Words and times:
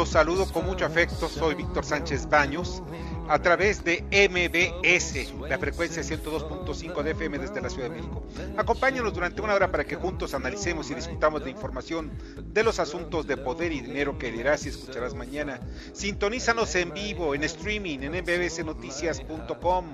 Los 0.00 0.08
saludo 0.08 0.50
con 0.50 0.64
mucho 0.64 0.86
afecto. 0.86 1.28
Soy 1.28 1.54
Víctor 1.54 1.84
Sánchez 1.84 2.26
Baños 2.26 2.82
a 3.28 3.38
través 3.38 3.84
de 3.84 4.02
MBS, 4.10 5.34
la 5.46 5.58
frecuencia 5.58 6.02
102.5 6.02 7.02
de 7.02 7.10
FM 7.10 7.38
desde 7.38 7.60
la 7.60 7.68
Ciudad 7.68 7.90
de 7.90 7.96
México. 7.96 8.24
Acompáñanos 8.56 9.12
durante 9.12 9.42
una 9.42 9.52
hora 9.52 9.70
para 9.70 9.84
que 9.84 9.96
juntos 9.96 10.32
analicemos 10.32 10.90
y 10.90 10.94
discutamos 10.94 11.44
de 11.44 11.50
información 11.50 12.10
de 12.42 12.64
los 12.64 12.78
asuntos 12.78 13.26
de 13.26 13.36
poder 13.36 13.72
y 13.72 13.82
dinero 13.82 14.16
que 14.16 14.32
dirás 14.32 14.64
y 14.64 14.70
escucharás 14.70 15.12
mañana. 15.12 15.60
Sintonízanos 15.92 16.74
en 16.76 16.94
vivo, 16.94 17.34
en 17.34 17.44
streaming, 17.44 17.98
en 17.98 18.24
mbsnoticias.com. 18.24 19.84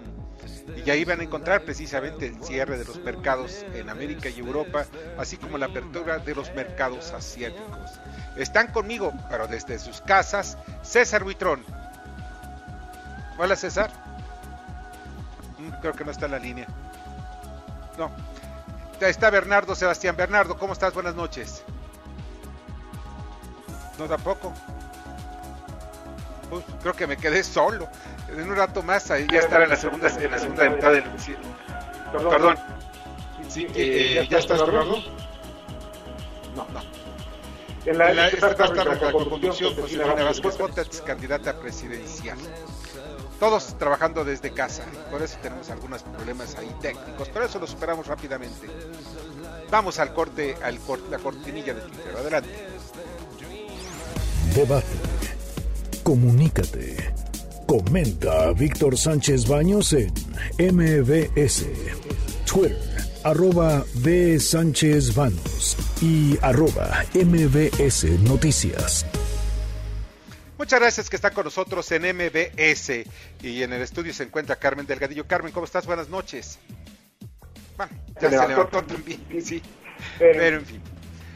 Y 0.85 0.89
ahí 0.89 1.05
van 1.05 1.19
a 1.19 1.25
encontrar 1.25 1.65
precisamente 1.65 2.27
el 2.27 2.45
cierre 2.45 2.79
de 2.79 2.85
los 2.85 3.03
mercados 3.03 3.67
en 3.75 3.89
América 3.89 4.29
y 4.29 4.39
Europa, 4.39 4.87
así 5.19 5.37
como 5.37 5.59
la 5.59 5.67
apertura 5.67 6.19
de 6.19 6.33
los 6.33 6.55
mercados 6.55 7.11
asiáticos. 7.11 7.91
Están 8.37 8.69
conmigo, 8.69 9.13
pero 9.31 9.47
desde 9.47 9.79
sus 9.79 10.01
casas, 10.01 10.59
César 10.83 11.25
Buitrón. 11.25 11.65
Hola 13.39 13.57
César. 13.57 13.91
Mm, 15.59 15.71
Creo 15.81 15.93
que 15.95 16.05
no 16.05 16.11
está 16.11 16.27
en 16.27 16.33
la 16.33 16.39
línea. 16.39 16.67
No. 17.99 18.11
Está 19.01 19.31
Bernardo 19.31 19.75
Sebastián. 19.75 20.17
Bernardo, 20.17 20.57
¿cómo 20.59 20.73
estás? 20.73 20.93
Buenas 20.95 21.15
noches. 21.15 21.63
No, 23.99 24.07
tampoco. 24.07 24.53
Pues, 26.51 26.65
creo 26.83 26.95
que 26.95 27.07
me 27.07 27.17
quedé 27.17 27.43
solo. 27.43 27.89
En 28.29 28.51
un 28.51 28.57
rato 28.57 28.83
más 28.83 29.11
ahí 29.11 29.27
ya 29.33 29.41
estará 29.41 29.65
en 29.65 29.71
la 29.71 29.77
segunda, 29.77 30.09
en 30.09 30.31
la 30.31 30.39
segunda 30.39 30.69
mitad 30.71 30.93
del. 30.93 31.05
sí. 31.19 31.35
Perdón. 32.13 32.57
Sí, 33.49 33.67
eh, 33.75 34.27
¿Ya 34.29 34.39
estás, 34.39 34.61
Bernardo? 34.61 34.97
No. 36.55 36.67
No. 36.73 36.81
En 37.87 37.99
la, 37.99 38.13
La, 38.13 38.27
esta 38.29 38.51
esta 38.51 38.65
está 38.65 38.75
tarde, 38.85 39.01
la 39.01 39.13
conducción 39.13 39.75
Josefina 39.75 40.07
Vázquez 40.25 40.59
Botas, 40.59 40.89
candidata 41.03 41.59
presidencial. 41.59 42.37
Todos 43.39 43.77
trabajando 43.79 44.25
desde 44.25 44.51
casa, 44.51 44.83
por 45.11 45.23
eso 45.23 45.37
tenemos 45.43 45.69
algunos 45.71 46.03
problemas 46.03 46.57
ahí 46.57 46.75
técnicos, 46.81 47.29
pero 47.33 47.45
eso 47.45 47.59
lo 47.59 47.67
superamos 47.67 48.07
rápidamente. 48.07 48.67
Vamos 49.71 49.99
al 49.99 50.15
corte, 50.15 50.57
al 50.63 50.79
cor- 50.81 51.03
la 51.11 51.19
cortinilla 51.19 51.75
de 51.75 51.81
Twitter. 51.83 52.17
Adelante. 52.19 52.49
Debate. 54.55 54.87
Comunícate. 56.03 56.97
Comenta 57.67 58.45
a 58.49 58.53
Víctor 58.53 58.97
Sánchez 58.97 59.47
Baños 59.49 59.93
en 59.93 60.13
MBS. 60.59 61.67
Twitter, 62.47 62.79
arroba 63.27 63.85
B. 63.95 64.39
Sánchez 64.39 65.13
Baños 65.13 65.77
y 66.01 66.39
arroba 66.43 67.05
MBS 67.13 68.05
Noticias. 68.21 69.05
Muchas 70.57 70.79
gracias 70.79 71.11
que 71.11 71.17
están 71.17 71.35
con 71.35 71.45
nosotros 71.45 71.91
en 71.91 72.03
MBS 72.03 73.05
y 73.43 73.63
en 73.65 73.73
el 73.73 73.83
estudio 73.83 74.15
se 74.15 74.23
encuentra 74.23 74.55
Carmen 74.55 74.87
Delgadillo. 74.87 75.27
Carmen, 75.27 75.53
¿cómo 75.53 75.67
estás? 75.67 75.87
Buenas 75.87 76.09
noches. 76.09 76.61
Bueno, 77.77 77.93
ya 78.15 78.31
se, 78.31 78.39
Se 78.39 78.49
levantó, 78.49 78.49
levantó 78.49 78.95
también, 78.95 79.21
sí. 79.45 79.61
Pero, 80.21 80.39
Pero 80.39 80.57
en 80.59 80.67
fin. 80.67 80.81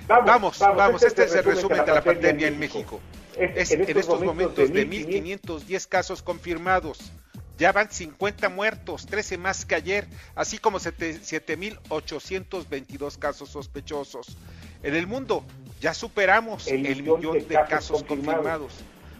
Vamos, 0.06 0.60
vamos, 0.60 1.02
este 1.02 1.24
es 1.24 1.34
el 1.34 1.44
resumen 1.44 1.84
de 1.84 1.92
la 1.92 2.04
pandemia 2.04 2.46
en 2.46 2.58
México. 2.58 3.00
Es 3.36 3.72
en 3.72 3.98
estos 3.98 4.22
momentos 4.22 4.72
de 4.72 4.88
1.510 4.88 5.88
casos 5.88 6.22
confirmados. 6.22 7.12
Ya 7.60 7.70
van 7.72 7.90
50 7.90 8.48
muertos, 8.48 9.04
13 9.04 9.36
más 9.36 9.66
que 9.66 9.74
ayer, 9.74 10.06
así 10.34 10.56
como 10.56 10.80
7.822 10.80 13.18
casos 13.18 13.50
sospechosos. 13.50 14.38
En 14.82 14.94
el 14.94 15.06
mundo 15.06 15.44
ya 15.78 15.92
superamos 15.92 16.66
el, 16.68 17.02
millón 17.02 17.46
de 17.46 17.58
casos 17.68 18.02
confirmados. 18.02 18.72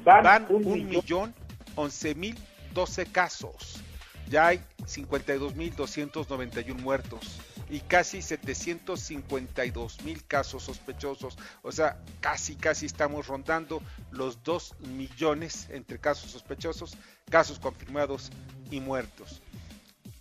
Van 0.04 0.46
un 0.48 0.88
millón 0.88 1.34
once 1.74 2.14
mil 2.14 2.38
doce 2.72 3.04
casos. 3.04 3.82
Ya 4.30 4.46
hay 4.46 4.62
52.291 4.86 6.76
muertos 6.76 7.40
y 7.70 7.80
casi 7.80 8.20
752 8.20 10.02
mil 10.02 10.24
casos 10.26 10.64
sospechosos. 10.64 11.38
O 11.62 11.70
sea, 11.70 11.98
casi, 12.20 12.56
casi 12.56 12.86
estamos 12.86 13.28
rondando 13.28 13.80
los 14.10 14.42
2 14.42 14.74
millones 14.80 15.68
entre 15.70 15.98
casos 15.98 16.32
sospechosos, 16.32 16.96
casos 17.30 17.60
confirmados 17.60 18.30
y 18.70 18.80
muertos. 18.80 19.40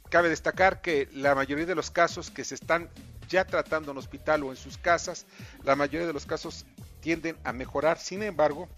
Cabe 0.10 0.30
destacar 0.30 0.82
que 0.82 1.10
la 1.12 1.36
mayoría 1.36 1.66
de 1.66 1.76
los 1.76 1.90
casos 1.92 2.30
que 2.30 2.44
se 2.44 2.56
están 2.56 2.90
ya 3.28 3.46
tratando 3.46 3.92
en 3.92 3.98
hospital 3.98 4.44
o 4.44 4.52
en 4.52 4.58
sus 4.58 4.78
casas, 4.78 5.26
la 5.64 5.76
mayoría 5.76 6.08
de 6.08 6.14
los 6.14 6.26
casos 6.26 6.66
tienden 7.00 7.38
a 7.44 7.54
mejorar. 7.54 8.00
Sin 8.00 8.24
embargo, 8.24 8.70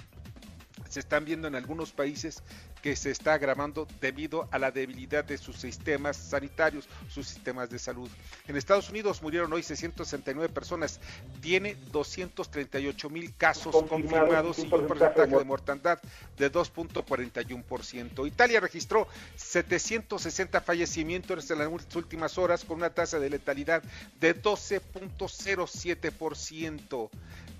se 0.90 1.00
están 1.00 1.26
viendo 1.26 1.48
en 1.48 1.56
algunos 1.56 1.92
países 1.92 2.44
que 2.82 2.96
se 2.96 3.12
está 3.12 3.34
agravando 3.34 3.88
debido 4.00 4.48
a 4.52 4.60
la 4.60 4.72
debilidad 4.72 5.24
de 5.24 5.38
sus 5.38 5.58
sistemas 5.58 6.18
sanitarios, 6.18 6.90
sus 7.10 7.28
sistemas 7.28 7.70
de 7.70 7.78
salud. 7.80 8.10
En 8.48 8.58
Estados 8.58 8.90
Unidos 8.90 9.22
murieron 9.22 9.54
hoy 9.54 9.64
669 9.64 10.54
personas, 10.54 11.00
tiene 11.42 11.76
238 11.92 13.10
mil 13.10 13.34
casos 13.36 13.76
confirmados, 13.88 14.60
y 14.60 14.64
un 14.64 14.70
porcentaje 14.70 15.38
de 15.38 15.44
mortandad 15.44 16.00
de 16.38 16.52
2.41%. 16.52 18.28
Italia 18.28 18.60
registró 18.60 19.08
760 19.36 20.62
fallecimientos 20.62 21.50
en 21.52 21.60
las 21.60 21.70
últimas 21.96 22.38
horas 22.38 22.66
con 22.66 22.78
una 22.78 22.90
tasa 22.90 23.20
de 23.20 23.30
letalidad 23.30 23.84
de 24.20 24.42
12.07%. 24.42 27.10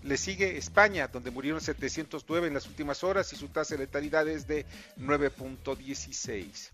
Le 0.04 0.18
sigue 0.18 0.58
España, 0.58 1.08
donde 1.08 1.30
murieron 1.30 1.62
709 1.62 2.48
en 2.48 2.54
las 2.56 2.66
últimas 2.66 3.04
horas 3.04 3.32
y 3.34 3.36
su 3.36 3.50
tasa 3.50 3.76
de 3.76 3.82
letalidad 3.82 4.28
es 4.28 4.48
de 4.48 4.66
9.16. 5.00 6.70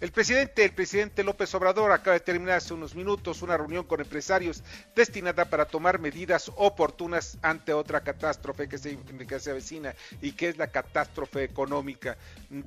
El 0.00 0.12
presidente, 0.12 0.64
el 0.64 0.72
presidente 0.72 1.24
López 1.24 1.52
Obrador 1.54 1.90
acaba 1.90 2.14
de 2.14 2.20
terminar 2.20 2.58
hace 2.58 2.74
unos 2.74 2.94
minutos 2.94 3.42
una 3.42 3.56
reunión 3.56 3.84
con 3.84 4.00
empresarios 4.00 4.62
destinada 4.94 5.44
para 5.46 5.64
tomar 5.64 5.98
medidas 5.98 6.52
oportunas 6.54 7.36
ante 7.42 7.72
otra 7.72 8.02
catástrofe 8.02 8.68
que 8.68 8.78
se, 8.78 8.96
que 8.96 9.40
se 9.40 9.50
avecina 9.50 9.94
y 10.22 10.32
que 10.32 10.48
es 10.48 10.56
la 10.56 10.68
catástrofe 10.68 11.42
económica. 11.42 12.16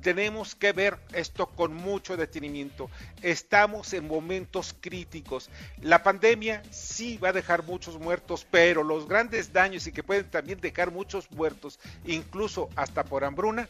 Tenemos 0.02 0.54
que 0.54 0.72
ver 0.72 0.98
esto 1.12 1.46
con 1.46 1.74
mucho 1.74 2.16
detenimiento. 2.16 2.90
Estamos 3.22 3.92
en 3.94 4.06
momentos 4.06 4.74
críticos. 4.80 5.48
La 5.80 6.02
pandemia 6.02 6.62
sí 6.70 7.16
va 7.16 7.30
a 7.30 7.32
dejar 7.32 7.62
muchos 7.64 7.98
muertos, 7.98 8.46
pero 8.50 8.82
los 8.82 9.08
grandes 9.08 9.52
daños 9.52 9.86
y 9.86 9.92
que 9.92 10.01
pueden 10.02 10.30
también 10.30 10.60
dejar 10.60 10.90
muchos 10.90 11.30
muertos, 11.32 11.78
incluso 12.04 12.68
hasta 12.76 13.04
por 13.04 13.24
hambruna, 13.24 13.68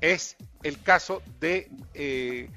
es 0.00 0.36
el 0.62 0.80
caso 0.82 1.22
de, 1.40 1.68
eh, 1.94 2.48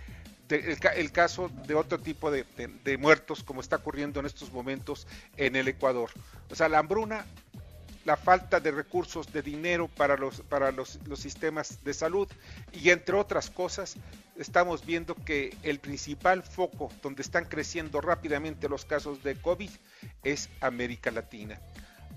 el, 0.49 0.79
ca- 0.79 0.93
el 0.93 1.11
caso 1.11 1.49
de 1.67 1.75
otro 1.75 1.99
tipo 1.99 2.29
de, 2.31 2.45
de- 2.57 2.67
de 2.67 2.97
muertos 2.97 3.43
como 3.43 3.61
está 3.61 3.77
ocurriendo 3.77 4.19
en 4.19 4.25
estos 4.27 4.51
momentos 4.53 5.07
en 5.37 5.55
el 5.55 5.67
Ecuador. 5.67 6.09
O 6.49 6.55
sea, 6.55 6.69
la 6.69 6.79
hambruna, 6.79 7.25
la 8.05 8.17
falta 8.17 8.59
de 8.59 8.71
recursos, 8.71 9.31
de 9.31 9.41
dinero 9.41 9.87
para 9.87 10.17
los, 10.17 10.41
para 10.41 10.71
los, 10.71 10.99
los 11.07 11.19
sistemas 11.19 11.83
de 11.83 11.93
salud 11.93 12.27
y 12.73 12.89
entre 12.89 13.15
otras 13.15 13.49
cosas, 13.49 13.95
estamos 14.37 14.85
viendo 14.85 15.15
que 15.15 15.55
el 15.63 15.79
principal 15.79 16.43
foco 16.43 16.91
donde 17.01 17.21
están 17.21 17.45
creciendo 17.45 18.01
rápidamente 18.01 18.67
los 18.69 18.83
casos 18.85 19.23
de 19.23 19.35
COVID 19.35 19.69
es 20.23 20.49
América 20.61 21.11
Latina. 21.11 21.59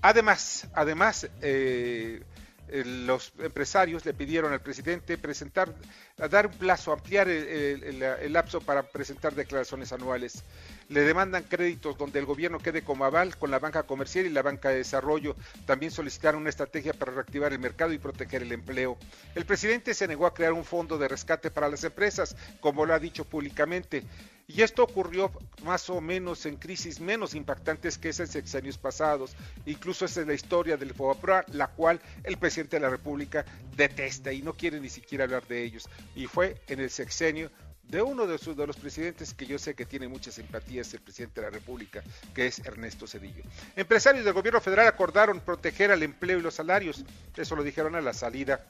Además, 0.02 0.66
además, 0.74 1.28
eh, 1.42 2.22
eh, 2.68 2.84
los 2.84 3.32
empresarios 3.38 4.04
le 4.04 4.14
pidieron 4.14 4.52
al 4.52 4.60
presidente 4.60 5.18
presentar, 5.18 5.72
dar 6.16 6.46
un 6.46 6.52
plazo, 6.52 6.92
ampliar 6.92 7.28
el 7.28 8.32
lapso 8.32 8.60
para 8.60 8.82
presentar 8.82 9.34
declaraciones 9.34 9.92
anuales. 9.92 10.42
Le 10.88 11.00
demandan 11.00 11.42
créditos 11.44 11.98
donde 11.98 12.18
el 12.18 12.26
gobierno 12.26 12.58
quede 12.58 12.82
como 12.82 13.04
aval 13.04 13.36
con 13.36 13.50
la 13.50 13.58
banca 13.58 13.84
comercial 13.84 14.26
y 14.26 14.30
la 14.30 14.42
banca 14.42 14.68
de 14.68 14.76
desarrollo. 14.76 15.36
También 15.66 15.90
solicitaron 15.90 16.40
una 16.40 16.50
estrategia 16.50 16.92
para 16.92 17.12
reactivar 17.12 17.52
el 17.52 17.58
mercado 17.58 17.92
y 17.92 17.98
proteger 17.98 18.42
el 18.42 18.52
empleo. 18.52 18.96
El 19.34 19.46
presidente 19.46 19.94
se 19.94 20.06
negó 20.06 20.26
a 20.26 20.34
crear 20.34 20.52
un 20.52 20.64
fondo 20.64 20.98
de 20.98 21.08
rescate 21.08 21.50
para 21.50 21.68
las 21.68 21.84
empresas, 21.84 22.36
como 22.60 22.86
lo 22.86 22.94
ha 22.94 22.98
dicho 22.98 23.24
públicamente. 23.24 24.04
Y 24.48 24.62
esto 24.62 24.84
ocurrió 24.84 25.32
más 25.64 25.90
o 25.90 26.00
menos 26.00 26.46
en 26.46 26.54
crisis 26.54 27.00
menos 27.00 27.34
impactantes 27.34 27.98
que 27.98 28.10
esas 28.10 28.30
sexenios 28.30 28.78
pasados. 28.78 29.34
Incluso 29.66 30.04
esa 30.04 30.20
es 30.20 30.26
la 30.28 30.34
historia 30.34 30.76
del 30.76 30.94
FOBAPROA, 30.94 31.44
la 31.48 31.66
cual 31.66 32.00
el 32.22 32.36
presidente 32.36 32.76
de 32.76 32.82
la 32.82 32.90
República 32.90 33.44
detesta 33.76 34.32
y 34.32 34.42
no 34.42 34.52
quiere 34.54 34.78
ni 34.78 34.88
siquiera 34.88 35.24
hablar 35.24 35.48
de 35.48 35.64
ellos. 35.64 35.88
Y 36.14 36.26
fue 36.26 36.62
en 36.68 36.78
el 36.78 36.90
sexenio 36.90 37.50
de 37.88 38.02
uno 38.02 38.26
de, 38.26 38.38
sus, 38.38 38.56
de 38.56 38.66
los 38.66 38.76
presidentes 38.76 39.32
que 39.34 39.46
yo 39.46 39.58
sé 39.58 39.74
que 39.74 39.86
tiene 39.86 40.08
muchas 40.08 40.34
simpatías, 40.34 40.92
el 40.94 41.00
presidente 41.00 41.40
de 41.40 41.46
la 41.46 41.50
República, 41.50 42.02
que 42.34 42.46
es 42.46 42.58
Ernesto 42.60 43.06
Cedillo. 43.06 43.42
Empresarios 43.76 44.24
del 44.24 44.34
gobierno 44.34 44.60
federal 44.60 44.88
acordaron 44.88 45.40
proteger 45.40 45.90
al 45.90 46.02
empleo 46.02 46.38
y 46.38 46.42
los 46.42 46.54
salarios. 46.54 47.04
Eso 47.36 47.56
lo 47.56 47.62
dijeron 47.62 47.94
a 47.94 48.00
la 48.00 48.12
salida 48.12 48.64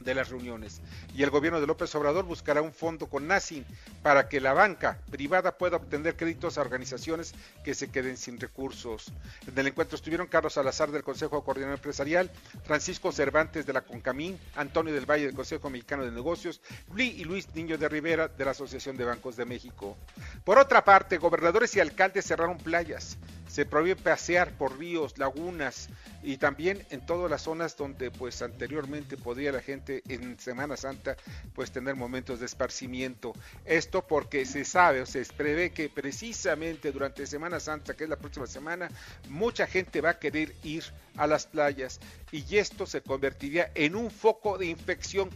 de 0.00 0.14
las 0.14 0.30
reuniones. 0.30 0.80
Y 1.14 1.22
el 1.22 1.30
gobierno 1.30 1.60
de 1.60 1.66
López 1.66 1.94
Obrador 1.94 2.24
buscará 2.24 2.62
un 2.62 2.72
fondo 2.72 3.06
con 3.06 3.26
NACIN 3.26 3.64
para 4.02 4.28
que 4.28 4.40
la 4.40 4.52
banca 4.52 4.98
privada 5.10 5.56
pueda 5.56 5.76
obtener 5.76 6.16
créditos 6.16 6.58
a 6.58 6.62
organizaciones 6.62 7.34
que 7.64 7.74
se 7.74 7.90
queden 7.90 8.16
sin 8.16 8.40
recursos. 8.40 9.12
En 9.46 9.58
el 9.58 9.68
encuentro 9.68 9.96
estuvieron 9.96 10.26
Carlos 10.26 10.54
Salazar 10.54 10.90
del 10.90 11.04
Consejo 11.04 11.36
de 11.36 11.44
Coordinación 11.44 11.74
Empresarial, 11.74 12.30
Francisco 12.64 13.12
Cervantes 13.12 13.66
de 13.66 13.72
la 13.72 13.82
Concamín, 13.82 14.38
Antonio 14.56 14.92
del 14.92 15.08
Valle 15.08 15.26
del 15.26 15.34
Consejo 15.34 15.70
Mexicano 15.70 16.04
de 16.04 16.10
Negocios 16.10 16.60
y 16.96 17.24
Luis 17.24 17.54
Niño 17.54 17.78
de 17.78 17.88
Rivera 17.88 18.28
de 18.28 18.44
la 18.44 18.52
Asociación 18.52 18.96
de 18.96 19.04
Bancos 19.04 19.36
de 19.36 19.44
México. 19.44 19.96
Por 20.44 20.58
otra 20.58 20.84
parte, 20.84 21.18
gobernadores 21.18 21.74
y 21.76 21.80
alcaldes 21.80 22.26
cerraron 22.26 22.58
playas 22.58 23.18
se 23.50 23.66
prohíbe 23.66 23.96
pasear 23.96 24.52
por 24.52 24.78
ríos, 24.78 25.18
lagunas 25.18 25.88
y 26.22 26.36
también 26.36 26.86
en 26.90 27.04
todas 27.04 27.28
las 27.28 27.42
zonas 27.42 27.76
donde 27.76 28.12
pues 28.12 28.42
anteriormente 28.42 29.16
podía 29.16 29.50
la 29.50 29.60
gente 29.60 30.02
en 30.08 30.38
Semana 30.38 30.76
Santa 30.76 31.16
pues 31.54 31.72
tener 31.72 31.96
momentos 31.96 32.38
de 32.38 32.46
esparcimiento. 32.46 33.32
Esto 33.64 34.06
porque 34.06 34.46
se 34.46 34.64
sabe 34.64 35.00
o 35.00 35.06
se 35.06 35.24
prevé 35.24 35.72
que 35.72 35.88
precisamente 35.88 36.92
durante 36.92 37.26
Semana 37.26 37.58
Santa, 37.58 37.94
que 37.94 38.04
es 38.04 38.10
la 38.10 38.16
próxima 38.16 38.46
semana, 38.46 38.88
mucha 39.28 39.66
gente 39.66 40.00
va 40.00 40.10
a 40.10 40.18
querer 40.18 40.54
ir 40.62 40.84
a 41.16 41.26
las 41.26 41.46
playas 41.46 41.98
y 42.30 42.56
esto 42.56 42.86
se 42.86 43.00
convertiría 43.02 43.72
en 43.74 43.96
un 43.96 44.12
foco 44.12 44.58
de 44.58 44.66
infección 44.66 45.28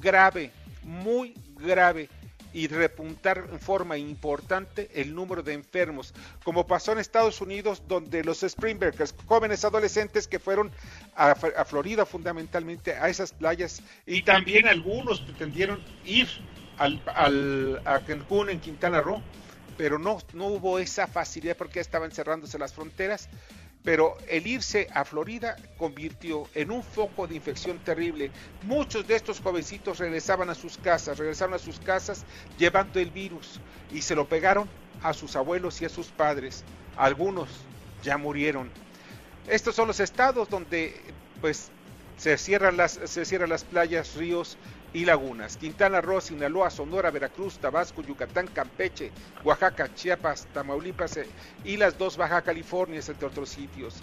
grave, 0.00 0.50
muy 0.82 1.34
grave 1.56 2.10
y 2.54 2.68
repuntar 2.68 3.48
en 3.52 3.58
forma 3.58 3.98
importante 3.98 4.88
el 4.94 5.12
número 5.12 5.42
de 5.42 5.52
enfermos, 5.52 6.14
como 6.44 6.66
pasó 6.66 6.92
en 6.92 6.98
Estados 6.98 7.40
Unidos, 7.40 7.82
donde 7.88 8.22
los 8.22 8.40
Springbreakers, 8.40 9.14
jóvenes 9.26 9.64
adolescentes 9.64 10.28
que 10.28 10.38
fueron 10.38 10.70
a, 11.16 11.34
Florida 11.34 12.06
fundamentalmente, 12.06 12.94
a 12.94 13.08
esas 13.08 13.32
playas, 13.32 13.82
y 14.06 14.22
también 14.22 14.68
algunos 14.68 15.20
pretendieron 15.20 15.82
ir 16.04 16.28
al, 16.78 17.02
al, 17.12 17.82
a 17.84 18.00
Cancún 18.00 18.48
en 18.50 18.60
Quintana 18.60 19.00
Roo, 19.00 19.20
pero 19.76 19.98
no, 19.98 20.18
no 20.32 20.46
hubo 20.46 20.78
esa 20.78 21.08
facilidad 21.08 21.56
porque 21.56 21.80
estaban 21.80 22.12
cerrándose 22.12 22.56
las 22.56 22.72
fronteras 22.72 23.28
pero 23.84 24.16
el 24.28 24.46
irse 24.46 24.88
a 24.94 25.04
Florida 25.04 25.56
convirtió 25.76 26.48
en 26.54 26.70
un 26.70 26.82
foco 26.82 27.26
de 27.26 27.36
infección 27.36 27.78
terrible. 27.78 28.30
Muchos 28.62 29.06
de 29.06 29.14
estos 29.14 29.40
jovencitos 29.40 29.98
regresaban 29.98 30.48
a 30.48 30.54
sus 30.54 30.78
casas, 30.78 31.18
regresaron 31.18 31.54
a 31.54 31.58
sus 31.58 31.78
casas 31.80 32.24
llevando 32.58 32.98
el 32.98 33.10
virus 33.10 33.60
y 33.92 34.00
se 34.00 34.14
lo 34.14 34.26
pegaron 34.26 34.68
a 35.02 35.12
sus 35.12 35.36
abuelos 35.36 35.82
y 35.82 35.84
a 35.84 35.90
sus 35.90 36.06
padres. 36.06 36.64
Algunos 36.96 37.50
ya 38.02 38.16
murieron. 38.16 38.70
Estos 39.46 39.74
son 39.74 39.86
los 39.86 40.00
estados 40.00 40.48
donde 40.48 40.98
pues 41.42 41.70
se 42.16 42.38
cierran 42.38 42.78
las, 42.78 42.98
se 43.04 43.26
cierran 43.26 43.50
las 43.50 43.64
playas, 43.64 44.14
ríos 44.14 44.56
y 44.94 45.04
lagunas. 45.04 45.56
Quintana 45.56 46.00
Roo, 46.00 46.20
Sinaloa, 46.20 46.70
Sonora, 46.70 47.10
Veracruz, 47.10 47.58
Tabasco, 47.58 48.00
Yucatán, 48.02 48.46
Campeche, 48.46 49.10
Oaxaca, 49.44 49.92
Chiapas, 49.92 50.46
Tamaulipas 50.54 51.16
eh, 51.18 51.26
y 51.64 51.76
las 51.76 51.98
dos 51.98 52.16
Baja 52.16 52.40
Californias, 52.42 53.08
entre 53.08 53.26
otros 53.26 53.50
sitios. 53.50 54.02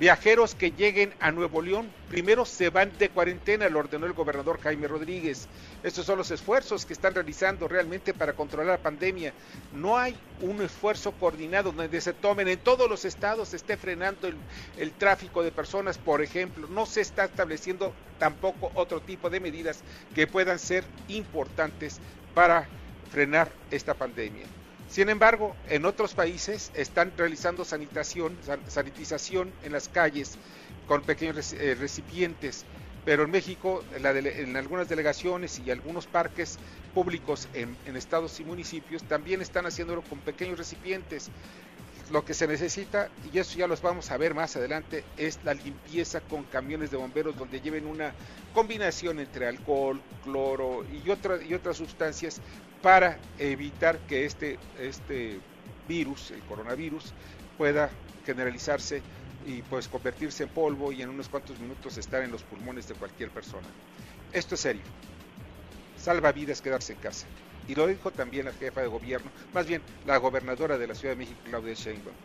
Viajeros 0.00 0.54
que 0.54 0.70
lleguen 0.70 1.12
a 1.20 1.30
Nuevo 1.30 1.60
León 1.60 1.86
primero 2.08 2.46
se 2.46 2.70
van 2.70 2.90
de 2.98 3.10
cuarentena, 3.10 3.68
lo 3.68 3.80
ordenó 3.80 4.06
el 4.06 4.14
gobernador 4.14 4.58
Jaime 4.62 4.88
Rodríguez. 4.88 5.46
Estos 5.82 6.06
son 6.06 6.16
los 6.16 6.30
esfuerzos 6.30 6.86
que 6.86 6.94
están 6.94 7.14
realizando 7.14 7.68
realmente 7.68 8.14
para 8.14 8.32
controlar 8.32 8.78
la 8.78 8.82
pandemia. 8.82 9.34
No 9.74 9.98
hay 9.98 10.16
un 10.40 10.62
esfuerzo 10.62 11.12
coordinado 11.12 11.70
donde 11.70 12.00
se 12.00 12.14
tomen 12.14 12.48
en 12.48 12.58
todos 12.58 12.88
los 12.88 13.04
estados, 13.04 13.50
se 13.50 13.56
esté 13.56 13.76
frenando 13.76 14.26
el, 14.26 14.36
el 14.78 14.90
tráfico 14.92 15.42
de 15.42 15.52
personas, 15.52 15.98
por 15.98 16.22
ejemplo. 16.22 16.66
No 16.68 16.86
se 16.86 17.02
está 17.02 17.26
estableciendo 17.26 17.92
tampoco 18.18 18.72
otro 18.76 19.02
tipo 19.02 19.28
de 19.28 19.40
medidas 19.40 19.80
que 20.14 20.26
puedan 20.26 20.58
ser 20.58 20.82
importantes 21.08 22.00
para 22.34 22.66
frenar 23.12 23.52
esta 23.70 23.92
pandemia. 23.92 24.46
Sin 24.90 25.08
embargo, 25.08 25.54
en 25.68 25.84
otros 25.84 26.14
países 26.14 26.72
están 26.74 27.12
realizando 27.16 27.64
sanitación, 27.64 28.36
sanitización 28.66 29.52
en 29.62 29.70
las 29.70 29.88
calles 29.88 30.36
con 30.88 31.02
pequeños 31.02 31.52
eh, 31.52 31.76
recipientes, 31.76 32.64
pero 33.04 33.22
en 33.22 33.30
México, 33.30 33.84
en, 33.94 34.56
algunas 34.56 34.88
delegaciones 34.88 35.60
y 35.60 35.70
algunos 35.70 36.08
parques 36.08 36.58
públicos 36.92 37.48
en, 37.54 37.76
estados 37.96 38.40
y 38.40 38.44
municipios 38.44 39.04
también 39.04 39.40
están 39.40 39.64
haciéndolo 39.64 40.02
con 40.02 40.18
pequeños 40.18 40.58
recipientes. 40.58 41.30
Lo 42.10 42.24
que 42.24 42.34
se 42.34 42.48
necesita, 42.48 43.08
y 43.32 43.38
eso 43.38 43.56
ya 43.56 43.68
los 43.68 43.82
vamos 43.82 44.10
a 44.10 44.16
ver 44.16 44.34
más 44.34 44.56
adelante, 44.56 45.04
es 45.16 45.38
la 45.44 45.54
limpieza 45.54 46.20
con 46.20 46.42
camiones 46.42 46.90
de 46.90 46.96
bomberos 46.96 47.36
donde 47.36 47.60
lleven 47.60 47.86
una 47.86 48.12
combinación 48.52 49.20
entre 49.20 49.46
alcohol, 49.46 50.00
cloro 50.24 50.84
y, 50.92 51.08
y 51.08 51.54
otras 51.54 51.76
sustancias 51.76 52.40
para 52.82 53.18
evitar 53.38 53.98
que 54.00 54.24
este, 54.24 54.58
este 54.78 55.38
virus, 55.88 56.30
el 56.30 56.40
coronavirus, 56.40 57.12
pueda 57.58 57.90
generalizarse 58.24 59.02
y 59.46 59.62
pues 59.62 59.88
convertirse 59.88 60.44
en 60.44 60.48
polvo 60.50 60.92
y 60.92 61.02
en 61.02 61.10
unos 61.10 61.28
cuantos 61.28 61.58
minutos 61.58 61.96
estar 61.98 62.22
en 62.22 62.30
los 62.30 62.42
pulmones 62.42 62.88
de 62.88 62.94
cualquier 62.94 63.30
persona. 63.30 63.66
Esto 64.32 64.54
es 64.54 64.60
serio. 64.60 64.82
Salva 65.96 66.32
vidas 66.32 66.62
quedarse 66.62 66.92
en 66.92 66.98
casa. 67.00 67.26
Y 67.68 67.74
lo 67.74 67.86
dijo 67.86 68.10
también 68.10 68.46
la 68.46 68.52
jefa 68.52 68.80
de 68.80 68.86
gobierno, 68.86 69.30
más 69.52 69.66
bien 69.66 69.82
la 70.06 70.16
gobernadora 70.16 70.78
de 70.78 70.86
la 70.86 70.94
Ciudad 70.94 71.14
de 71.14 71.18
México, 71.18 71.38
Claudia 71.44 71.74
Sheinbaum. 71.74 72.16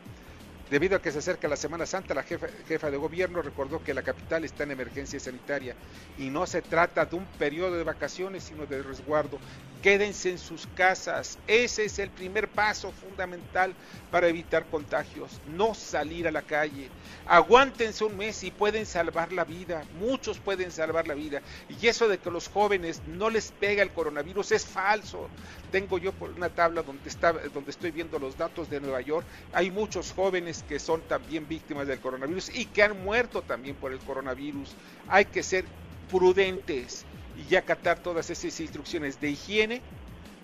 Debido 0.69 0.95
a 0.95 1.01
que 1.01 1.11
se 1.11 1.19
acerca 1.19 1.47
la 1.47 1.57
Semana 1.57 1.85
Santa, 1.85 2.15
la 2.15 2.23
jefa, 2.23 2.47
jefa, 2.67 2.89
de 2.89 2.97
gobierno 2.97 3.43
recordó 3.43 3.83
que 3.83 3.93
la 3.93 4.01
capital 4.01 4.43
está 4.43 4.63
en 4.63 4.71
emergencia 4.71 5.19
sanitaria 5.19 5.75
y 6.17 6.29
no 6.31 6.47
se 6.47 6.63
trata 6.63 7.05
de 7.05 7.15
un 7.17 7.25
periodo 7.37 7.77
de 7.77 7.83
vacaciones, 7.83 8.45
sino 8.45 8.65
de 8.65 8.81
resguardo. 8.81 9.37
Quédense 9.85 10.31
en 10.31 10.39
sus 10.39 10.65
casas. 10.75 11.37
Ese 11.45 11.85
es 11.85 11.99
el 11.99 12.09
primer 12.09 12.47
paso 12.47 12.91
fundamental 12.91 13.71
para 14.09 14.27
evitar 14.27 14.65
contagios. 14.65 15.39
No 15.55 15.75
salir 15.75 16.27
a 16.27 16.31
la 16.31 16.41
calle. 16.41 16.89
Aguántense 17.27 18.03
un 18.03 18.17
mes 18.17 18.43
y 18.43 18.49
pueden 18.49 18.87
salvar 18.87 19.31
la 19.31 19.43
vida. 19.43 19.83
Muchos 19.99 20.39
pueden 20.39 20.71
salvar 20.71 21.07
la 21.07 21.13
vida. 21.13 21.43
Y 21.69 21.85
eso 21.85 22.07
de 22.07 22.17
que 22.17 22.31
los 22.31 22.47
jóvenes 22.47 23.03
no 23.05 23.29
les 23.29 23.51
pega 23.51 23.83
el 23.83 23.91
coronavirus 23.91 24.53
es 24.53 24.65
falso. 24.65 25.29
Tengo 25.71 25.99
yo 25.99 26.13
por 26.13 26.31
una 26.31 26.49
tabla 26.49 26.81
donde, 26.81 27.07
está, 27.07 27.33
donde 27.33 27.69
estoy 27.69 27.91
viendo 27.91 28.17
los 28.17 28.35
datos 28.39 28.71
de 28.71 28.81
Nueva 28.81 29.01
York. 29.01 29.27
Hay 29.53 29.69
muchos 29.69 30.13
jóvenes 30.13 30.65
que 30.67 30.79
son 30.79 31.01
también 31.01 31.47
víctimas 31.47 31.85
del 31.85 31.99
coronavirus 31.99 32.49
y 32.55 32.65
que 32.65 32.81
han 32.81 33.03
muerto 33.03 33.43
también 33.43 33.75
por 33.75 33.93
el 33.93 33.99
coronavirus. 33.99 34.71
Hay 35.09 35.25
que 35.25 35.43
ser 35.43 35.63
prudentes 36.09 37.05
y 37.35 37.55
acatar 37.55 37.99
todas 37.99 38.29
esas 38.29 38.59
instrucciones 38.59 39.19
de 39.19 39.29
higiene 39.29 39.81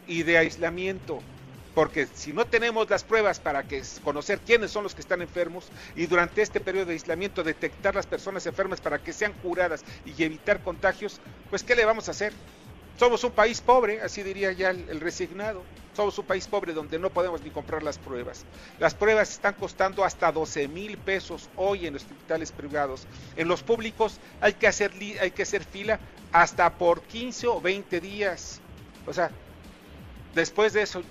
y 0.07 0.23
de 0.23 0.37
aislamiento. 0.37 1.21
Porque 1.73 2.05
si 2.05 2.33
no 2.33 2.45
tenemos 2.45 2.89
las 2.89 3.03
pruebas 3.03 3.39
para 3.39 3.65
conocer 4.03 4.39
quiénes 4.39 4.71
son 4.71 4.83
los 4.83 4.93
que 4.93 5.01
están 5.01 5.21
enfermos 5.21 5.71
y 5.95 6.05
durante 6.05 6.41
este 6.41 6.59
periodo 6.59 6.87
de 6.87 6.93
aislamiento 6.93 7.43
detectar 7.43 7.95
las 7.95 8.05
personas 8.05 8.45
enfermas 8.45 8.81
para 8.81 8.99
que 8.99 9.13
sean 9.13 9.33
curadas 9.41 9.85
y 10.03 10.21
evitar 10.21 10.61
contagios, 10.61 11.21
pues 11.49 11.63
¿qué 11.63 11.75
le 11.75 11.85
vamos 11.85 12.09
a 12.09 12.11
hacer? 12.11 12.33
Somos 13.01 13.23
un 13.23 13.31
país 13.31 13.59
pobre, 13.61 13.99
así 13.99 14.21
diría 14.21 14.51
ya 14.51 14.69
el, 14.69 14.99
resignado. 14.99 15.63
Somos 15.95 16.19
un 16.19 16.25
país 16.25 16.45
pobre 16.45 16.71
donde 16.71 16.99
no 16.99 17.09
podemos 17.09 17.41
ni 17.41 17.49
comprar 17.49 17.81
las 17.81 17.97
pruebas. 17.97 18.45
Las 18.79 18.93
pruebas 18.93 19.31
están 19.31 19.55
costando 19.55 20.03
hasta 20.03 20.31
12 20.31 20.67
mil 20.67 20.99
pesos 20.99 21.49
hoy 21.55 21.87
en 21.87 21.93
los 21.93 22.03
hospitales 22.03 22.51
privados. 22.51 23.07
En 23.35 23.47
los 23.47 23.63
públicos 23.63 24.19
hay 24.39 24.53
que, 24.53 24.67
hacer, 24.67 24.91
hay 25.19 25.31
que 25.31 25.41
hacer 25.41 25.63
fila 25.63 25.99
hasta 26.31 26.77
por 26.77 27.01
15 27.01 27.47
o 27.47 27.59
20 27.59 27.99
días. 28.01 28.61
O 29.07 29.13
sea, 29.13 29.31
después 30.35 30.73
de 30.73 30.83
eso 30.83 31.01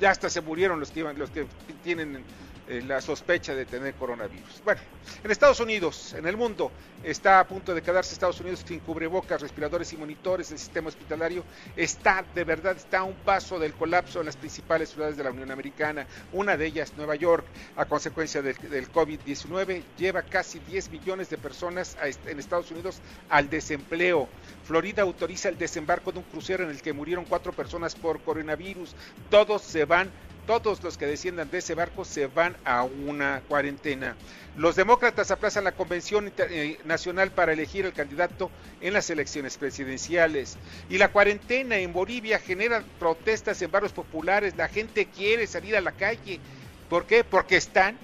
ya 0.00 0.12
hasta 0.12 0.30
se 0.30 0.40
murieron 0.42 0.78
los 0.78 0.92
que, 0.92 1.00
iban, 1.00 1.18
los 1.18 1.30
que 1.30 1.48
tienen 1.82 2.22
eh, 2.70 2.84
la 2.86 3.00
sospecha 3.00 3.52
de 3.52 3.66
tener 3.66 3.94
coronavirus. 3.94 4.62
Bueno, 4.64 4.80
en 5.24 5.30
Estados 5.32 5.58
Unidos, 5.58 6.14
en 6.14 6.24
el 6.24 6.36
mundo, 6.36 6.70
está 7.02 7.40
a 7.40 7.48
punto 7.48 7.74
de 7.74 7.82
quedarse 7.82 8.12
Estados 8.12 8.38
Unidos 8.38 8.62
sin 8.64 8.78
cubrebocas, 8.78 9.40
respiradores 9.40 9.92
y 9.92 9.96
monitores. 9.96 10.52
El 10.52 10.58
sistema 10.60 10.86
hospitalario 10.86 11.42
está, 11.74 12.24
de 12.32 12.44
verdad, 12.44 12.76
está 12.76 13.00
a 13.00 13.02
un 13.02 13.16
paso 13.16 13.58
del 13.58 13.72
colapso 13.72 14.20
en 14.20 14.26
las 14.26 14.36
principales 14.36 14.90
ciudades 14.90 15.16
de 15.16 15.24
la 15.24 15.32
Unión 15.32 15.50
Americana. 15.50 16.06
Una 16.32 16.56
de 16.56 16.66
ellas, 16.66 16.92
Nueva 16.96 17.16
York, 17.16 17.44
a 17.74 17.86
consecuencia 17.86 18.40
del, 18.40 18.56
COVID-19, 18.92 19.82
lleva 19.98 20.22
casi 20.22 20.60
10 20.60 20.90
millones 20.90 21.28
de 21.28 21.38
personas 21.38 21.96
en 22.24 22.38
Estados 22.38 22.70
Unidos 22.70 23.00
al 23.30 23.50
desempleo. 23.50 24.28
Florida 24.62 25.02
autoriza 25.02 25.48
el 25.48 25.58
desembarco 25.58 26.12
de 26.12 26.20
un 26.20 26.24
crucero 26.24 26.62
en 26.62 26.70
el 26.70 26.80
que 26.80 26.92
murieron 26.92 27.24
cuatro 27.24 27.52
personas 27.52 27.96
por 27.96 28.20
coronavirus. 28.20 28.94
Todos 29.28 29.62
se 29.62 29.84
van 29.86 30.08
todos 30.46 30.82
los 30.82 30.98
que 30.98 31.06
desciendan 31.06 31.50
de 31.50 31.58
ese 31.58 31.74
barco 31.74 32.04
se 32.04 32.26
van 32.26 32.56
a 32.64 32.82
una 32.82 33.42
cuarentena. 33.48 34.16
Los 34.56 34.76
demócratas 34.76 35.30
aplazan 35.30 35.64
la 35.64 35.72
convención 35.72 36.32
eh, 36.36 36.78
nacional 36.84 37.30
para 37.30 37.52
elegir 37.52 37.86
el 37.86 37.92
candidato 37.92 38.50
en 38.80 38.92
las 38.92 39.08
elecciones 39.10 39.56
presidenciales. 39.56 40.58
Y 40.88 40.98
la 40.98 41.12
cuarentena 41.12 41.76
en 41.76 41.92
Bolivia 41.92 42.38
genera 42.38 42.82
protestas 42.98 43.62
en 43.62 43.70
barrios 43.70 43.92
populares. 43.92 44.56
La 44.56 44.68
gente 44.68 45.06
quiere 45.06 45.46
salir 45.46 45.76
a 45.76 45.80
la 45.80 45.92
calle. 45.92 46.40
¿Por 46.88 47.06
qué? 47.06 47.22
Porque 47.24 47.56
están 47.56 47.96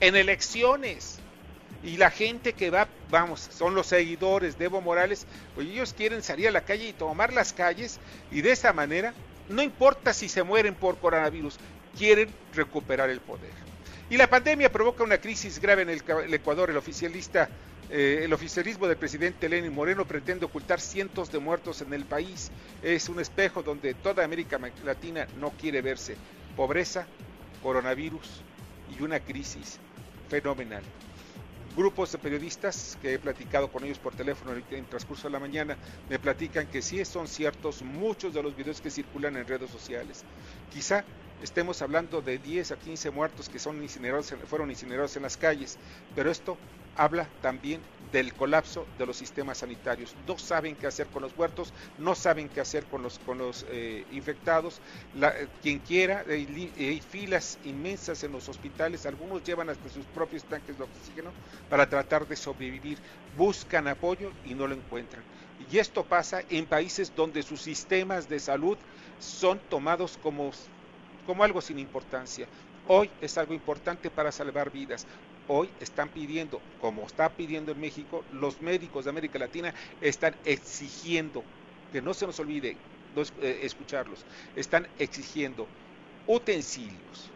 en 0.00 0.16
elecciones. 0.16 1.20
Y 1.82 1.98
la 1.98 2.10
gente 2.10 2.54
que 2.54 2.70
va, 2.70 2.88
vamos, 3.10 3.40
son 3.40 3.74
los 3.74 3.86
seguidores 3.86 4.58
de 4.58 4.64
Evo 4.64 4.80
Morales, 4.80 5.26
pues 5.54 5.68
ellos 5.68 5.92
quieren 5.92 6.22
salir 6.22 6.48
a 6.48 6.50
la 6.50 6.62
calle 6.62 6.88
y 6.88 6.92
tomar 6.94 7.32
las 7.32 7.52
calles 7.52 8.00
y 8.30 8.40
de 8.40 8.52
esa 8.52 8.72
manera 8.72 9.12
no 9.48 9.62
importa 9.62 10.12
si 10.14 10.28
se 10.28 10.42
mueren 10.42 10.74
por 10.74 10.98
coronavirus, 10.98 11.58
quieren 11.96 12.28
recuperar 12.54 13.10
el 13.10 13.20
poder. 13.20 13.52
Y 14.10 14.16
la 14.16 14.28
pandemia 14.28 14.70
provoca 14.70 15.02
una 15.02 15.18
crisis 15.18 15.58
grave 15.58 15.82
en 15.82 15.90
el, 15.90 16.34
Ecuador. 16.34 16.70
El 16.70 16.76
oficialista, 16.76 17.48
eh, 17.90 18.20
el 18.24 18.32
oficialismo 18.32 18.86
del 18.86 18.96
presidente 18.96 19.48
Lenin 19.48 19.72
Moreno 19.72 20.04
pretende 20.04 20.44
ocultar 20.44 20.80
cientos 20.80 21.32
de 21.32 21.38
muertos 21.38 21.80
en 21.80 21.92
el 21.94 22.04
país. 22.04 22.50
Es 22.82 23.08
un 23.08 23.20
espejo 23.20 23.62
donde 23.62 23.94
toda 23.94 24.24
América 24.24 24.60
Latina 24.84 25.26
no 25.40 25.50
quiere 25.50 25.80
verse. 25.80 26.16
Pobreza, 26.56 27.06
coronavirus 27.62 28.42
y 28.96 29.02
una 29.02 29.20
crisis 29.20 29.78
fenomenal 30.28 30.82
grupos 31.76 32.12
de 32.12 32.18
periodistas 32.18 32.96
que 33.02 33.14
he 33.14 33.18
platicado 33.18 33.68
con 33.68 33.84
ellos 33.84 33.98
por 33.98 34.14
teléfono 34.14 34.52
en 34.70 34.84
transcurso 34.86 35.28
de 35.28 35.32
la 35.32 35.40
mañana 35.40 35.76
me 36.08 36.18
platican 36.18 36.66
que 36.66 36.82
sí 36.82 37.04
son 37.04 37.26
ciertos 37.26 37.82
muchos 37.82 38.32
de 38.32 38.42
los 38.42 38.56
videos 38.56 38.80
que 38.80 38.90
circulan 38.90 39.36
en 39.36 39.46
redes 39.46 39.70
sociales. 39.70 40.24
Quizá 40.72 41.04
estemos 41.44 41.82
hablando 41.82 42.22
de 42.22 42.38
10 42.38 42.72
a 42.72 42.76
15 42.76 43.10
muertos 43.10 43.48
que 43.48 43.58
son 43.58 43.82
incinerados, 43.82 44.34
fueron 44.48 44.70
incinerados 44.70 45.14
en 45.16 45.22
las 45.22 45.36
calles, 45.36 45.78
pero 46.14 46.30
esto 46.30 46.56
habla 46.96 47.28
también 47.42 47.82
del 48.12 48.32
colapso 48.32 48.86
de 48.96 49.04
los 49.04 49.16
sistemas 49.16 49.58
sanitarios. 49.58 50.14
No 50.26 50.38
saben 50.38 50.74
qué 50.74 50.86
hacer 50.86 51.06
con 51.08 51.22
los 51.22 51.36
muertos, 51.36 51.72
no 51.98 52.14
saben 52.14 52.48
qué 52.48 52.60
hacer 52.60 52.84
con 52.84 53.02
los, 53.02 53.18
con 53.18 53.38
los 53.38 53.66
eh, 53.68 54.04
infectados. 54.12 54.80
Eh, 55.20 55.48
quien 55.62 55.80
quiera, 55.80 56.24
hay, 56.26 57.02
filas 57.06 57.58
inmensas 57.64 58.22
en 58.24 58.32
los 58.32 58.48
hospitales, 58.48 59.04
algunos 59.04 59.42
llevan 59.42 59.68
hasta 59.68 59.88
sus 59.88 60.06
propios 60.06 60.44
tanques 60.44 60.78
de 60.78 60.84
oxígeno 60.84 61.30
para 61.68 61.88
tratar 61.88 62.26
de 62.26 62.36
sobrevivir. 62.36 62.98
Buscan 63.36 63.88
apoyo 63.88 64.30
y 64.46 64.54
no 64.54 64.66
lo 64.66 64.74
encuentran. 64.74 65.22
Y 65.70 65.78
esto 65.78 66.04
pasa 66.04 66.42
en 66.48 66.66
países 66.66 67.12
donde 67.14 67.42
sus 67.42 67.60
sistemas 67.60 68.28
de 68.28 68.38
salud 68.40 68.78
son 69.18 69.58
tomados 69.70 70.18
como 70.22 70.52
como 71.24 71.44
algo 71.44 71.60
sin 71.60 71.78
importancia. 71.78 72.46
Hoy 72.86 73.10
es 73.20 73.36
algo 73.38 73.54
importante 73.54 74.10
para 74.10 74.30
salvar 74.30 74.70
vidas. 74.70 75.06
Hoy 75.46 75.70
están 75.80 76.08
pidiendo, 76.10 76.60
como 76.80 77.06
está 77.06 77.28
pidiendo 77.36 77.72
en 77.72 77.80
México, 77.80 78.24
los 78.30 78.60
médicos 78.60 79.04
de 79.04 79.10
América 79.10 79.38
Latina 79.38 79.74
están 80.00 80.36
exigiendo, 80.44 81.44
que 81.92 82.00
no 82.00 82.14
se 82.14 82.26
nos 82.26 82.38
olvide 82.40 82.76
eh, 83.40 83.60
escucharlos, 83.62 84.24
están 84.54 84.88
exigiendo 84.98 85.68
utensilios, 86.26 87.30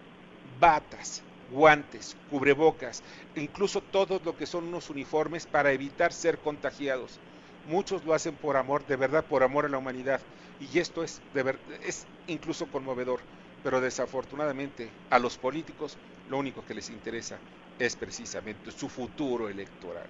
batas, 0.59 1.23
guantes, 1.51 2.17
cubrebocas, 2.31 3.03
incluso 3.35 3.83
todo 3.83 4.21
lo 4.25 4.37
que 4.37 4.47
son 4.47 4.65
unos 4.65 4.91
uniformes 4.91 5.47
para 5.47 5.73
evitar 5.73 6.13
ser 6.13 6.39
contagiados. 6.41 7.21
Muchos 7.65 8.05
lo 8.05 8.15
hacen 8.15 8.37
por 8.37 8.57
amor, 8.57 8.87
de 8.87 8.97
verdad, 8.97 9.27
por 9.27 9.43
amor 9.43 9.67
a 9.67 9.69
la 9.69 9.79
humanidad. 9.79 10.21
Y 10.59 10.79
esto 10.79 11.03
es, 11.05 11.23
de 11.33 11.59
es 11.83 12.07
incluso 12.27 12.67
conmovedor 12.71 13.21
pero 13.63 13.81
desafortunadamente 13.81 14.89
a 15.11 15.19
los 15.19 15.37
políticos 15.37 15.97
lo 16.31 16.39
único 16.39 16.65
que 16.65 16.75
les 16.75 16.91
interesa 16.91 17.39
es 17.79 17.97
precisamente 17.97 18.71
su 18.71 18.89
futuro 18.89 19.49
electoral. 19.49 20.07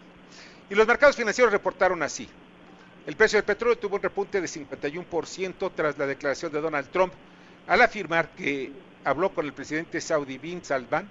Y 0.70 0.74
los 0.74 0.86
mercados 0.86 1.16
financieros 1.16 1.52
reportaron 1.52 2.02
así. 2.02 2.28
El 3.06 3.16
precio 3.16 3.38
del 3.38 3.44
petróleo 3.44 3.78
tuvo 3.78 3.96
un 3.96 4.02
repunte 4.02 4.40
de 4.40 4.46
51% 4.46 5.72
tras 5.74 5.96
la 5.96 6.06
declaración 6.06 6.52
de 6.52 6.60
Donald 6.60 6.90
Trump 6.90 7.12
al 7.66 7.80
afirmar 7.82 8.30
que 8.30 8.72
habló 9.04 9.32
con 9.32 9.46
el 9.46 9.52
presidente 9.52 10.00
saudí 10.00 10.38
Bin 10.38 10.62
Salman 10.62 11.08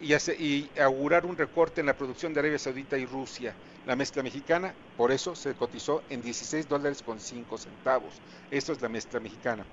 y, 0.00 0.14
y 0.14 0.70
augurar 0.80 1.26
un 1.26 1.36
recorte 1.36 1.80
en 1.80 1.86
la 1.86 1.96
producción 1.96 2.32
de 2.32 2.40
Arabia 2.40 2.58
Saudita 2.58 2.96
y 2.96 3.04
Rusia. 3.04 3.54
La 3.86 3.96
mezcla 3.96 4.22
mexicana, 4.22 4.74
por 4.96 5.10
eso 5.10 5.34
se 5.34 5.54
cotizó 5.54 6.02
en 6.10 6.22
16 6.22 6.68
dólares 6.68 7.02
con 7.02 7.20
5 7.20 7.58
centavos. 7.58 8.14
Esto 8.50 8.72
es 8.72 8.80
la 8.80 8.88
mezcla 8.88 9.20
mexicana. 9.20 9.64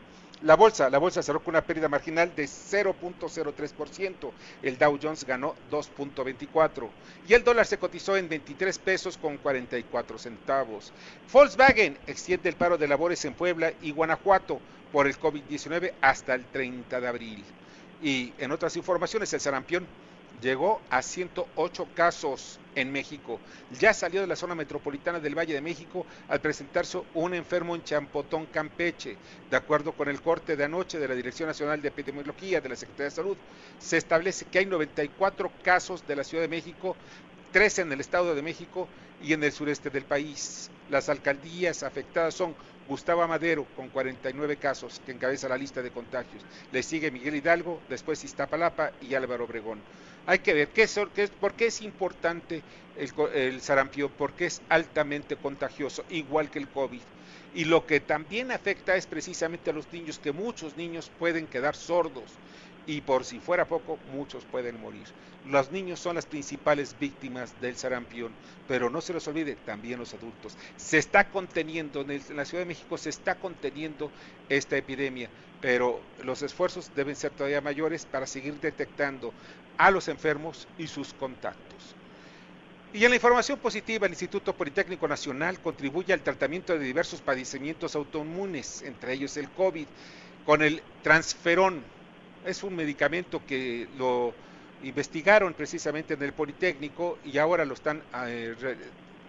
La 0.41 0.56
bolsa, 0.56 0.88
la 0.91 1.00
bolsa 1.00 1.24
cerró 1.24 1.39
con 1.39 1.56
una 1.56 1.65
pérdida 1.65 1.89
marginal 1.89 2.36
de 2.36 2.44
0.03%. 2.46 4.32
El 4.62 4.77
Dow 4.77 5.00
Jones 5.01 5.25
ganó 5.25 5.56
2.24 5.72 6.88
y 7.27 7.34
el 7.34 7.44
dólar 7.44 7.65
se 7.65 7.79
cotizó 7.79 8.15
en 8.15 8.29
23 8.29 8.77
pesos 8.77 9.17
con 9.17 9.38
44 9.38 10.20
centavos. 10.20 10.94
Volkswagen 11.34 11.98
extiende 12.06 12.50
el 12.50 12.56
paro 12.56 12.77
de 12.77 12.88
labores 12.88 13.25
en 13.25 13.34
Puebla 13.34 13.74
y 13.82 13.91
Guanajuato 13.91 14.62
por 14.91 15.08
el 15.08 15.20
COVID-19 15.20 15.94
hasta 16.01 16.36
el 16.36 16.46
30 16.46 17.01
de 17.01 17.08
abril. 17.08 17.44
Y 18.03 18.32
en 18.38 18.51
otras 18.51 18.75
informaciones, 18.77 19.34
el 19.34 19.39
sarampión 19.39 19.88
llegó 20.39 20.82
a 20.91 21.01
108 21.01 21.88
casos 21.96 22.60
en 22.77 22.91
México. 22.91 23.39
Ya 23.79 23.93
salió 23.93 24.22
de 24.22 24.27
la 24.27 24.36
zona 24.36 24.55
metropolitana 24.55 25.19
del 25.19 25.38
Valle 25.38 25.55
de 25.55 25.62
México 25.62 26.05
al 26.29 26.39
presentarse 26.39 27.01
un 27.15 27.34
enfermo 27.34 27.75
en 27.75 27.84
Champotón, 27.84 28.46
Campeche. 28.46 29.17
De 29.50 29.57
acuerdo 29.57 29.91
con 29.93 30.07
el 30.07 30.22
corte 30.22 30.55
de 30.55 30.63
anoche 30.63 31.00
de 31.00 31.07
la 31.07 31.15
Dirección 31.15 31.48
Nacional 31.48 31.81
de 31.81 31.88
Epidemiología 31.88 32.62
de 32.62 32.69
la 32.69 32.75
Secretaría 32.75 33.05
de 33.05 33.12
Salud, 33.12 33.38
se 33.79 33.98
establece 33.98 34.46
que 34.46 34.60
hay 34.60 34.65
94 34.67 35.51
casos 35.63 36.05
de 36.07 36.15
la 36.15 36.24
Ciudad 36.24 36.43
de 36.43 36.50
México, 36.50 36.96
13 37.51 37.81
en 37.81 37.91
el 37.91 38.00
Estado 38.00 38.36
de 38.36 38.41
México 38.43 38.88
y 39.24 39.34
en 39.34 39.43
el 39.43 39.51
sureste 39.51 39.89
del 39.89 40.05
país. 40.05 40.69
Las 40.89 41.10
alcaldías 41.10 41.81
afectadas 41.81 42.36
son 42.36 42.55
Gustavo 42.88 43.27
Madero 43.27 43.65
con 43.75 43.89
49 43.89 44.57
casos, 44.57 45.01
que 45.05 45.12
encabeza 45.12 45.50
la 45.50 45.57
lista 45.57 45.81
de 45.81 45.91
contagios. 45.91 46.46
Le 46.72 46.84
sigue 46.84 47.12
Miguel 47.12 47.36
Hidalgo, 47.36 47.81
después 47.89 48.24
Iztapalapa 48.24 48.91
y 49.01 49.15
Álvaro 49.15 49.46
Obregón. 49.46 49.81
Hay 50.27 50.39
que 50.39 50.53
ver 50.53 50.67
qué, 50.67 50.88
qué, 51.15 51.27
por 51.29 51.53
qué 51.53 51.67
es 51.67 51.81
importante 51.81 52.62
el, 52.98 53.12
el 53.34 53.62
sarampión, 53.62 54.12
porque 54.17 54.46
es 54.46 54.62
altamente 54.69 55.38
contagioso, 55.38 56.03
igual 56.10 56.51
que 56.51 56.60
el 56.60 56.67
COVID. 56.67 57.01
Y 57.55 57.65
lo 57.65 57.88
que 57.88 58.01
también 58.01 58.51
afecta 58.51 58.96
es 58.98 59.07
precisamente 59.07 59.69
a 59.69 59.74
los 59.74 59.91
niños, 59.91 60.19
que 60.19 60.34
muchos 60.34 60.75
niños 60.75 61.10
pueden 61.17 61.48
quedar 61.48 61.75
sordos 61.75 62.34
y 62.88 63.01
por 63.01 63.25
si 63.25 63.39
fuera 63.39 63.65
poco, 63.65 64.00
muchos 64.13 64.46
pueden 64.46 64.79
morir. 64.79 65.05
Los 65.46 65.72
niños 65.72 66.00
son 66.00 66.15
las 66.15 66.25
principales 66.25 66.96
víctimas 67.00 67.53
del 67.62 67.75
sarampión, 67.75 68.31
pero 68.67 68.89
no 68.89 69.01
se 69.01 69.13
los 69.13 69.27
olvide, 69.27 69.55
también 69.65 70.00
los 70.00 70.13
adultos. 70.13 70.57
Se 70.77 70.98
está 70.98 71.29
conteniendo, 71.29 72.01
en, 72.01 72.22
la 72.36 72.46
Ciudad 72.46 72.62
de 72.62 72.67
México 72.67 72.98
se 72.98 73.10
está 73.10 73.36
conteniendo 73.36 74.10
esta 74.50 74.77
epidemia, 74.77 75.29
pero 75.62 76.00
los 76.24 76.41
esfuerzos 76.41 76.91
deben 76.96 77.15
ser 77.15 77.31
todavía 77.31 77.62
mayores 77.62 78.05
para 78.05 78.25
seguir 78.25 78.60
detectando 78.60 79.34
a 79.77 79.91
los 79.91 80.07
enfermos 80.07 80.67
y 80.77 80.88
sus 80.88 81.13
contactos. 81.13 81.96
Y 82.93 83.03
en 83.03 83.12
la 83.12 83.15
información 83.15 83.60
positiva, 83.60 84.05
el 84.05 84.13
Instituto 84.13 84.53
Politécnico 84.53 85.07
Nacional 85.07 85.60
contribuye 85.60 86.13
al 86.13 86.22
tratamiento 86.22 86.74
de 86.74 86.86
diversos 86.86 87.22
padecimientos 87.22 87.96
autoinmunes, 87.96 88.81
entre 88.81 89.13
ellos 89.13 89.36
el 89.38 89.50
COVID, 89.50 89.88
con 90.46 90.62
el 90.62 90.81
transferón, 91.03 91.84
es 92.46 92.63
un 92.63 92.75
medicamento 92.75 93.41
que 93.46 93.88
lo 93.98 94.34
investigaron 94.84 95.53
precisamente 95.53 96.13
en 96.13 96.24
el 96.24 96.34
Politécnico 96.34 97.17
y 97.25 97.38
ahora 97.38 97.65
lo 97.65 97.74
están 97.74 98.01
eh, 98.25 98.55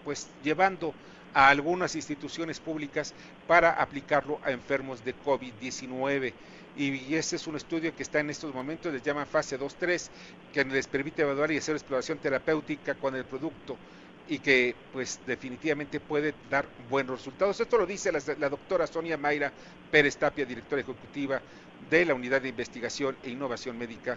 pues 0.04 0.28
llevando 0.44 0.94
a 1.34 1.48
algunas 1.48 1.94
instituciones 1.96 2.60
públicas 2.60 3.14
para 3.46 3.72
aplicarlo 3.72 4.40
a 4.44 4.50
enfermos 4.50 5.04
de 5.04 5.14
COVID-19. 5.16 6.32
Y, 6.78 7.16
ese 7.16 7.34
es 7.34 7.46
un 7.48 7.56
estudio 7.56 7.94
que 7.94 8.04
está 8.04 8.20
en 8.20 8.30
estos 8.30 8.54
momentos, 8.54 8.92
les 8.92 9.02
llaman 9.02 9.26
fase 9.26 9.58
2-3, 9.58 10.08
que 10.52 10.64
les 10.64 10.86
permite 10.86 11.22
evaluar 11.22 11.50
y 11.50 11.56
hacer 11.56 11.74
exploración 11.74 12.18
terapéutica 12.18 12.94
con 12.94 13.16
el 13.16 13.24
producto 13.24 13.76
y 14.28 14.38
que 14.38 14.76
pues 14.92 15.18
definitivamente 15.26 15.98
puede 15.98 16.34
dar 16.48 16.66
buenos 16.88 17.18
resultados. 17.18 17.58
Esto 17.58 17.78
lo 17.78 17.86
dice 17.86 18.12
la, 18.12 18.48
doctora 18.48 18.86
Sonia 18.86 19.16
Mayra 19.16 19.52
Pérez 19.90 20.16
Tapia, 20.18 20.44
directora 20.44 20.82
ejecutiva 20.82 21.40
de 21.90 22.04
la 22.04 22.14
Unidad 22.14 22.42
de 22.42 22.50
Investigación 22.50 23.16
e 23.24 23.30
Innovación 23.30 23.76
Médica 23.76 24.16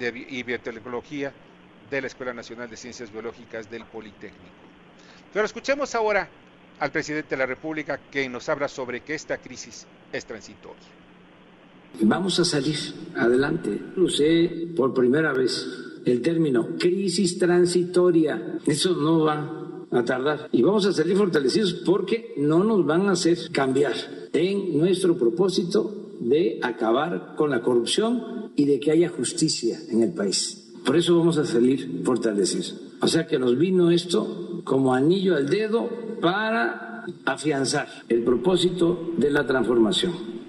y 0.00 0.42
Biotecnología 0.42 1.32
de 1.88 2.00
la 2.00 2.08
Escuela 2.08 2.34
Nacional 2.34 2.68
de 2.68 2.76
Ciencias 2.76 3.12
Biológicas 3.12 3.70
del 3.70 3.84
Politécnico. 3.84 4.42
Pero 5.32 5.46
escuchemos 5.46 5.94
ahora 5.94 6.28
al 6.80 6.90
presidente 6.90 7.30
de 7.30 7.36
la 7.36 7.46
República 7.46 8.00
que 8.10 8.28
nos 8.28 8.48
habla 8.48 8.66
sobre 8.66 9.02
que 9.02 9.14
esta 9.14 9.38
crisis 9.38 9.86
es 10.12 10.24
transitoria. 10.24 11.01
Vamos 12.00 12.38
a 12.40 12.44
salir 12.44 12.76
adelante. 13.14 13.80
Usé 13.96 14.68
por 14.76 14.94
primera 14.94 15.32
vez 15.32 15.66
el 16.04 16.20
término 16.20 16.76
crisis 16.78 17.38
transitoria. 17.38 18.58
Eso 18.66 18.96
no 18.96 19.20
va 19.20 19.86
a 19.90 20.04
tardar. 20.04 20.48
Y 20.52 20.62
vamos 20.62 20.86
a 20.86 20.92
salir 20.92 21.16
fortalecidos 21.16 21.74
porque 21.84 22.34
no 22.38 22.64
nos 22.64 22.84
van 22.84 23.08
a 23.08 23.12
hacer 23.12 23.38
cambiar 23.52 23.94
en 24.32 24.78
nuestro 24.78 25.16
propósito 25.16 26.16
de 26.20 26.58
acabar 26.62 27.34
con 27.36 27.50
la 27.50 27.62
corrupción 27.62 28.52
y 28.56 28.64
de 28.64 28.80
que 28.80 28.90
haya 28.90 29.08
justicia 29.08 29.78
en 29.90 30.02
el 30.02 30.12
país. 30.12 30.72
Por 30.84 30.96
eso 30.96 31.16
vamos 31.18 31.38
a 31.38 31.44
salir 31.44 32.02
fortalecidos. 32.04 32.80
O 33.00 33.08
sea 33.08 33.26
que 33.26 33.38
nos 33.38 33.58
vino 33.58 33.90
esto 33.90 34.62
como 34.64 34.94
anillo 34.94 35.36
al 35.36 35.48
dedo 35.48 35.88
para 36.20 37.04
afianzar 37.24 37.88
el 38.08 38.22
propósito 38.22 39.12
de 39.16 39.30
la 39.30 39.46
transformación. 39.46 40.41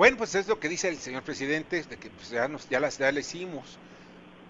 Bueno, 0.00 0.16
pues 0.16 0.34
es 0.34 0.48
lo 0.48 0.58
que 0.58 0.70
dice 0.70 0.88
el 0.88 0.96
señor 0.96 1.22
presidente, 1.24 1.82
de 1.82 1.98
que 1.98 2.08
pues 2.08 2.30
ya, 2.30 2.48
nos, 2.48 2.66
ya 2.70 2.80
las 2.80 2.96
ya 2.96 3.12
le 3.12 3.20
hicimos. 3.20 3.76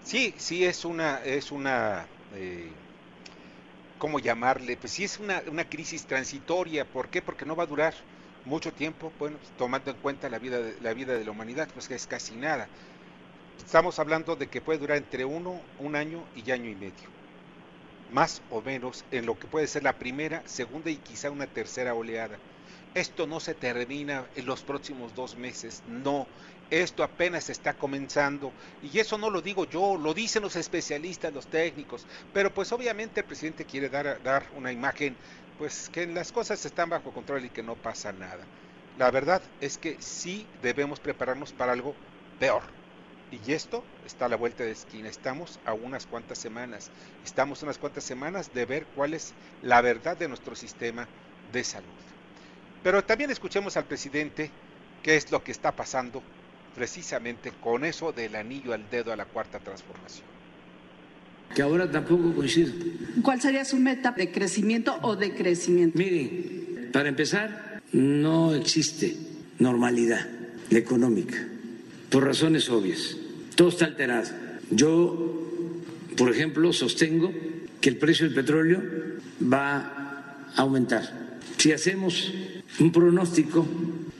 Sí, 0.01 0.33
sí 0.37 0.63
es 0.63 0.85
una, 0.85 1.21
es 1.25 1.51
una 1.51 2.05
eh, 2.37 2.69
¿cómo 3.99 4.19
llamarle? 4.19 4.77
Pues 4.77 4.93
sí 4.93 5.03
es 5.03 5.19
una, 5.19 5.43
una, 5.47 5.65
crisis 5.65 6.05
transitoria. 6.05 6.85
¿Por 6.85 7.09
qué? 7.09 7.21
Porque 7.21 7.45
no 7.45 7.57
va 7.57 7.63
a 7.63 7.65
durar 7.65 7.93
mucho 8.45 8.71
tiempo, 8.71 9.11
bueno, 9.19 9.35
tomando 9.57 9.91
en 9.91 9.97
cuenta 9.97 10.29
la 10.29 10.39
vida, 10.39 10.57
de, 10.57 10.79
la 10.79 10.93
vida 10.93 11.15
de 11.15 11.25
la 11.25 11.31
humanidad, 11.31 11.67
pues 11.73 11.89
que 11.89 11.95
es 11.95 12.07
casi 12.07 12.33
nada. 12.35 12.69
Estamos 13.57 13.99
hablando 13.99 14.37
de 14.37 14.47
que 14.47 14.61
puede 14.61 14.79
durar 14.79 14.95
entre 14.95 15.25
uno, 15.25 15.59
un 15.79 15.97
año 15.97 16.23
y 16.33 16.49
año 16.51 16.69
y 16.69 16.75
medio. 16.75 17.09
Más 18.13 18.41
o 18.51 18.61
menos 18.61 19.03
en 19.11 19.25
lo 19.25 19.37
que 19.37 19.47
puede 19.47 19.67
ser 19.67 19.83
la 19.83 19.99
primera, 19.99 20.43
segunda 20.45 20.89
y 20.89 20.95
quizá 20.95 21.29
una 21.29 21.45
tercera 21.45 21.93
oleada. 21.93 22.37
Esto 22.93 23.25
no 23.27 23.39
se 23.39 23.55
termina 23.55 24.29
en 24.33 24.45
los 24.45 24.63
próximos 24.63 25.13
dos 25.13 25.35
meses, 25.37 25.81
no. 25.85 26.29
Esto 26.69 27.03
apenas 27.03 27.49
está 27.49 27.77
comenzando. 27.77 28.55
Y 28.81 28.99
eso 28.99 29.17
no 29.17 29.29
lo 29.29 29.41
digo 29.41 29.65
yo, 29.65 29.95
lo 29.97 30.13
dicen 30.13 30.41
los 30.41 30.55
especialistas, 30.57 31.33
los 31.33 31.49
técnicos. 31.49 32.05
Pero 32.33 32.53
pues 32.53 32.71
obviamente 32.73 33.21
el 33.21 33.25
presidente 33.25 33.65
quiere 33.65 33.89
dar, 33.89 34.49
una 34.51 34.71
imagen, 34.73 35.17
pues 35.55 35.89
que 35.89 36.05
las 36.07 36.31
cosas 36.33 36.65
están 36.65 36.89
bajo 36.89 37.13
control 37.13 37.45
y 37.45 37.49
que 37.49 37.63
no 37.63 37.77
pasa 37.81 38.11
nada. 38.11 38.49
La 38.95 39.09
verdad 39.11 39.41
es 39.61 39.77
que 39.77 40.01
sí 40.01 40.49
debemos 40.53 40.99
prepararnos 40.99 41.53
para 41.53 41.71
algo 41.73 41.97
peor. 42.37 42.63
Y 43.29 43.53
esto 43.53 43.87
está 44.01 44.25
a 44.25 44.29
la 44.29 44.35
vuelta 44.37 44.63
de 44.65 44.71
esquina. 44.71 45.07
Estamos 45.09 45.61
a 45.63 45.73
unas 45.73 46.05
cuantas 46.07 46.39
semanas. 46.39 46.91
Estamos 47.23 47.63
unas 47.63 47.77
cuantas 47.77 48.03
semanas 48.03 48.51
de 48.53 48.65
ver 48.65 48.87
cuál 48.89 49.13
es 49.13 49.35
la 49.61 49.81
verdad 49.81 50.17
de 50.17 50.27
nuestro 50.27 50.55
sistema 50.55 51.09
de 51.43 51.63
salud. 51.63 51.99
Pero 52.83 53.03
también 53.03 53.29
escuchemos 53.29 53.77
al 53.77 53.85
presidente 53.85 54.49
qué 55.03 55.15
es 55.15 55.31
lo 55.31 55.43
que 55.43 55.51
está 55.51 55.71
pasando 55.71 56.21
precisamente 56.75 57.51
con 57.61 57.85
eso 57.85 58.11
del 58.11 58.35
anillo 58.35 58.73
al 58.73 58.89
dedo 58.89 59.11
a 59.11 59.15
la 59.15 59.25
cuarta 59.25 59.59
transformación. 59.59 60.25
Que 61.53 61.61
ahora 61.61 61.89
tampoco 61.91 62.33
coincide. 62.33 62.71
¿Cuál 63.21 63.41
sería 63.41 63.65
su 63.65 63.77
meta 63.77 64.11
de 64.11 64.31
crecimiento 64.31 64.97
o 65.01 65.15
de 65.15 65.33
crecimiento? 65.33 65.97
Miren, 65.97 66.89
para 66.93 67.09
empezar, 67.09 67.81
no 67.91 68.55
existe 68.55 69.17
normalidad 69.59 70.27
económica, 70.69 71.37
por 72.09 72.25
razones 72.25 72.69
obvias. 72.69 73.17
Todo 73.55 73.67
está 73.69 73.85
alterado. 73.85 74.29
Yo, 74.69 75.77
por 76.15 76.31
ejemplo, 76.31 76.71
sostengo 76.71 77.33
que 77.81 77.89
el 77.89 77.97
precio 77.97 78.25
del 78.25 78.33
petróleo 78.33 78.81
va 79.41 80.47
a 80.55 80.61
aumentar. 80.61 81.37
Si 81.57 81.73
hacemos 81.73 82.33
un 82.79 82.91
pronóstico 82.91 83.67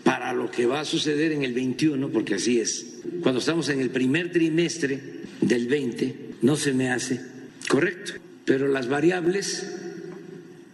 para 0.03 0.33
lo 0.33 0.49
que 0.51 0.65
va 0.65 0.81
a 0.81 0.85
suceder 0.85 1.31
en 1.31 1.43
el 1.43 1.53
21, 1.53 2.09
porque 2.09 2.35
así 2.35 2.59
es. 2.59 3.01
Cuando 3.21 3.39
estamos 3.39 3.69
en 3.69 3.79
el 3.79 3.89
primer 3.89 4.31
trimestre 4.31 4.99
del 5.41 5.67
20, 5.67 6.31
no 6.41 6.55
se 6.55 6.73
me 6.73 6.91
hace 6.91 7.21
correcto. 7.67 8.13
Pero 8.45 8.67
las 8.67 8.87
variables 8.87 9.71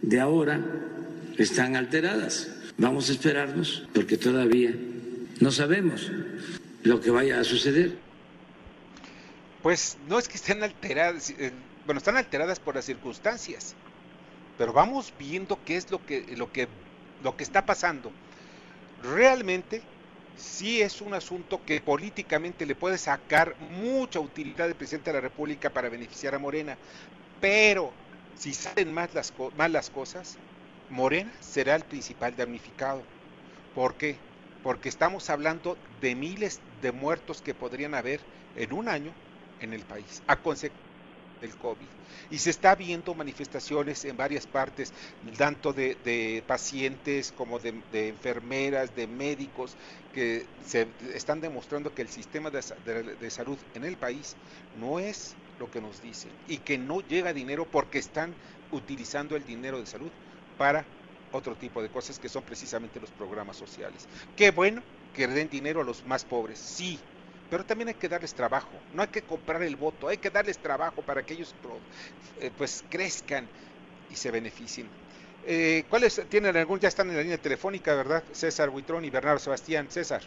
de 0.02 0.20
ahora 0.20 0.64
están 1.36 1.76
alteradas. 1.76 2.48
Vamos 2.78 3.08
a 3.08 3.12
esperarnos 3.12 3.88
porque 3.92 4.16
todavía 4.16 4.74
no 5.40 5.50
sabemos 5.50 6.10
lo 6.82 7.00
que 7.00 7.10
vaya 7.10 7.40
a 7.40 7.44
suceder. 7.44 7.96
Pues 9.62 9.98
no 10.08 10.18
es 10.18 10.28
que 10.28 10.36
estén 10.36 10.62
alteradas, 10.62 11.30
eh, 11.30 11.52
bueno, 11.84 11.98
están 11.98 12.16
alteradas 12.16 12.60
por 12.60 12.76
las 12.76 12.84
circunstancias, 12.84 13.74
pero 14.56 14.72
vamos 14.72 15.12
viendo 15.18 15.58
qué 15.64 15.76
es 15.76 15.90
lo 15.90 16.04
que, 16.04 16.24
lo 16.36 16.52
que 16.52 16.68
lo 17.22 17.36
que 17.36 17.44
está 17.44 17.64
pasando, 17.66 18.12
realmente 19.02 19.82
sí 20.36 20.80
es 20.82 21.00
un 21.00 21.14
asunto 21.14 21.60
que 21.64 21.80
políticamente 21.80 22.64
le 22.64 22.74
puede 22.74 22.98
sacar 22.98 23.56
mucha 23.82 24.20
utilidad 24.20 24.66
al 24.66 24.74
presidente 24.74 25.10
de 25.10 25.14
la 25.14 25.20
República 25.20 25.70
para 25.70 25.88
beneficiar 25.88 26.34
a 26.34 26.38
Morena, 26.38 26.76
pero 27.40 27.92
si 28.36 28.54
salen 28.54 28.92
más 28.92 29.14
las, 29.14 29.32
mal 29.56 29.72
las 29.72 29.90
cosas, 29.90 30.38
Morena 30.90 31.32
será 31.40 31.74
el 31.74 31.82
principal 31.82 32.36
damnificado. 32.36 33.02
¿Por 33.74 33.94
qué? 33.94 34.16
Porque 34.62 34.88
estamos 34.88 35.28
hablando 35.28 35.76
de 36.00 36.14
miles 36.14 36.60
de 36.82 36.92
muertos 36.92 37.42
que 37.42 37.54
podrían 37.54 37.94
haber 37.94 38.20
en 38.56 38.72
un 38.72 38.88
año 38.88 39.12
en 39.60 39.72
el 39.72 39.82
país, 39.82 40.22
a 40.26 40.36
consecuencia 40.36 40.87
del 41.40 41.54
COVID. 41.56 41.86
Y 42.30 42.38
se 42.38 42.50
está 42.50 42.74
viendo 42.74 43.14
manifestaciones 43.14 44.04
en 44.04 44.16
varias 44.16 44.46
partes, 44.46 44.92
tanto 45.36 45.72
de, 45.72 46.42
pacientes 46.46 47.32
como 47.36 47.58
de, 47.58 48.08
enfermeras, 48.08 48.94
de 48.94 49.06
médicos, 49.06 49.74
que 50.14 50.46
se 50.66 50.88
están 51.14 51.40
demostrando 51.40 51.94
que 51.94 52.02
el 52.02 52.08
sistema 52.08 52.50
de, 52.50 52.62
de 53.20 53.30
salud 53.30 53.58
en 53.74 53.84
el 53.84 53.96
país 53.96 54.36
no 54.80 54.98
es 54.98 55.34
lo 55.58 55.70
que 55.70 55.80
nos 55.80 56.00
dicen 56.02 56.30
y 56.46 56.58
que 56.58 56.78
no 56.78 57.00
llega 57.00 57.32
dinero 57.32 57.66
porque 57.70 57.98
están 57.98 58.32
utilizando 58.72 59.36
el 59.36 59.44
dinero 59.44 59.78
de 59.78 59.86
salud 59.86 60.10
para 60.56 60.84
otro 61.32 61.54
tipo 61.54 61.82
de 61.82 61.88
cosas 61.88 62.18
que 62.18 62.28
son 62.28 62.42
precisamente 62.42 63.00
los 63.00 63.10
programas 63.10 63.56
sociales. 63.56 64.06
Qué 64.36 64.50
bueno 64.50 64.82
que 65.14 65.26
den 65.26 65.48
dinero 65.48 65.80
a 65.80 65.84
los 65.84 66.04
más 66.06 66.24
pobres, 66.24 66.58
sí, 66.58 66.98
pero 67.50 67.64
también 67.64 67.88
hay 67.88 67.94
que 67.94 68.08
darles 68.08 68.34
trabajo, 68.34 68.70
no 68.94 69.02
hay 69.02 69.08
que 69.08 69.22
comprar 69.22 69.62
el 69.62 69.76
voto, 69.76 70.08
hay 70.08 70.18
que 70.18 70.30
darles 70.30 70.58
trabajo 70.58 71.02
para 71.02 71.22
que 71.22 71.34
ellos 71.34 71.54
eh, 72.40 72.50
pues 72.56 72.84
crezcan 72.90 73.46
y 74.10 74.14
se 74.14 74.30
beneficien. 74.30 74.88
Eh, 75.46 75.84
¿Cuáles 75.88 76.26
tienen 76.28 76.56
algún? 76.56 76.78
Ya 76.78 76.88
están 76.88 77.08
en 77.08 77.16
la 77.16 77.22
línea 77.22 77.38
telefónica, 77.38 77.94
¿verdad? 77.94 78.22
César 78.32 78.70
Buitrón 78.70 79.04
y 79.04 79.10
Bernardo 79.10 79.38
Sebastián. 79.38 79.86
César. 79.88 80.20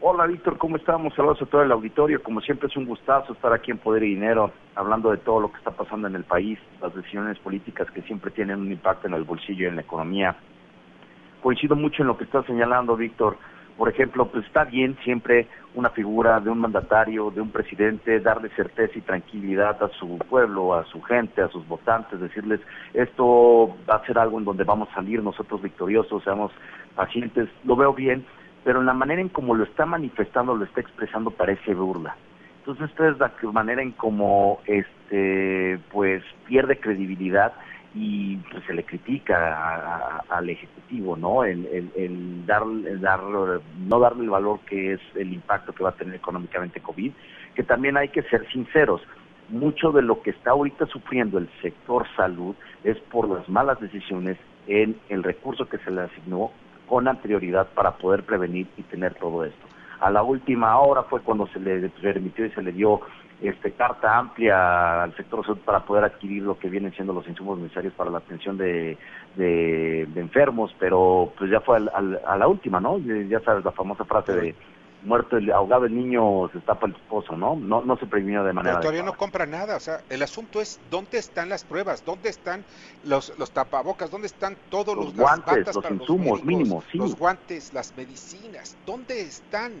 Hola 0.00 0.26
Víctor, 0.26 0.58
¿cómo 0.58 0.76
estamos? 0.76 1.12
Saludos 1.14 1.42
a 1.42 1.46
todo 1.46 1.62
el 1.62 1.72
auditorio. 1.72 2.22
Como 2.22 2.40
siempre 2.40 2.68
es 2.68 2.76
un 2.76 2.84
gustazo 2.84 3.32
estar 3.32 3.52
aquí 3.52 3.72
en 3.72 3.78
Poder 3.78 4.04
y 4.04 4.10
Dinero, 4.10 4.52
hablando 4.76 5.10
de 5.10 5.16
todo 5.16 5.40
lo 5.40 5.50
que 5.50 5.58
está 5.58 5.72
pasando 5.72 6.06
en 6.06 6.14
el 6.14 6.22
país, 6.22 6.56
las 6.80 6.94
decisiones 6.94 7.36
políticas 7.40 7.90
que 7.90 8.02
siempre 8.02 8.30
tienen 8.30 8.60
un 8.60 8.70
impacto 8.70 9.08
en 9.08 9.14
el 9.14 9.24
bolsillo 9.24 9.64
y 9.64 9.68
en 9.68 9.74
la 9.74 9.82
economía. 9.82 10.36
Coincido 11.42 11.74
mucho 11.74 12.02
en 12.02 12.06
lo 12.06 12.16
que 12.16 12.24
está 12.24 12.44
señalando 12.44 12.96
Víctor 12.96 13.38
por 13.78 13.88
ejemplo, 13.88 14.26
pues 14.26 14.44
está 14.44 14.64
bien 14.64 14.98
siempre 15.04 15.46
una 15.76 15.90
figura 15.90 16.40
de 16.40 16.50
un 16.50 16.58
mandatario, 16.58 17.30
de 17.30 17.40
un 17.40 17.50
presidente, 17.50 18.18
darle 18.18 18.48
certeza 18.50 18.98
y 18.98 19.02
tranquilidad 19.02 19.80
a 19.80 19.88
su 19.90 20.18
pueblo, 20.18 20.74
a 20.74 20.84
su 20.86 21.00
gente, 21.02 21.40
a 21.40 21.48
sus 21.48 21.66
votantes, 21.68 22.20
decirles, 22.20 22.60
esto 22.92 23.76
va 23.88 23.94
a 23.94 24.04
ser 24.04 24.18
algo 24.18 24.38
en 24.38 24.44
donde 24.44 24.64
vamos 24.64 24.88
a 24.90 24.96
salir 24.96 25.22
nosotros 25.22 25.62
victoriosos, 25.62 26.24
seamos 26.24 26.50
pacientes, 26.96 27.48
lo 27.62 27.76
veo 27.76 27.94
bien, 27.94 28.26
pero 28.64 28.80
en 28.80 28.86
la 28.86 28.94
manera 28.94 29.20
en 29.20 29.28
cómo 29.28 29.54
lo 29.54 29.62
está 29.62 29.86
manifestando, 29.86 30.56
lo 30.56 30.64
está 30.64 30.80
expresando, 30.80 31.30
parece 31.30 31.72
burla. 31.72 32.16
Entonces, 32.58 32.90
esta 32.90 33.08
es 33.08 33.18
la 33.18 33.52
manera 33.52 33.80
en 33.80 33.92
cómo 33.92 34.58
este, 34.66 35.78
pues 35.92 36.24
pierde 36.48 36.80
credibilidad 36.80 37.52
y 38.00 38.36
pues, 38.50 38.62
se 38.64 38.74
le 38.74 38.84
critica 38.84 40.22
al 40.28 40.48
ejecutivo 40.48 41.16
no 41.16 41.42
el, 41.42 41.66
el, 41.96 42.46
dar, 42.46 42.62
dar 43.00 43.20
no 43.24 43.98
darle 43.98 44.22
el 44.22 44.30
valor 44.30 44.60
que 44.60 44.92
es 44.92 45.00
el 45.16 45.32
impacto 45.32 45.72
que 45.72 45.82
va 45.82 45.90
a 45.90 45.96
tener 45.96 46.14
económicamente 46.14 46.80
covid 46.80 47.12
que 47.56 47.64
también 47.64 47.96
hay 47.96 48.10
que 48.10 48.22
ser 48.22 48.48
sinceros 48.52 49.02
mucho 49.48 49.90
de 49.90 50.02
lo 50.02 50.22
que 50.22 50.30
está 50.30 50.50
ahorita 50.50 50.86
sufriendo 50.86 51.38
el 51.38 51.48
sector 51.60 52.06
salud 52.14 52.54
es 52.84 52.98
por 53.10 53.28
las 53.28 53.48
malas 53.48 53.80
decisiones 53.80 54.38
en 54.68 54.96
el 55.08 55.24
recurso 55.24 55.68
que 55.68 55.78
se 55.78 55.90
le 55.90 56.02
asignó 56.02 56.52
con 56.86 57.08
anterioridad 57.08 57.66
para 57.74 57.96
poder 57.96 58.22
prevenir 58.22 58.66
y 58.76 58.82
tener 58.82 59.14
todo 59.14 59.44
esto. 59.44 59.66
A 60.00 60.10
la 60.10 60.22
última 60.22 60.78
hora 60.78 61.02
fue 61.02 61.20
cuando 61.20 61.46
se 61.48 61.58
le 61.58 61.88
permitió 61.88 62.46
y 62.46 62.50
se 62.50 62.62
le 62.62 62.72
dio 62.72 63.00
este, 63.40 63.72
carta 63.72 64.18
amplia 64.18 65.04
al 65.04 65.16
sector 65.16 65.44
salud 65.44 65.60
para 65.64 65.84
poder 65.84 66.04
adquirir 66.04 66.42
lo 66.42 66.58
que 66.58 66.68
vienen 66.68 66.92
siendo 66.92 67.12
los 67.12 67.26
insumos 67.28 67.58
necesarios 67.58 67.94
para 67.94 68.10
la 68.10 68.18
atención 68.18 68.56
de, 68.56 68.98
de, 69.36 70.08
enfermos, 70.16 70.74
pero 70.78 71.32
pues 71.38 71.50
ya 71.50 71.60
fue 71.60 71.78
a 71.78 72.36
la 72.36 72.48
última, 72.48 72.80
¿no? 72.80 72.98
Ya 72.98 73.40
sabes 73.40 73.64
la 73.64 73.72
famosa 73.72 74.04
frase 74.04 74.32
de 74.32 74.54
muerto 75.02 75.36
el 75.36 75.50
ahogado 75.52 75.86
el 75.86 75.94
niño 75.94 76.48
se 76.52 76.58
tapa 76.60 76.86
el 76.86 76.94
esposo, 76.94 77.36
¿no? 77.36 77.54
No 77.54 77.82
no 77.82 77.96
se 77.96 78.06
previno 78.06 78.44
de 78.44 78.52
manera 78.52 78.74
Pero 78.74 78.80
todavía 78.80 79.02
no 79.02 79.10
adecuada. 79.10 79.18
compra 79.18 79.46
nada, 79.46 79.76
o 79.76 79.80
sea, 79.80 80.00
el 80.08 80.22
asunto 80.22 80.60
es 80.60 80.80
dónde 80.90 81.18
están 81.18 81.48
las 81.48 81.64
pruebas, 81.64 82.04
dónde 82.04 82.28
están 82.28 82.64
los, 83.04 83.32
los 83.38 83.50
tapabocas, 83.50 84.10
dónde 84.10 84.26
están 84.26 84.56
todos 84.70 84.96
Los 84.96 85.06
los, 85.06 85.16
guantes, 85.16 85.66
los 85.66 85.76
para 85.76 85.94
insumos 85.94 86.26
los 86.38 86.44
médicos, 86.44 86.44
mínimos, 86.44 86.84
sí. 86.90 86.98
los 86.98 87.16
guantes, 87.16 87.72
las 87.72 87.96
medicinas, 87.96 88.76
¿dónde 88.84 89.20
están? 89.20 89.72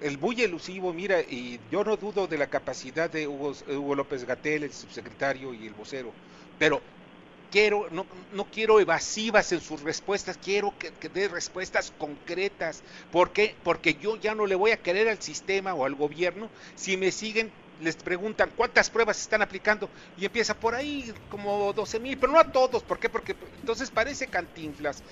El 0.00 0.18
muy 0.18 0.40
elusivo, 0.42 0.92
mira, 0.94 1.20
y 1.20 1.60
yo 1.70 1.84
no 1.84 1.96
dudo 1.96 2.26
de 2.26 2.38
la 2.38 2.48
capacidad 2.48 3.10
de 3.10 3.28
Hugo, 3.28 3.52
Hugo 3.68 3.94
López 3.94 4.24
Gatel, 4.24 4.64
el 4.64 4.72
subsecretario 4.72 5.52
y 5.52 5.66
el 5.66 5.74
vocero, 5.74 6.16
pero 6.58 6.82
quiero, 7.50 7.88
no, 7.90 8.08
no 8.30 8.50
quiero 8.50 8.80
evasivas 8.80 9.52
en 9.52 9.60
sus 9.60 9.82
respuestas, 9.82 10.38
quiero 10.38 10.78
que, 10.78 10.94
que 10.94 11.08
dé 11.10 11.28
respuestas 11.28 11.90
concretas. 11.90 12.82
¿Por 13.10 13.32
qué? 13.32 13.60
Porque 13.62 13.96
yo 13.96 14.16
ya 14.16 14.34
no 14.34 14.46
le 14.46 14.54
voy 14.54 14.70
a 14.72 14.82
querer 14.82 15.08
al 15.08 15.20
sistema 15.20 15.74
o 15.74 15.84
al 15.84 15.94
gobierno 15.96 16.50
si 16.74 16.96
me 16.96 17.12
siguen, 17.12 17.54
les 17.78 17.96
preguntan 17.96 18.52
cuántas 18.56 18.90
pruebas 18.90 19.20
están 19.20 19.42
aplicando 19.42 19.92
y 20.16 20.24
empieza 20.26 20.58
por 20.58 20.74
ahí 20.74 21.12
como 21.28 21.72
12 21.74 22.00
mil, 22.00 22.18
pero 22.18 22.32
no 22.32 22.40
a 22.40 22.52
todos. 22.52 22.84
¿Por 22.84 22.98
qué? 22.98 23.10
Porque 23.10 23.36
entonces 23.60 23.90
parece 23.90 24.28
cantinflas. 24.30 25.02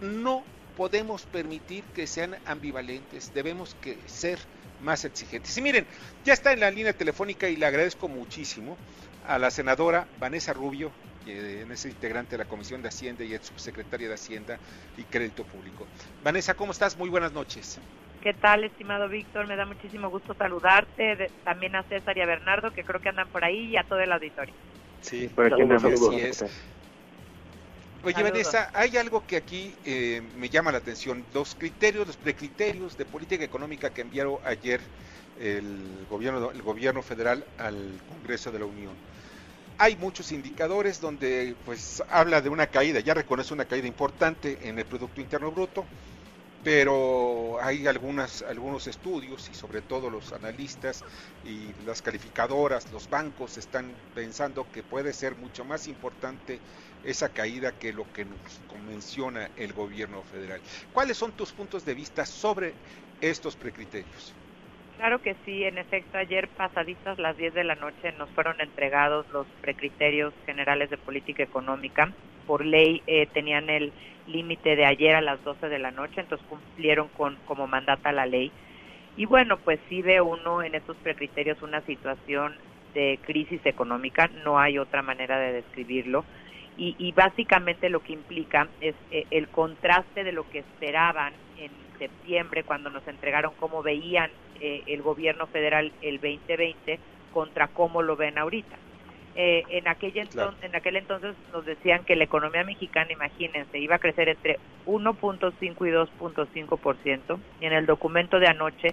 No 0.00 0.48
podemos 0.76 1.26
permitir 1.26 1.84
que 1.94 2.06
sean 2.06 2.36
ambivalentes, 2.44 3.32
debemos 3.32 3.74
que 3.74 3.98
ser 4.06 4.38
más 4.78 5.04
exigentes. 5.04 5.56
Y 5.56 5.62
miren, 5.62 5.88
ya 6.22 6.34
está 6.34 6.52
en 6.52 6.60
la 6.60 6.70
línea 6.70 6.92
telefónica 6.92 7.48
y 7.48 7.56
le 7.56 7.66
agradezco 7.66 8.08
muchísimo 8.08 8.78
a 9.24 9.38
la 9.38 9.50
senadora 9.50 10.06
Vanessa 10.18 10.52
Rubio, 10.52 10.92
que 11.24 11.62
es 11.62 11.84
integrante 11.86 12.36
de 12.36 12.38
la 12.38 12.44
Comisión 12.44 12.82
de 12.82 12.88
Hacienda 12.88 13.24
y 13.24 13.34
es 13.34 13.44
subsecretaria 13.44 14.08
de 14.08 14.14
Hacienda 14.14 14.60
y 14.96 15.04
Crédito 15.04 15.44
Público. 15.44 15.88
Vanessa, 16.22 16.54
¿cómo 16.54 16.72
estás? 16.72 16.96
Muy 16.96 17.08
buenas 17.08 17.32
noches. 17.32 17.80
¿Qué 18.20 18.34
tal, 18.34 18.64
estimado 18.64 19.08
Víctor? 19.08 19.46
Me 19.46 19.56
da 19.56 19.66
muchísimo 19.66 20.08
gusto 20.10 20.34
saludarte, 20.34 21.16
de- 21.16 21.30
también 21.44 21.76
a 21.76 21.84
César 21.84 22.16
y 22.18 22.20
a 22.22 22.26
Bernardo, 22.26 22.72
que 22.72 22.84
creo 22.84 23.00
que 23.00 23.08
andan 23.08 23.28
por 23.30 23.44
ahí, 23.44 23.70
y 23.70 23.76
a 23.76 23.84
todo 23.84 24.00
el 24.00 24.12
auditorio. 24.12 24.54
Sí, 25.00 25.28
Por 25.34 25.46
aquí 25.46 25.62
andamos. 25.62 25.92
así 25.92 26.20
es. 26.20 26.44
Oye, 28.06 28.14
Saludos. 28.14 28.32
Vanessa, 28.32 28.70
hay 28.72 28.96
algo 28.98 29.26
que 29.26 29.34
aquí 29.34 29.74
eh, 29.84 30.22
me 30.36 30.48
llama 30.48 30.70
la 30.70 30.78
atención. 30.78 31.26
Los 31.34 31.56
criterios, 31.56 32.06
los 32.06 32.16
precriterios 32.16 32.96
de 32.96 33.04
política 33.04 33.42
económica 33.42 33.90
que 33.90 34.02
enviaron 34.02 34.38
ayer 34.44 34.80
el 35.40 36.06
gobierno, 36.08 36.52
el 36.52 36.62
gobierno 36.62 37.02
federal 37.02 37.44
al 37.58 38.00
Congreso 38.08 38.52
de 38.52 38.60
la 38.60 38.64
Unión. 38.64 38.94
Hay 39.78 39.96
muchos 39.96 40.30
indicadores 40.30 41.00
donde 41.00 41.56
pues 41.64 42.00
habla 42.08 42.40
de 42.40 42.48
una 42.48 42.68
caída, 42.68 43.00
ya 43.00 43.12
reconoce 43.12 43.52
una 43.52 43.64
caída 43.64 43.88
importante 43.88 44.56
en 44.62 44.78
el 44.78 44.84
Producto 44.86 45.20
Interno 45.20 45.50
Bruto, 45.50 45.84
pero 46.62 47.58
hay 47.60 47.88
algunas, 47.88 48.42
algunos 48.42 48.86
estudios 48.86 49.48
y 49.50 49.54
sobre 49.54 49.80
todo 49.82 50.10
los 50.10 50.32
analistas 50.32 51.02
y 51.44 51.74
las 51.84 52.02
calificadoras, 52.02 52.90
los 52.92 53.10
bancos 53.10 53.58
están 53.58 53.92
pensando 54.14 54.64
que 54.72 54.84
puede 54.84 55.12
ser 55.12 55.34
mucho 55.36 55.64
más 55.64 55.88
importante 55.88 56.60
esa 57.04 57.32
caída 57.32 57.72
que 57.72 57.92
lo 57.92 58.10
que 58.12 58.24
nos 58.24 58.38
menciona 58.88 59.50
el 59.56 59.72
gobierno 59.72 60.22
federal. 60.22 60.60
¿Cuáles 60.92 61.16
son 61.16 61.32
tus 61.32 61.52
puntos 61.52 61.84
de 61.84 61.94
vista 61.94 62.24
sobre 62.24 62.72
estos 63.20 63.56
precriterios? 63.56 64.34
Claro 64.96 65.20
que 65.20 65.36
sí, 65.44 65.64
en 65.64 65.76
efecto, 65.76 66.16
ayer 66.16 66.48
pasaditas 66.48 67.18
las 67.18 67.36
10 67.36 67.52
de 67.52 67.64
la 67.64 67.74
noche 67.74 68.12
nos 68.18 68.30
fueron 68.30 68.58
entregados 68.60 69.26
los 69.30 69.46
precriterios 69.60 70.32
generales 70.46 70.88
de 70.88 70.96
política 70.96 71.42
económica. 71.42 72.12
Por 72.46 72.64
ley 72.64 73.02
eh, 73.06 73.26
tenían 73.26 73.68
el 73.68 73.92
límite 74.26 74.74
de 74.74 74.86
ayer 74.86 75.14
a 75.14 75.20
las 75.20 75.42
12 75.44 75.68
de 75.68 75.78
la 75.78 75.90
noche, 75.90 76.20
entonces 76.20 76.46
cumplieron 76.48 77.08
con 77.08 77.36
como 77.44 77.66
mandata 77.66 78.10
la 78.10 78.24
ley. 78.24 78.50
Y 79.18 79.26
bueno, 79.26 79.58
pues 79.58 79.80
sí 79.88 80.00
ve 80.00 80.20
uno 80.20 80.62
en 80.62 80.74
estos 80.74 80.96
precriterios 80.98 81.60
una 81.62 81.82
situación 81.82 82.54
de 82.94 83.18
crisis 83.26 83.60
económica, 83.66 84.28
no 84.44 84.58
hay 84.58 84.78
otra 84.78 85.02
manera 85.02 85.38
de 85.38 85.52
describirlo. 85.52 86.24
Y, 86.76 86.94
y 86.98 87.12
básicamente 87.12 87.88
lo 87.88 88.00
que 88.02 88.12
implica 88.12 88.70
es 88.80 88.94
eh, 89.10 89.26
el 89.30 89.48
contraste 89.48 90.24
de 90.24 90.32
lo 90.32 90.44
que 90.44 90.58
esperaban 90.58 91.34
en 91.56 91.72
septiembre 91.98 92.64
cuando 92.64 92.90
nos 92.90 93.06
entregaron 93.08 93.54
cómo 93.56 93.82
veían 93.82 94.30
eh, 94.54 94.82
el 94.86 95.00
gobierno 95.02 95.46
federal 95.48 95.94
el 96.02 96.20
2020 96.20 97.00
contra 97.30 97.68
cómo 97.68 98.02
lo 98.02 98.16
ven 98.16 98.36
ahorita. 98.38 98.78
Eh, 99.34 99.62
en, 99.70 99.88
aquel 99.88 100.12
enton- 100.14 100.30
Claro. 100.30 100.56
en 100.62 100.74
aquel 100.76 100.96
entonces 100.96 101.36
nos 101.52 101.64
decían 101.64 102.04
que 102.04 102.16
la 102.16 102.24
economía 102.24 102.64
mexicana, 102.64 103.12
imagínense, 103.12 103.78
iba 103.78 103.96
a 103.96 103.98
crecer 103.98 104.28
entre 104.30 104.60
1.5 104.84 105.86
y 105.86 105.90
2.5%, 105.90 107.42
y 107.58 107.66
en 107.66 107.72
el 107.72 107.86
documento 107.86 108.38
de 108.38 108.46
anoche 108.48 108.88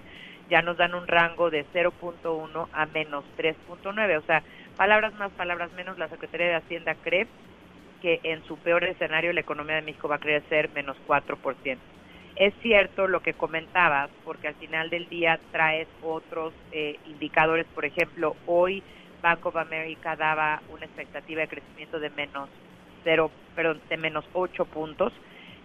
ya 0.46 0.60
nos 0.60 0.76
dan 0.76 0.94
un 0.94 1.06
rango 1.06 1.50
de 1.50 1.66
0.1 1.72 2.68
a 2.72 2.86
menos 2.86 3.24
3.9, 3.36 4.18
o 4.18 4.22
sea, 4.22 4.44
palabras 4.76 5.14
más, 5.14 5.32
palabras 5.32 5.72
menos, 5.72 5.96
la 5.98 6.08
Secretaría 6.08 6.48
de 6.48 6.54
Hacienda 6.56 6.94
cree 6.96 7.28
que 8.00 8.20
en 8.22 8.44
su 8.44 8.56
peor 8.58 8.84
escenario 8.84 9.32
la 9.32 9.40
economía 9.40 9.76
de 9.76 9.82
México 9.82 10.08
va 10.08 10.16
a 10.16 10.20
crecer 10.20 10.70
menos 10.74 10.96
4%. 11.06 11.78
Es 12.36 12.52
cierto 12.62 13.06
lo 13.06 13.20
que 13.20 13.34
comentabas, 13.34 14.10
porque 14.24 14.48
al 14.48 14.54
final 14.56 14.90
del 14.90 15.08
día 15.08 15.38
traes 15.52 15.86
otros 16.02 16.52
eh, 16.72 16.98
indicadores. 17.06 17.66
Por 17.74 17.84
ejemplo, 17.84 18.36
hoy 18.46 18.82
Bank 19.22 19.46
of 19.46 19.56
America 19.56 20.16
daba 20.16 20.60
una 20.68 20.84
expectativa 20.84 21.42
de 21.42 21.48
crecimiento 21.48 22.00
de 22.00 22.10
menos 22.10 22.48
cero, 23.04 23.30
perdón, 23.54 23.80
de 23.88 23.96
menos 23.96 24.24
8 24.32 24.64
puntos. 24.64 25.12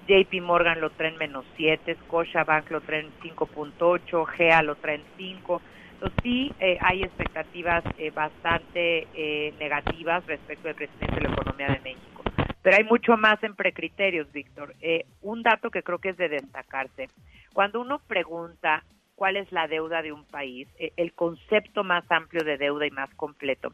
JP 0.07 0.41
Morgan 0.41 0.81
lo 0.81 0.89
traen 0.91 1.17
menos 1.17 1.45
7, 1.55 1.97
Scotiabank 2.05 2.69
lo 2.71 2.81
traen 2.81 3.09
5.8, 3.21 4.25
GEA 4.25 4.63
lo 4.63 4.75
traen 4.75 5.03
5. 5.17 5.61
Entonces 5.93 6.19
sí 6.23 6.51
eh, 6.59 6.77
hay 6.81 7.03
expectativas 7.03 7.83
eh, 7.97 8.09
bastante 8.11 9.07
eh, 9.13 9.53
negativas 9.59 10.25
respecto 10.25 10.69
al 10.69 10.75
crecimiento 10.75 11.15
de 11.15 11.21
la 11.21 11.33
economía 11.33 11.67
de 11.67 11.79
México. 11.81 12.18
Pero 12.61 12.77
hay 12.77 12.83
mucho 12.83 13.17
más 13.17 13.41
en 13.43 13.55
precriterios, 13.55 14.31
Víctor. 14.31 14.75
Eh, 14.81 15.05
un 15.21 15.43
dato 15.43 15.71
que 15.71 15.83
creo 15.83 15.99
que 15.99 16.09
es 16.09 16.17
de 16.17 16.29
destacarse. 16.29 17.09
Cuando 17.53 17.81
uno 17.81 17.99
pregunta 17.99 18.83
cuál 19.15 19.37
es 19.37 19.51
la 19.51 19.67
deuda 19.67 20.01
de 20.01 20.11
un 20.11 20.25
país, 20.25 20.67
eh, 20.77 20.91
el 20.97 21.13
concepto 21.13 21.83
más 21.83 22.03
amplio 22.09 22.43
de 22.43 22.57
deuda 22.57 22.85
y 22.85 22.91
más 22.91 23.09
completo 23.15 23.73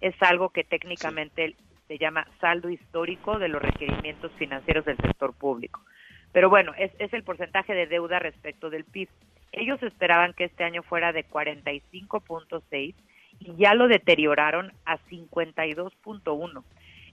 es 0.00 0.14
algo 0.22 0.50
que 0.50 0.64
técnicamente 0.64 1.56
se 1.88 1.98
llama 1.98 2.26
saldo 2.40 2.68
histórico 2.68 3.38
de 3.38 3.48
los 3.48 3.62
requerimientos 3.62 4.32
financieros 4.32 4.84
del 4.84 4.96
sector 4.98 5.34
público. 5.34 5.80
Pero 6.32 6.50
bueno, 6.50 6.72
es, 6.76 6.92
es 6.98 7.12
el 7.12 7.22
porcentaje 7.22 7.74
de 7.74 7.86
deuda 7.86 8.18
respecto 8.18 8.70
del 8.70 8.84
PIB. 8.84 9.08
Ellos 9.52 9.82
esperaban 9.82 10.32
que 10.32 10.44
este 10.44 10.64
año 10.64 10.82
fuera 10.82 11.12
de 11.12 11.24
45.6 11.24 12.94
y 13.38 13.56
ya 13.56 13.74
lo 13.74 13.88
deterioraron 13.88 14.72
a 14.84 14.98
52.1. 14.98 16.64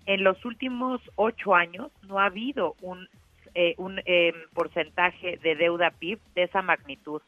En 0.05 0.23
los 0.23 0.43
últimos 0.45 1.01
ocho 1.15 1.55
años 1.55 1.91
no 2.07 2.19
ha 2.19 2.25
habido 2.25 2.75
un, 2.81 3.07
eh, 3.53 3.75
un 3.77 3.99
eh, 4.05 4.33
porcentaje 4.53 5.37
de 5.37 5.55
deuda 5.55 5.91
PIB 5.91 6.19
de 6.35 6.43
esa 6.43 6.61
magnitud 6.61 7.21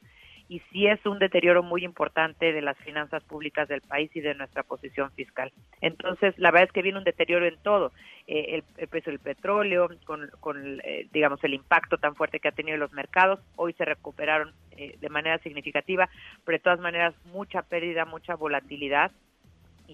y 0.50 0.60
sí 0.72 0.88
es 0.88 1.04
un 1.06 1.20
deterioro 1.20 1.64
muy 1.64 1.84
importante 1.84 2.52
de 2.52 2.62
las 2.62 2.78
finanzas 2.78 3.24
públicas 3.24 3.68
del 3.68 3.82
país 3.82 4.12
y 4.16 4.22
de 4.22 4.36
nuestra 4.36 4.64
posición 4.64 5.12
fiscal. 5.12 5.52
Entonces, 5.82 6.38
la 6.38 6.52
verdad 6.52 6.68
es 6.68 6.74
que 6.74 6.82
viene 6.82 6.98
un 6.98 7.04
deterioro 7.04 7.48
en 7.48 7.58
todo. 7.64 7.92
Eh, 8.28 8.56
el, 8.56 8.64
el, 8.78 8.88
precio 8.88 9.12
del 9.12 9.20
petróleo, 9.20 9.90
con, 10.06 10.30
con 10.40 10.80
eh, 10.84 11.08
digamos, 11.12 11.44
el 11.44 11.54
impacto 11.54 11.98
tan 11.98 12.16
fuerte 12.16 12.40
que 12.40 12.50
ha 12.50 12.52
tenido 12.52 12.76
en 12.76 12.82
los 12.82 12.94
mercados, 12.94 13.40
hoy 13.56 13.74
se 13.74 13.86
recuperaron 13.86 14.54
eh, 14.78 14.96
de 15.00 15.10
manera 15.10 15.40
significativa, 15.40 16.10
pero 16.46 16.58
de 16.58 16.64
todas 16.64 16.80
maneras 16.80 17.16
mucha 17.26 17.64
pérdida, 17.64 18.06
mucha 18.06 18.36
volatilidad 18.36 19.12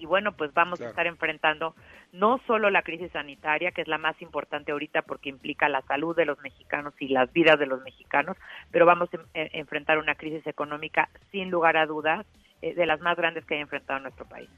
y 0.00 0.06
bueno, 0.06 0.32
pues 0.32 0.52
vamos 0.54 0.78
claro. 0.78 0.88
a 0.88 0.92
estar 0.92 1.06
enfrentando 1.06 1.74
no 2.12 2.40
solo 2.46 2.70
la 2.70 2.82
crisis 2.82 3.12
sanitaria, 3.12 3.70
que 3.70 3.82
es 3.82 3.88
la 3.88 3.98
más 3.98 4.20
importante 4.22 4.72
ahorita 4.72 5.02
porque 5.02 5.28
implica 5.28 5.68
la 5.68 5.82
salud 5.82 6.16
de 6.16 6.24
los 6.24 6.40
mexicanos 6.40 6.94
y 6.98 7.08
las 7.08 7.30
vidas 7.32 7.58
de 7.58 7.66
los 7.66 7.82
mexicanos, 7.82 8.36
pero 8.70 8.86
vamos 8.86 9.10
a 9.12 9.18
en, 9.34 9.50
enfrentar 9.52 9.98
una 9.98 10.14
crisis 10.14 10.46
económica 10.46 11.10
sin 11.30 11.50
lugar 11.50 11.76
a 11.76 11.86
dudas 11.86 12.26
eh, 12.62 12.74
de 12.74 12.86
las 12.86 13.00
más 13.00 13.16
grandes 13.16 13.44
que 13.44 13.54
haya 13.54 13.62
enfrentado 13.62 14.00
nuestro 14.00 14.26
país. 14.26 14.48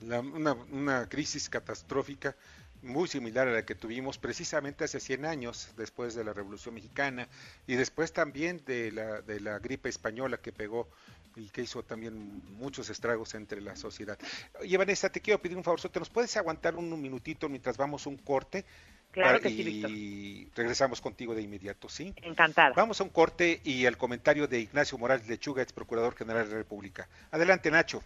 La, 0.00 0.18
una, 0.20 0.52
una 0.52 1.08
crisis 1.08 1.48
catastrófica 1.48 2.34
muy 2.84 3.08
similar 3.08 3.48
a 3.48 3.52
la 3.52 3.64
que 3.64 3.74
tuvimos 3.74 4.18
precisamente 4.18 4.84
hace 4.84 5.00
100 5.00 5.24
años, 5.24 5.72
después 5.76 6.14
de 6.14 6.22
la 6.22 6.32
Revolución 6.32 6.74
Mexicana 6.74 7.28
y 7.66 7.74
después 7.74 8.12
también 8.12 8.62
de 8.66 8.92
la, 8.92 9.22
de 9.22 9.40
la 9.40 9.58
gripe 9.58 9.88
española 9.88 10.36
que 10.36 10.52
pegó 10.52 10.88
y 11.36 11.48
que 11.48 11.62
hizo 11.62 11.82
también 11.82 12.42
muchos 12.56 12.90
estragos 12.90 13.34
entre 13.34 13.60
la 13.60 13.76
sociedad. 13.76 14.18
Oye, 14.60 14.76
Vanessa, 14.76 15.10
te 15.10 15.20
quiero 15.20 15.40
pedir 15.40 15.56
un 15.56 15.64
favor, 15.64 15.80
¿te 15.80 15.98
nos 15.98 16.10
puedes 16.10 16.36
aguantar 16.36 16.76
un 16.76 17.00
minutito 17.00 17.48
mientras 17.48 17.76
vamos 17.76 18.06
a 18.06 18.10
un 18.10 18.18
corte? 18.18 18.64
Claro 19.10 19.40
que 19.40 19.48
y 19.48 19.56
sí, 19.56 19.62
Víctor. 19.62 19.90
Y 19.92 20.48
regresamos 20.56 21.00
contigo 21.00 21.34
de 21.34 21.42
inmediato, 21.42 21.88
¿sí? 21.88 22.12
Encantada. 22.22 22.72
Vamos 22.74 23.00
a 23.00 23.04
un 23.04 23.10
corte 23.10 23.60
y 23.62 23.84
el 23.84 23.96
comentario 23.96 24.48
de 24.48 24.58
Ignacio 24.58 24.98
Morales 24.98 25.28
Lechuga, 25.28 25.62
ex 25.62 25.72
procurador 25.72 26.16
general 26.16 26.46
de 26.46 26.50
la 26.50 26.58
República. 26.58 27.08
Adelante, 27.30 27.70
Nacho. 27.70 28.02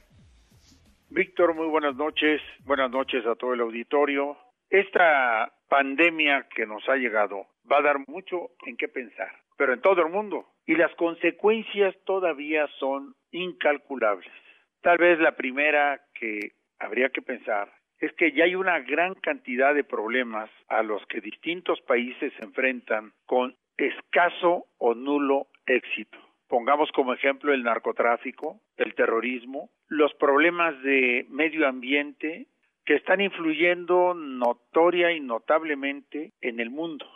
Víctor, 1.09 1.55
muy 1.55 1.67
buenas 1.67 1.97
noches. 1.97 2.43
Buenas 2.64 2.91
noches 2.91 3.25
a 3.27 3.35
todo 3.37 3.55
el 3.55 3.61
auditorio. 3.61 4.37
Esta 4.69 5.51
pandemia 5.71 6.47
que 6.55 6.67
nos 6.67 6.87
ha 6.91 6.97
llegado 6.97 7.47
va 7.71 7.79
a 7.79 7.83
dar 7.83 8.07
mucho 8.07 8.51
en 8.67 8.77
qué 8.77 8.88
pensar. 8.88 9.31
Pero 9.59 9.75
en 9.75 9.83
todo 9.83 10.01
el 10.01 10.11
mundo. 10.11 10.47
Y 10.64 10.77
las 10.77 10.94
consecuencias 10.94 11.94
todavía 12.07 12.66
son 12.79 13.14
incalculables. 13.33 14.33
Tal 14.81 14.97
vez 14.97 15.18
la 15.18 15.33
primera 15.33 16.01
que 16.14 16.53
habría 16.79 17.11
que 17.11 17.21
pensar 17.21 17.71
es 17.99 18.12
que 18.12 18.33
ya 18.33 18.44
hay 18.44 18.55
una 18.55 18.79
gran 18.79 19.14
cantidad 19.14 19.75
de 19.75 19.83
problemas 19.83 20.49
a 20.68 20.83
los 20.83 21.05
que 21.07 21.21
distintos 21.21 21.81
países 21.81 22.33
se 22.38 22.44
enfrentan 22.44 23.12
con 23.27 23.57
escaso 23.77 24.66
o 24.79 24.94
nulo 24.94 25.49
éxito. 25.66 26.16
Pongamos 26.47 26.90
como 26.92 27.12
ejemplo 27.12 27.53
el 27.53 27.64
narcotráfico, 27.64 28.61
el 28.77 28.94
terrorismo, 28.94 29.71
los 29.88 30.14
problemas 30.14 30.81
de 30.83 31.27
medio 31.29 31.66
ambiente 31.66 32.47
que 32.87 32.94
están 32.94 33.21
influyendo 33.21 34.14
notoria 34.14 35.12
y 35.12 35.21
notablemente 35.21 36.33
en 36.40 36.61
el 36.61 36.71
mundo, 36.71 37.07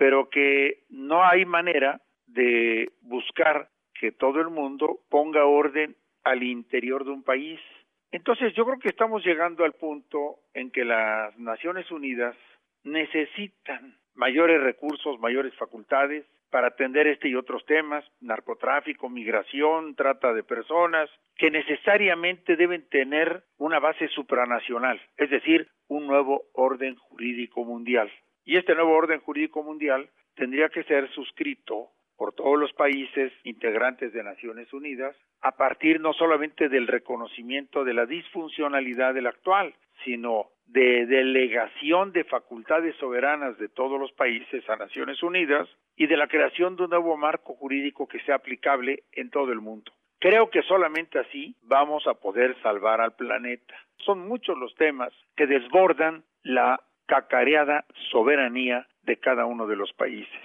pero 0.00 0.30
que 0.30 0.84
no 0.88 1.22
hay 1.22 1.44
manera 1.44 2.00
de 2.26 2.90
buscar 3.02 3.68
que 3.92 4.12
todo 4.12 4.40
el 4.40 4.48
mundo 4.48 5.00
ponga 5.10 5.44
orden 5.44 5.94
al 6.24 6.42
interior 6.42 7.04
de 7.04 7.10
un 7.10 7.22
país. 7.22 7.60
Entonces 8.10 8.54
yo 8.54 8.64
creo 8.64 8.78
que 8.78 8.88
estamos 8.88 9.22
llegando 9.22 9.62
al 9.62 9.74
punto 9.74 10.36
en 10.54 10.70
que 10.70 10.86
las 10.86 11.38
Naciones 11.38 11.90
Unidas 11.90 12.34
necesitan 12.82 13.98
mayores 14.14 14.62
recursos, 14.62 15.20
mayores 15.20 15.54
facultades, 15.56 16.24
para 16.48 16.68
atender 16.68 17.06
este 17.06 17.28
y 17.28 17.34
otros 17.34 17.66
temas, 17.66 18.02
narcotráfico, 18.22 19.10
migración, 19.10 19.96
trata 19.96 20.32
de 20.32 20.42
personas, 20.42 21.10
que 21.36 21.50
necesariamente 21.50 22.56
deben 22.56 22.88
tener 22.88 23.44
una 23.58 23.78
base 23.78 24.08
supranacional, 24.08 24.98
es 25.18 25.28
decir, 25.28 25.68
un 25.88 26.06
nuevo 26.06 26.44
orden 26.54 26.96
jurídico 26.96 27.66
mundial. 27.66 28.10
Y 28.44 28.56
este 28.56 28.74
nuevo 28.74 28.92
orden 28.92 29.20
jurídico 29.20 29.62
mundial 29.62 30.08
tendría 30.34 30.68
que 30.68 30.84
ser 30.84 31.10
suscrito 31.10 31.88
por 32.16 32.34
todos 32.34 32.58
los 32.58 32.72
países 32.74 33.32
integrantes 33.44 34.12
de 34.12 34.22
Naciones 34.22 34.72
Unidas 34.72 35.16
a 35.40 35.52
partir 35.52 36.00
no 36.00 36.12
solamente 36.12 36.68
del 36.68 36.86
reconocimiento 36.86 37.82
de 37.82 37.94
la 37.94 38.04
disfuncionalidad 38.04 39.14
del 39.14 39.26
actual, 39.26 39.74
sino 40.04 40.50
de 40.66 41.06
delegación 41.06 42.12
de 42.12 42.24
facultades 42.24 42.94
soberanas 42.96 43.58
de 43.58 43.68
todos 43.68 43.98
los 43.98 44.12
países 44.12 44.68
a 44.68 44.76
Naciones 44.76 45.22
Unidas 45.22 45.68
y 45.96 46.06
de 46.06 46.16
la 46.16 46.28
creación 46.28 46.76
de 46.76 46.84
un 46.84 46.90
nuevo 46.90 47.16
marco 47.16 47.54
jurídico 47.54 48.06
que 48.06 48.20
sea 48.20 48.36
aplicable 48.36 49.04
en 49.12 49.30
todo 49.30 49.52
el 49.52 49.60
mundo. 49.60 49.90
Creo 50.18 50.50
que 50.50 50.62
solamente 50.62 51.18
así 51.18 51.56
vamos 51.62 52.06
a 52.06 52.14
poder 52.14 52.54
salvar 52.62 53.00
al 53.00 53.16
planeta. 53.16 53.74
Son 54.04 54.28
muchos 54.28 54.58
los 54.58 54.74
temas 54.74 55.12
que 55.36 55.46
desbordan 55.46 56.22
la 56.42 56.80
cacareada 57.10 57.84
soberanía 58.12 58.86
de 59.02 59.18
cada 59.18 59.44
uno 59.44 59.66
de 59.66 59.74
los 59.74 59.92
países 59.94 60.40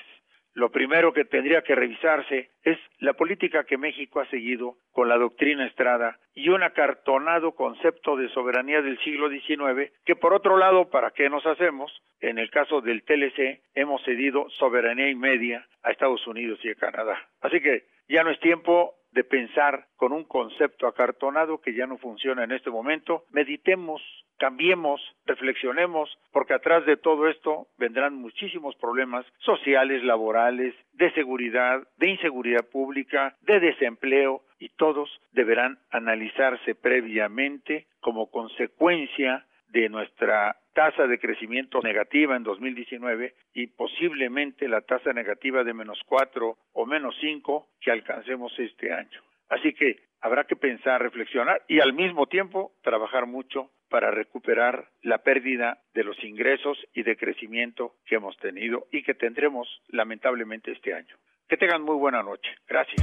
lo 0.56 0.72
primero 0.72 1.12
que 1.12 1.26
tendría 1.26 1.62
que 1.64 1.76
revisarse 1.76 2.50
es 2.64 2.80
la 3.00 3.14
política 3.14 3.66
que 3.66 3.78
México 3.78 4.22
ha 4.22 4.30
seguido 4.30 4.78
con 4.94 5.10
la 5.10 5.18
doctrina 5.18 5.68
Estrada 5.68 6.18
y 6.34 6.48
un 6.48 6.64
acartonado 6.64 7.52
concepto 7.56 8.16
de 8.16 8.30
soberanía 8.30 8.82
del 8.82 8.98
siglo 9.00 9.30
XIX 9.30 9.92
que 10.06 10.16
por 10.16 10.34
otro 10.34 10.58
lado, 10.58 10.90
¿para 10.90 11.12
qué 11.12 11.30
nos 11.30 11.46
hacemos? 11.46 11.92
En 12.22 12.40
el 12.40 12.50
caso 12.50 12.80
del 12.80 13.04
TLC 13.04 13.64
hemos 13.74 14.02
cedido 14.04 14.50
soberanía 14.52 15.10
y 15.10 15.16
media 15.16 15.68
a 15.84 15.92
Estados 15.92 16.26
Unidos 16.26 16.58
y 16.64 16.70
a 16.70 16.76
Canadá. 16.76 17.22
Así 17.42 17.60
que 17.60 17.84
ya 18.08 18.24
no 18.24 18.32
es 18.32 18.40
tiempo 18.40 18.96
de 19.16 19.24
pensar 19.24 19.88
con 19.96 20.12
un 20.12 20.26
concepto 20.26 20.88
acartonado 20.88 21.62
que 21.62 21.74
ya 21.74 21.88
no 21.88 21.98
funciona 21.98 22.44
en 22.44 22.52
este 22.52 22.70
momento. 22.70 23.24
Meditemos, 23.32 24.02
cambiemos, 24.38 25.02
reflexionemos, 25.26 26.20
porque 26.34 26.54
atrás 26.54 26.86
de 26.86 26.98
todo 26.98 27.30
esto 27.30 27.68
vendrán 27.78 28.16
muchísimos 28.16 28.76
problemas 28.76 29.26
sociales, 29.40 30.04
laborales, 30.04 30.76
de 30.94 31.12
seguridad, 31.14 31.88
de 31.98 32.10
inseguridad 32.10 32.66
pública, 32.70 33.38
de 33.42 33.62
desempleo, 33.62 34.42
y 34.60 34.70
todos 34.70 35.10
deberán 35.32 35.80
analizarse 35.92 36.76
previamente 36.76 37.88
como 38.02 38.30
consecuencia 38.30 39.46
de 39.70 39.90
nuestra 39.90 40.58
tasa 40.76 41.08
de 41.08 41.18
crecimiento 41.18 41.80
negativa 41.82 42.36
en 42.36 42.44
2019 42.44 43.34
y 43.54 43.68
posiblemente 43.68 44.68
la 44.68 44.82
tasa 44.82 45.14
negativa 45.14 45.64
de 45.64 45.74
menos 45.74 46.00
cuatro 46.06 46.58
o 46.74 46.86
menos 46.86 47.16
cinco 47.22 47.70
que 47.80 47.92
alcancemos 47.92 48.52
este 48.60 48.92
año. 48.94 49.22
Así 49.50 49.74
que 49.74 50.02
habrá 50.22 50.44
que 50.44 50.58
pensar, 50.58 51.02
reflexionar 51.02 51.64
y 51.70 51.80
al 51.80 51.94
mismo 51.94 52.28
tiempo 52.28 52.74
trabajar 52.84 53.26
mucho 53.26 53.72
para 53.90 54.12
recuperar 54.12 54.90
la 55.02 55.20
pérdida 55.20 55.80
de 55.94 56.04
los 56.04 56.22
ingresos 56.24 56.78
y 56.94 57.04
de 57.04 57.16
crecimiento 57.16 57.96
que 58.06 58.16
hemos 58.16 58.36
tenido 58.38 58.88
y 58.92 59.04
que 59.04 59.14
tendremos 59.14 59.68
lamentablemente 59.88 60.74
este 60.74 60.94
año. 60.94 61.16
Que 61.48 61.56
tengan 61.56 61.84
muy 61.84 61.96
buena 61.96 62.22
noche. 62.22 62.50
Gracias. 62.68 63.02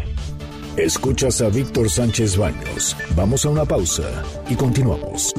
Escuchas 0.76 1.40
a 1.40 1.48
Víctor 1.48 1.88
Sánchez 1.88 2.36
Baños. 2.36 2.96
Vamos 3.16 3.46
a 3.46 3.50
una 3.50 3.64
pausa 3.64 4.24
y 4.50 4.56
continuamos. 4.56 5.32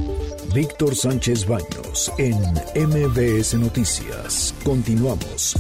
Víctor 0.54 0.96
Sánchez 0.96 1.48
Baños 1.48 2.12
en 2.20 2.38
MBS 2.76 3.56
Noticias. 3.56 4.54
Continuamos. 4.64 5.56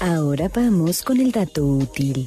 Ahora 0.00 0.48
vamos 0.54 1.02
con 1.02 1.18
el 1.20 1.32
dato 1.32 1.66
útil. 1.66 2.26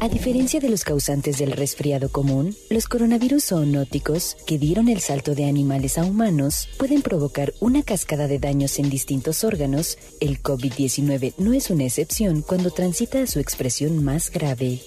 A 0.00 0.08
diferencia 0.08 0.60
de 0.60 0.68
los 0.68 0.84
causantes 0.84 1.38
del 1.38 1.50
resfriado 1.50 2.08
común, 2.08 2.54
los 2.70 2.86
coronavirus 2.86 3.46
zoonóticos, 3.46 4.36
que 4.46 4.58
dieron 4.58 4.88
el 4.88 5.00
salto 5.00 5.34
de 5.34 5.46
animales 5.46 5.98
a 5.98 6.04
humanos, 6.04 6.68
pueden 6.78 7.02
provocar 7.02 7.52
una 7.58 7.82
cascada 7.82 8.28
de 8.28 8.38
daños 8.38 8.78
en 8.78 8.90
distintos 8.90 9.42
órganos. 9.42 9.98
El 10.20 10.40
COVID-19 10.40 11.34
no 11.38 11.52
es 11.52 11.68
una 11.68 11.84
excepción 11.84 12.42
cuando 12.42 12.70
transita 12.70 13.22
a 13.22 13.26
su 13.26 13.40
expresión 13.40 14.04
más 14.04 14.30
grave. 14.30 14.82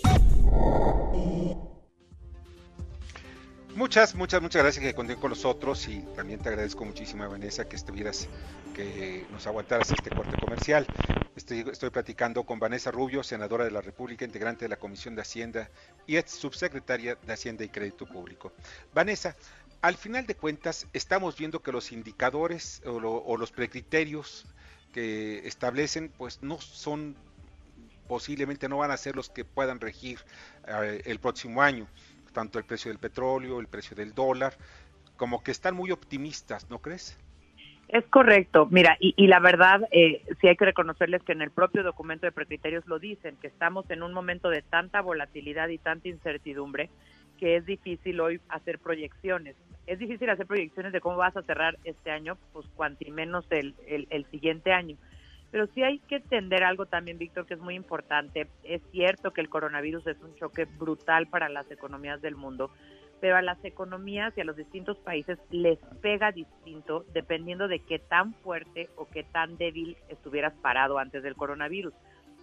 Muchas, 3.75 4.15
muchas, 4.15 4.41
muchas 4.41 4.61
gracias 4.61 4.85
que 4.85 4.93
conté 4.93 5.17
con 5.17 5.31
nosotros 5.31 5.89
y 5.89 5.99
también 6.15 6.39
te 6.39 6.47
agradezco 6.47 6.85
muchísimo, 6.85 7.27
Vanessa, 7.27 7.67
que 7.67 7.75
estuvieras, 7.75 8.29
que 8.73 9.25
nos 9.33 9.45
aguantaras 9.47 9.91
este 9.91 10.11
corte 10.11 10.37
comercial. 10.39 10.87
Estoy, 11.35 11.65
estoy 11.69 11.89
platicando 11.89 12.45
con 12.45 12.57
Vanessa 12.57 12.89
Rubio, 12.89 13.21
senadora 13.21 13.65
de 13.65 13.71
la 13.71 13.81
República, 13.81 14.23
integrante 14.23 14.63
de 14.63 14.69
la 14.69 14.77
Comisión 14.77 15.13
de 15.13 15.23
Hacienda 15.23 15.69
y 16.07 16.15
ex 16.15 16.31
subsecretaria 16.31 17.15
de 17.15 17.33
Hacienda 17.33 17.65
y 17.65 17.67
Crédito 17.67 18.05
Público. 18.05 18.53
Vanessa, 18.93 19.35
al 19.81 19.95
final 19.95 20.25
de 20.25 20.35
cuentas, 20.35 20.87
estamos 20.93 21.35
viendo 21.37 21.61
que 21.61 21.73
los 21.73 21.91
indicadores 21.91 22.81
o, 22.85 23.35
los 23.35 23.51
precriterios 23.51 24.45
que 24.93 25.45
establecen, 25.45 26.13
pues 26.17 26.41
no 26.41 26.61
son, 26.61 27.17
posiblemente 28.07 28.69
no 28.69 28.77
van 28.77 28.91
a 28.91 28.95
ser 28.95 29.17
los 29.17 29.29
que 29.29 29.43
puedan 29.43 29.81
regir 29.81 30.19
eh, 30.65 31.01
el 31.03 31.19
próximo 31.19 31.61
año 31.61 31.89
tanto 32.35 32.59
el 32.59 32.65
precio 32.65 32.91
del 32.91 32.99
petróleo, 32.99 33.61
el 33.61 33.67
precio 33.67 33.95
del 33.95 34.13
dólar, 34.13 34.53
como 35.15 35.41
que 35.41 35.51
están 35.51 35.73
muy 35.73 35.91
optimistas, 35.91 36.69
¿no 36.69 36.79
crees? 36.79 37.17
Es 37.87 38.03
correcto, 38.07 38.67
mira, 38.69 38.97
y, 38.99 39.27
la 39.27 39.39
verdad, 39.39 39.81
eh, 39.91 40.23
sí 40.41 40.47
hay 40.47 40.57
que 40.57 40.65
reconocerles 40.65 41.23
que 41.23 41.31
en 41.31 41.41
el 41.41 41.51
propio 41.51 41.83
documento 41.83 42.25
de 42.25 42.31
precriterios 42.31 42.85
lo 42.87 42.99
dicen, 42.99 43.37
que 43.37 43.47
estamos 43.47 43.89
en 43.89 44.03
un 44.03 44.11
momento 44.11 44.49
de 44.49 44.63
tanta 44.63 45.01
volatilidad 45.01 45.69
y 45.69 45.77
tanta 45.77 46.09
incertidumbre 46.09 46.89
que 47.39 47.57
es 47.57 47.65
difícil 47.65 48.19
hoy 48.19 48.41
hacer 48.49 48.79
proyecciones. 48.79 49.55
Es 49.87 49.99
difícil 49.99 50.29
hacer 50.29 50.47
proyecciones 50.47 50.93
de 50.93 50.99
cómo 50.99 51.17
vas 51.17 51.37
a 51.37 51.43
cerrar 51.43 51.77
este 51.83 52.11
año, 52.11 52.37
pues 52.53 52.65
cuanti 52.75 53.11
menos 53.11 53.45
el, 53.51 53.75
el, 53.87 54.07
el 54.09 54.25
siguiente 54.31 54.73
año. 54.73 54.97
Pero 55.55 55.67
sí 55.67 55.83
hay 55.83 55.99
que 55.99 56.17
entender 56.17 56.65
algo 56.65 56.85
también, 56.85 57.17
Víctor, 57.17 57.45
que 57.45 57.53
es 57.53 57.61
muy 57.61 57.75
importante. 57.75 58.49
Es 58.65 58.81
cierto 58.91 59.31
que 59.31 59.39
el 59.39 59.47
coronavirus 59.47 60.05
es 60.07 60.21
un 60.21 60.35
choque 60.35 60.65
brutal 60.65 61.27
para 61.27 61.47
las 61.47 61.71
economías 61.71 62.21
del 62.21 62.35
mundo, 62.35 62.71
pero 63.21 63.37
a 63.37 63.41
las 63.41 63.63
economías 63.63 64.37
y 64.37 64.41
a 64.41 64.43
los 64.43 64.57
distintos 64.57 64.97
países 64.97 65.39
les 65.51 65.79
pega 66.01 66.33
distinto 66.33 67.05
dependiendo 67.13 67.69
de 67.69 67.79
qué 67.79 67.99
tan 67.99 68.33
fuerte 68.33 68.89
o 68.97 69.07
qué 69.07 69.23
tan 69.23 69.55
débil 69.55 69.95
estuvieras 70.09 70.53
parado 70.55 70.97
antes 70.97 71.23
del 71.23 71.37
coronavirus. 71.37 71.93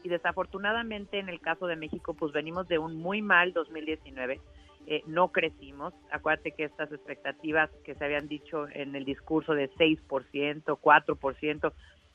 Y 0.03 0.09
desafortunadamente 0.09 1.19
en 1.19 1.29
el 1.29 1.43
caso 1.43 1.67
de 1.67 1.77
México, 1.77 2.15
pues 2.15 2.33
venimos 2.33 2.67
de 2.67 2.79
un 2.79 2.97
muy 2.97 3.21
mal 3.21 3.53
2019. 3.53 4.41
Eh, 4.87 5.03
no 5.07 5.29
crecimos. 5.33 5.93
Acuérdate 6.11 6.53
que 6.53 6.65
estas 6.65 6.91
expectativas 6.91 7.69
que 7.85 7.95
se 7.95 8.07
habían 8.07 8.27
dicho 8.27 8.69
en 8.71 8.97
el 8.97 9.05
discurso 9.05 9.53
de 9.53 9.71
6%, 9.73 10.65
4%, 10.65 11.73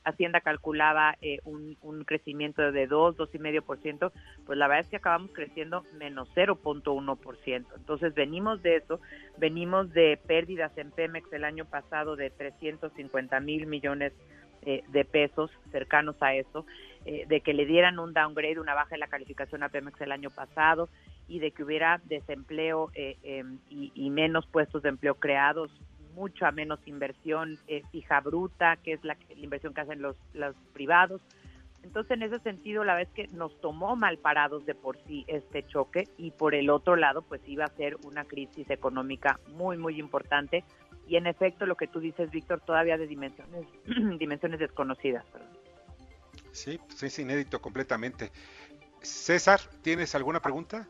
Hacienda 0.08 0.41
calculaba 0.41 1.17
eh, 1.22 1.39
un, 1.43 1.76
crecimiento 2.06 2.72
de 2.72 2.88
2, 2.88 3.17
2,5%, 3.17 4.12
pues 4.46 4.58
la 4.58 4.67
verdad 4.67 4.86
es 4.86 4.89
que 4.89 4.96
acabamos 4.96 5.32
creciendo 5.34 5.84
menos 5.98 6.30
0.1%. 6.36 7.65
Entonces 7.76 8.13
venimos 8.13 8.62
de 8.62 8.78
eso, 8.78 9.02
venimos 9.38 9.91
de 9.91 10.17
pérdidas 10.26 10.78
en 10.78 10.91
Pemex 10.91 11.32
el 11.34 11.43
año 11.43 11.65
pasado 11.65 12.15
de 12.15 12.30
350 12.30 13.39
mil 13.41 13.67
millones 13.67 14.13
eh, 14.62 14.84
de 14.88 15.04
pesos 15.04 15.52
cercanos 15.72 16.15
a 16.22 16.34
eso, 16.34 16.65
eh, 17.06 17.26
de 17.28 17.41
que 17.41 17.54
le 17.54 17.65
dieran 17.65 18.00
un 18.00 18.13
downgrade, 18.13 18.60
una 18.60 18.76
baja 18.76 18.96
en 18.96 19.02
la 19.02 19.08
calificación 19.08 19.63
a 19.63 19.70
Pemex 19.70 20.00
el 20.00 20.12
año 20.12 20.30
pasado 20.30 20.88
y 21.28 21.39
de 21.39 21.52
que 21.52 21.63
hubiera 21.63 22.00
desempleo 22.06 22.89
em, 22.93 23.60
y, 23.70 23.91
y 23.93 24.10
menos 24.10 24.48
puestos 24.48 24.82
de 24.84 24.89
empleo 24.89 25.15
creados 25.15 25.70
mucha 26.17 26.51
menos 26.51 26.80
inversión 26.88 27.60
eh, 27.67 27.84
fija 27.91 28.19
bruta, 28.21 28.77
que 28.77 28.93
es 28.93 29.03
la, 29.03 29.15
inversión 29.36 29.73
que 29.73 29.82
hacen 29.82 30.01
los, 30.01 30.17
privados. 30.73 31.21
Entonces, 31.84 32.12
en 32.12 32.23
ese 32.23 32.39
sentido, 32.39 32.84
la 32.84 32.95
vez 32.95 33.08
que 33.13 33.27
nos 33.27 33.62
tomó 33.62 33.95
mal 33.95 34.17
parados 34.17 34.65
de 34.65 34.73
por 34.73 34.97
sí 35.06 35.23
este 35.27 35.63
choque 35.63 36.08
y 36.17 36.32
por 36.32 36.56
el 36.56 36.69
otro 36.69 36.95
lado, 36.95 37.21
pues 37.21 37.39
iba 37.47 37.65
a 37.65 37.69
ser 37.69 37.97
una 38.03 38.25
crisis 38.25 38.69
económica 38.69 39.39
muy, 39.56 39.77
muy 39.77 39.99
importante 39.99 40.65
y 41.08 41.15
en 41.15 41.27
efecto 41.27 41.65
lo 41.65 41.75
que 41.75 41.88
tú 41.88 41.99
dices, 41.99 42.32
Víctor, 42.32 42.60
todavía 42.62 42.97
de 42.97 43.08
dimensiones, 43.08 43.65
dimensiones 44.19 44.60
desconocidas. 44.60 45.23
Sí, 46.51 46.80
es 47.01 47.19
inédito 47.19 47.62
completamente. 47.62 48.32
César, 49.01 49.62
¿tienes 49.84 50.15
alguna 50.15 50.41
pregunta? 50.41 50.88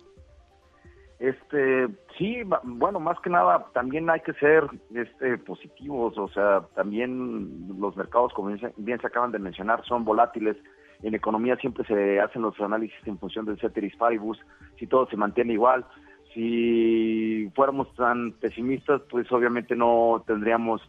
Este, 1.19 1.87
sí, 2.17 2.43
bueno, 2.63 2.99
más 2.99 3.19
que 3.21 3.29
nada 3.31 3.65
también 3.73 4.07
hay 4.09 4.19
que 4.19 4.33
ser 4.33 4.65
este, 4.93 5.37
positivos, 5.39 6.15
o 6.17 6.27
sea, 6.27 6.61
también 6.75 7.67
los 7.79 7.97
mercados, 7.97 8.33
como 8.33 8.55
bien 8.77 9.01
se 9.01 9.07
acaban 9.07 9.31
de 9.31 9.39
mencionar, 9.39 9.83
son 9.85 10.05
volátiles. 10.05 10.57
En 11.01 11.15
economía 11.15 11.55
siempre 11.57 11.85
se 11.85 12.19
hacen 12.19 12.41
los 12.43 12.59
análisis 12.59 12.97
en 13.05 13.17
función 13.17 13.45
del 13.45 13.59
ceteris 13.59 13.95
paribus, 13.95 14.39
si 14.77 14.87
todo 14.87 15.07
se 15.07 15.17
mantiene 15.17 15.53
igual. 15.53 15.85
Si 16.33 17.51
fuéramos 17.55 17.93
tan 17.95 18.33
pesimistas, 18.33 19.01
pues 19.09 19.31
obviamente 19.31 19.75
no 19.75 20.23
tendríamos 20.27 20.81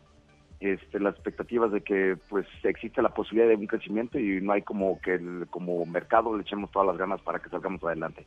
este, 0.61 0.99
las 0.99 1.15
expectativas 1.15 1.71
de 1.73 1.83
que 1.83 2.17
pues 2.29 2.47
existe 2.65 3.01
la 3.01 3.11
posibilidad 3.15 3.49
de 3.49 3.57
un 3.57 3.67
crecimiento 3.67 4.19
y 4.19 4.41
no 4.41 4.53
hay 4.53 4.63
como 4.63 5.01
que 5.01 5.15
el, 5.15 5.47
como 5.51 5.87
mercado 5.87 6.37
le 6.37 6.43
echemos 6.43 6.71
todas 6.71 6.89
las 6.89 6.99
ganas 6.99 7.21
para 7.23 7.39
que 7.39 7.49
salgamos 7.49 7.83
adelante. 7.85 8.27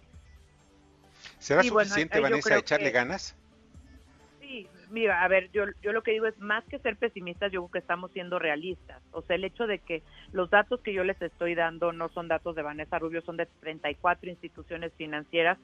¿Será 1.42 1.64
suficiente, 1.64 2.20
Vanessa, 2.20 2.56
echarle 2.56 2.92
ganas? 2.92 3.36
Sí, 4.40 4.68
mira, 4.92 5.24
a 5.24 5.28
ver, 5.28 5.50
yo, 5.52 5.64
yo 5.82 5.92
lo 5.92 6.04
que 6.04 6.12
digo 6.12 6.28
es 6.28 6.38
más 6.38 6.64
que 6.66 6.78
ser 6.78 6.98
pesimistas, 6.98 7.52
yo 7.52 7.62
creo 7.62 7.72
que 7.72 7.80
estamos 7.80 8.12
siendo 8.12 8.38
realistas. 8.38 9.02
O 9.12 9.24
sea, 9.24 9.38
el 9.38 9.44
hecho 9.44 9.66
de 9.66 9.80
que 9.80 10.04
los 10.34 10.52
datos 10.52 10.82
que 10.82 10.94
yo 10.94 11.04
les 11.04 11.20
estoy 11.20 11.56
dando 11.56 11.94
no 11.94 12.10
son 12.10 12.28
datos 12.28 12.56
de 12.56 12.62
Vanessa 12.62 13.00
Rubio, 13.00 13.24
son 13.24 13.38
de 13.38 13.48
34 13.60 14.30
instituciones 14.30 14.94
financieras 14.94 15.58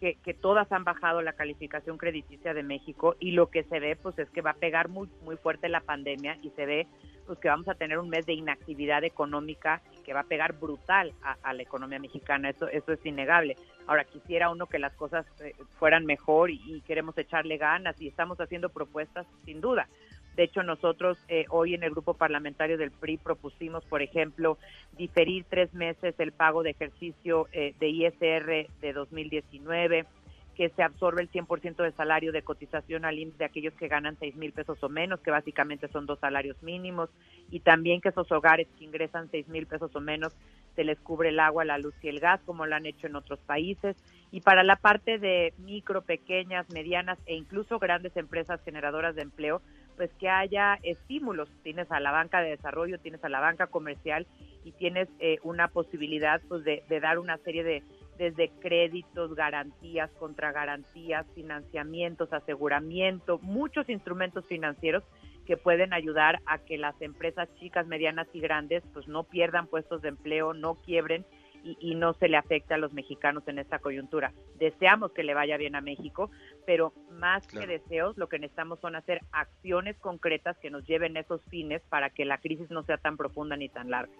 que, 0.00 0.14
que, 0.16 0.34
todas 0.34 0.72
han 0.72 0.84
bajado 0.84 1.20
la 1.20 1.34
calificación 1.34 1.98
crediticia 1.98 2.54
de 2.54 2.62
México 2.62 3.16
y 3.20 3.32
lo 3.32 3.50
que 3.50 3.64
se 3.64 3.80
ve 3.80 3.96
pues 3.96 4.18
es 4.18 4.30
que 4.30 4.40
va 4.40 4.52
a 4.52 4.54
pegar 4.54 4.88
muy 4.88 5.08
muy 5.24 5.36
fuerte 5.36 5.68
la 5.68 5.82
pandemia 5.82 6.38
y 6.42 6.50
se 6.50 6.64
ve 6.64 6.86
pues 7.26 7.38
que 7.38 7.48
vamos 7.48 7.68
a 7.68 7.74
tener 7.74 7.98
un 7.98 8.08
mes 8.08 8.26
de 8.26 8.32
inactividad 8.32 9.04
económica 9.04 9.82
que 10.04 10.12
va 10.12 10.20
a 10.20 10.24
pegar 10.24 10.58
brutal 10.58 11.12
a, 11.22 11.54
la 11.54 11.62
economía 11.62 12.00
mexicana. 12.00 12.50
Eso 12.50 12.66
eso 12.66 12.92
es 12.92 13.06
innegable. 13.06 13.54
Ahora 13.86 14.02
quisiera 14.02 14.50
uno 14.50 14.66
que 14.66 14.80
las 14.80 14.92
cosas 14.94 15.24
eh, 15.40 15.54
fueran 15.78 16.06
mejor 16.06 16.50
y, 16.50 16.80
queremos 16.86 17.16
echarle 17.16 17.56
ganas 17.56 18.00
y 18.00 18.08
estamos 18.08 18.40
haciendo 18.40 18.68
propuestas 18.68 19.28
sin 19.44 19.60
duda 19.60 19.88
de 20.36 20.44
hecho, 20.44 20.62
nosotros 20.62 21.18
eh, 21.28 21.44
hoy 21.50 21.74
en 21.74 21.82
el 21.82 21.90
grupo 21.90 22.14
parlamentario 22.14 22.78
del 22.78 22.90
PRI 22.90 23.18
propusimos, 23.18 23.84
por 23.84 24.02
ejemplo, 24.02 24.58
diferir 24.96 25.44
tres 25.48 25.72
meses 25.74 26.14
el 26.18 26.32
pago 26.32 26.62
de 26.62 26.70
ejercicio 26.70 27.48
eh, 27.52 27.74
de 27.78 27.88
ISR 27.88 28.68
de 28.80 28.92
2019, 28.92 30.06
que 30.54 30.68
se 30.70 30.82
absorbe 30.82 31.22
el 31.22 31.30
100% 31.30 31.82
de 31.82 31.92
salario 31.92 32.32
de 32.32 32.42
cotización 32.42 33.04
al 33.04 33.18
IMSS 33.18 33.38
de 33.38 33.44
aquellos 33.44 33.74
que 33.74 33.88
ganan 33.88 34.18
6 34.18 34.36
mil 34.36 34.52
pesos 34.52 34.82
o 34.82 34.88
menos, 34.88 35.20
que 35.20 35.30
básicamente 35.30 35.88
son 35.88 36.06
dos 36.06 36.18
salarios 36.18 36.62
mínimos, 36.62 37.08
y 37.50 37.60
también 37.60 38.00
que 38.00 38.10
esos 38.10 38.30
hogares 38.30 38.68
que 38.78 38.84
ingresan 38.84 39.30
6 39.30 39.48
mil 39.48 39.66
pesos 39.66 39.94
o 39.94 40.00
menos 40.00 40.36
se 40.76 40.84
les 40.84 40.98
cubre 41.00 41.30
el 41.30 41.40
agua, 41.40 41.64
la 41.64 41.78
luz 41.78 41.94
y 42.02 42.08
el 42.08 42.20
gas, 42.20 42.40
como 42.44 42.66
lo 42.66 42.74
han 42.74 42.86
hecho 42.86 43.06
en 43.06 43.16
otros 43.16 43.40
países. 43.40 43.96
Y 44.30 44.42
para 44.42 44.62
la 44.62 44.76
parte 44.76 45.18
de 45.18 45.54
micro, 45.58 46.02
pequeñas, 46.02 46.68
medianas 46.70 47.18
e 47.26 47.34
incluso 47.34 47.78
grandes 47.78 48.16
empresas 48.16 48.62
generadoras 48.62 49.14
de 49.14 49.22
empleo, 49.22 49.62
pues 50.00 50.10
que 50.18 50.30
haya 50.30 50.78
estímulos. 50.82 51.50
Tienes 51.62 51.92
a 51.92 52.00
la 52.00 52.10
banca 52.10 52.40
de 52.40 52.48
desarrollo, 52.48 52.98
tienes 53.00 53.22
a 53.22 53.28
la 53.28 53.38
banca 53.38 53.66
comercial 53.66 54.26
y 54.64 54.72
tienes 54.72 55.10
eh, 55.18 55.36
una 55.42 55.68
posibilidad 55.68 56.40
pues 56.48 56.64
de, 56.64 56.82
dar 57.02 57.18
una 57.18 57.36
serie 57.36 57.62
de 57.62 57.82
desde 58.16 58.48
créditos, 58.62 59.34
garantías, 59.34 60.10
contragarantías, 60.18 61.26
financiamientos, 61.34 62.32
aseguramiento, 62.32 63.40
muchos 63.40 63.90
instrumentos 63.90 64.46
financieros 64.46 65.04
que 65.44 65.58
pueden 65.58 65.92
ayudar 65.92 66.40
a 66.46 66.56
que 66.56 66.78
las 66.78 66.98
empresas 67.02 67.50
chicas, 67.56 67.86
medianas 67.86 68.26
y 68.32 68.40
grandes 68.40 68.82
pues 68.94 69.06
no 69.06 69.24
pierdan 69.24 69.66
puestos 69.66 70.00
de 70.00 70.08
empleo, 70.08 70.54
no 70.54 70.76
quiebren 70.76 71.26
y, 71.62 71.94
no 71.94 72.14
se 72.14 72.28
le 72.28 72.36
afecte 72.36 72.74
a 72.74 72.78
los 72.78 72.92
mexicanos 72.92 73.46
en 73.46 73.58
esta 73.58 73.78
coyuntura. 73.78 74.32
Deseamos 74.58 75.12
que 75.12 75.22
le 75.22 75.34
vaya 75.34 75.56
bien 75.56 75.74
a 75.74 75.80
México, 75.80 76.30
pero 76.66 76.92
más 77.10 77.46
que 77.46 77.66
deseos, 77.66 78.16
lo 78.16 78.28
que 78.28 78.38
necesitamos 78.38 78.80
son 78.80 78.96
hacer 78.96 79.20
acciones 79.32 79.96
concretas 79.98 80.56
que 80.58 80.70
nos 80.70 80.86
lleven 80.86 81.16
a 81.16 81.20
esos 81.20 81.42
fines 81.44 81.82
para 81.88 82.10
que 82.10 82.24
la 82.24 82.38
crisis 82.38 82.70
no 82.70 82.82
sea 82.84 82.98
tan 82.98 83.16
profunda 83.16 83.56
ni 83.56 83.68
tan 83.68 83.90
larga. 83.90 84.12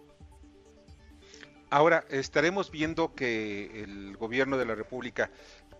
Ahora, 1.71 2.05
estaremos 2.11 2.71
viendo 2.71 3.15
que 3.15 3.83
el 3.85 4.17
gobierno 4.17 4.59
de 4.59 4.67
la 4.67 4.75
República 4.75 5.31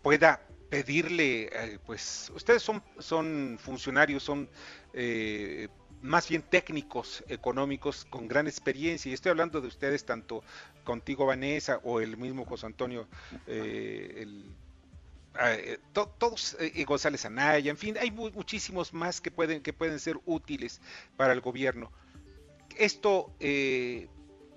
pueda 0.03 0.41
pedirle, 0.71 1.51
eh, 1.53 1.79
pues 1.85 2.31
ustedes 2.35 2.63
son, 2.63 2.83
son 2.99 3.59
funcionarios, 3.61 4.23
son 4.23 4.49
eh, 4.95 5.69
más 6.03 6.29
bien 6.29 6.43
técnicos 6.43 7.25
económicos 7.29 8.05
con 8.05 8.29
gran 8.29 8.47
experiencia, 8.47 9.11
y 9.11 9.15
estoy 9.15 9.31
hablando 9.31 9.61
de 9.61 9.69
ustedes 9.69 10.05
tanto 10.05 10.43
contigo 10.85 11.27
Vanessa 11.27 11.81
o 11.85 12.01
el 12.01 12.17
mismo 12.17 12.45
José 12.45 12.67
Antonio, 12.67 13.07
eh, 13.47 14.27
ah, 15.35 15.53
eh, 15.53 15.79
todos, 15.93 16.57
eh, 16.59 16.85
González 16.85 17.25
Anaya, 17.25 17.71
en 17.71 17.77
fin, 17.77 17.97
hay 17.99 18.11
muchísimos 18.11 18.93
más 18.93 19.21
que 19.21 19.31
pueden, 19.31 19.63
que 19.63 19.73
pueden 19.73 19.99
ser 19.99 20.19
útiles 20.25 20.81
para 21.17 21.33
el 21.33 21.41
gobierno. 21.41 21.91
Esto 22.79 23.33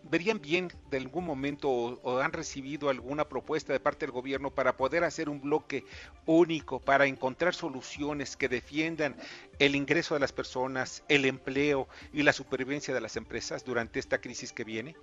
verían 0.09 0.41
bien 0.41 0.69
de 0.89 0.97
algún 0.97 1.25
momento 1.25 1.69
o, 1.69 2.19
han 2.19 2.33
recibido 2.33 2.89
alguna 2.89 3.25
propuesta 3.25 3.73
de 3.73 3.79
parte 3.79 4.05
del 4.05 4.11
gobierno 4.11 4.51
para 4.51 4.77
poder 4.77 5.03
hacer 5.03 5.29
un 5.29 5.41
bloque 5.41 5.85
único, 6.25 6.79
para 6.79 7.05
encontrar 7.05 7.53
soluciones 7.53 8.37
que 8.37 8.49
defiendan 8.49 9.15
el 9.59 9.75
ingreso 9.75 10.13
de 10.13 10.19
las 10.19 10.31
personas, 10.31 11.03
el 11.07 11.25
empleo 11.25 11.87
y 12.11 12.23
la 12.23 12.33
supervivencia 12.33 12.93
de 12.93 13.01
las 13.01 13.17
empresas 13.17 13.63
durante 13.63 13.99
esta 13.99 14.19
crisis 14.19 14.51
que 14.51 14.63
viene? 14.63 14.95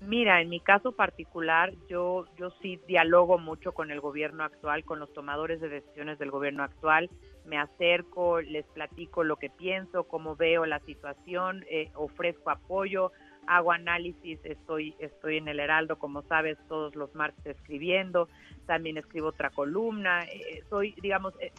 Mira, 0.00 0.40
en 0.40 0.48
mi 0.48 0.60
caso 0.60 0.92
particular, 0.92 1.74
yo, 1.86 2.24
yo 2.38 2.50
sí 2.62 2.80
dialogo 2.86 3.36
mucho 3.36 3.72
con 3.72 3.90
el 3.90 4.00
gobierno 4.00 4.44
actual, 4.44 4.82
con 4.82 4.98
los 4.98 5.12
tomadores 5.12 5.60
de 5.60 5.68
decisiones 5.68 6.18
del 6.18 6.30
gobierno 6.30 6.62
actual. 6.62 7.10
Me 7.44 7.58
acerco, 7.58 8.40
les 8.40 8.64
platico 8.68 9.24
lo 9.24 9.36
que 9.36 9.50
pienso, 9.50 10.04
cómo 10.04 10.36
veo 10.36 10.64
la 10.64 10.80
situación, 10.80 11.66
eh, 11.68 11.90
ofrezco 11.94 12.48
apoyo, 12.48 13.12
hago 13.46 13.72
análisis, 13.72 14.38
estoy, 14.44 14.94
estoy 14.98 15.38
en 15.38 15.48
el 15.48 15.60
Heraldo, 15.60 15.98
como 15.98 16.22
sabes, 16.22 16.58
todos 16.68 16.94
los 16.94 17.14
martes 17.14 17.44
escribiendo, 17.44 18.28
también 18.66 18.96
escribo 18.96 19.28
otra 19.28 19.50
columna, 19.50 20.24
eh, 20.24 20.62
soy, 20.68 20.94
digamos, 21.02 21.34
eh, 21.40 21.52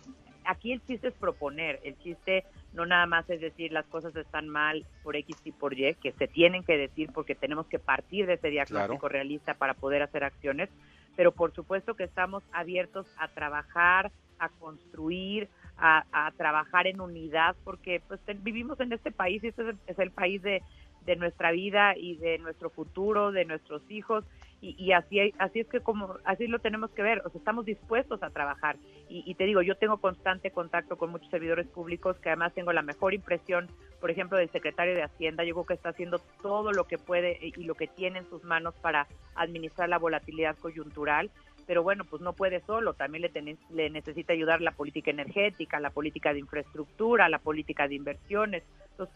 aquí 0.45 0.71
el 0.71 0.81
chiste 0.85 1.09
es 1.09 1.13
proponer, 1.15 1.79
el 1.83 1.97
chiste 1.99 2.45
no 2.73 2.85
nada 2.85 3.05
más 3.05 3.29
es 3.29 3.41
decir 3.41 3.71
las 3.71 3.85
cosas 3.87 4.15
están 4.15 4.47
mal 4.47 4.85
por 5.03 5.15
X 5.15 5.37
y 5.43 5.51
por 5.51 5.77
Y, 5.77 5.93
que 5.95 6.13
se 6.13 6.27
tienen 6.27 6.63
que 6.63 6.77
decir 6.77 7.09
porque 7.13 7.35
tenemos 7.35 7.67
que 7.67 7.79
partir 7.79 8.25
de 8.27 8.35
ese 8.35 8.49
diagnóstico 8.49 9.09
realista 9.09 9.55
para 9.55 9.73
poder 9.73 10.01
hacer 10.01 10.23
acciones, 10.23 10.69
pero 11.15 11.33
por 11.33 11.53
supuesto 11.53 11.95
que 11.95 12.05
estamos 12.05 12.43
abiertos 12.53 13.05
a 13.17 13.27
trabajar, 13.27 14.11
a 14.39 14.49
construir, 14.49 15.49
a, 15.77 16.05
a 16.11 16.31
trabajar 16.31 16.87
en 16.87 17.01
unidad, 17.01 17.55
porque 17.63 18.01
pues 18.07 18.21
vivimos 18.41 18.79
en 18.79 18.93
este 18.93 19.11
país 19.11 19.43
y 19.43 19.47
este 19.47 19.75
es 19.87 19.99
el 19.99 20.11
país 20.11 20.41
de, 20.41 20.61
de 21.05 21.15
nuestra 21.15 21.51
vida 21.51 21.95
y 21.97 22.15
de 22.17 22.37
nuestro 22.37 22.69
futuro, 22.69 23.31
de 23.31 23.45
nuestros 23.45 23.81
hijos. 23.89 24.23
Y, 24.61 24.75
y, 24.77 24.91
así 24.91 25.33
así 25.39 25.61
es 25.61 25.67
que 25.67 25.79
como 25.79 26.17
así 26.23 26.45
lo 26.45 26.59
tenemos 26.59 26.91
que 26.91 27.01
ver, 27.01 27.23
o 27.25 27.29
sea, 27.29 27.39
estamos 27.39 27.65
dispuestos 27.65 28.21
a 28.21 28.29
trabajar. 28.29 28.77
Y, 29.09 29.23
y, 29.25 29.33
te 29.33 29.45
digo, 29.45 29.63
yo 29.63 29.75
tengo 29.75 29.97
constante 29.97 30.51
contacto 30.51 30.97
con 30.97 31.09
muchos 31.09 31.29
servidores 31.29 31.67
públicos 31.67 32.17
que 32.19 32.29
además 32.29 32.53
tengo 32.53 32.71
la 32.71 32.83
mejor 32.83 33.15
impresión, 33.15 33.67
por 33.99 34.11
ejemplo, 34.11 34.37
del 34.37 34.51
secretario 34.51 34.93
de 34.93 35.03
Hacienda, 35.03 35.43
yo 35.43 35.55
creo 35.55 35.65
que 35.65 35.73
está 35.73 35.89
haciendo 35.89 36.19
todo 36.43 36.71
lo 36.71 36.85
que 36.85 36.99
puede 36.99 37.39
y 37.41 37.63
lo 37.63 37.73
que 37.73 37.87
tiene 37.87 38.19
en 38.19 38.29
sus 38.29 38.43
manos 38.43 38.75
para 38.75 39.07
administrar 39.35 39.89
la 39.89 39.97
volatilidad 39.97 40.55
coyuntural. 40.57 41.31
Pero 41.65 41.83
bueno, 41.83 42.03
pues 42.05 42.21
no 42.21 42.33
puede 42.33 42.59
solo, 42.61 42.93
también 42.93 43.23
le, 43.23 43.57
le 43.69 43.89
necesita 43.89 44.33
ayudar 44.33 44.61
la 44.61 44.71
política 44.71 45.09
energética, 45.11 45.79
la 45.79 45.89
política 45.89 46.33
de 46.33 46.39
infraestructura, 46.39 47.29
la 47.29 47.39
política 47.39 47.87
de 47.87 47.95
inversiones. 47.95 48.63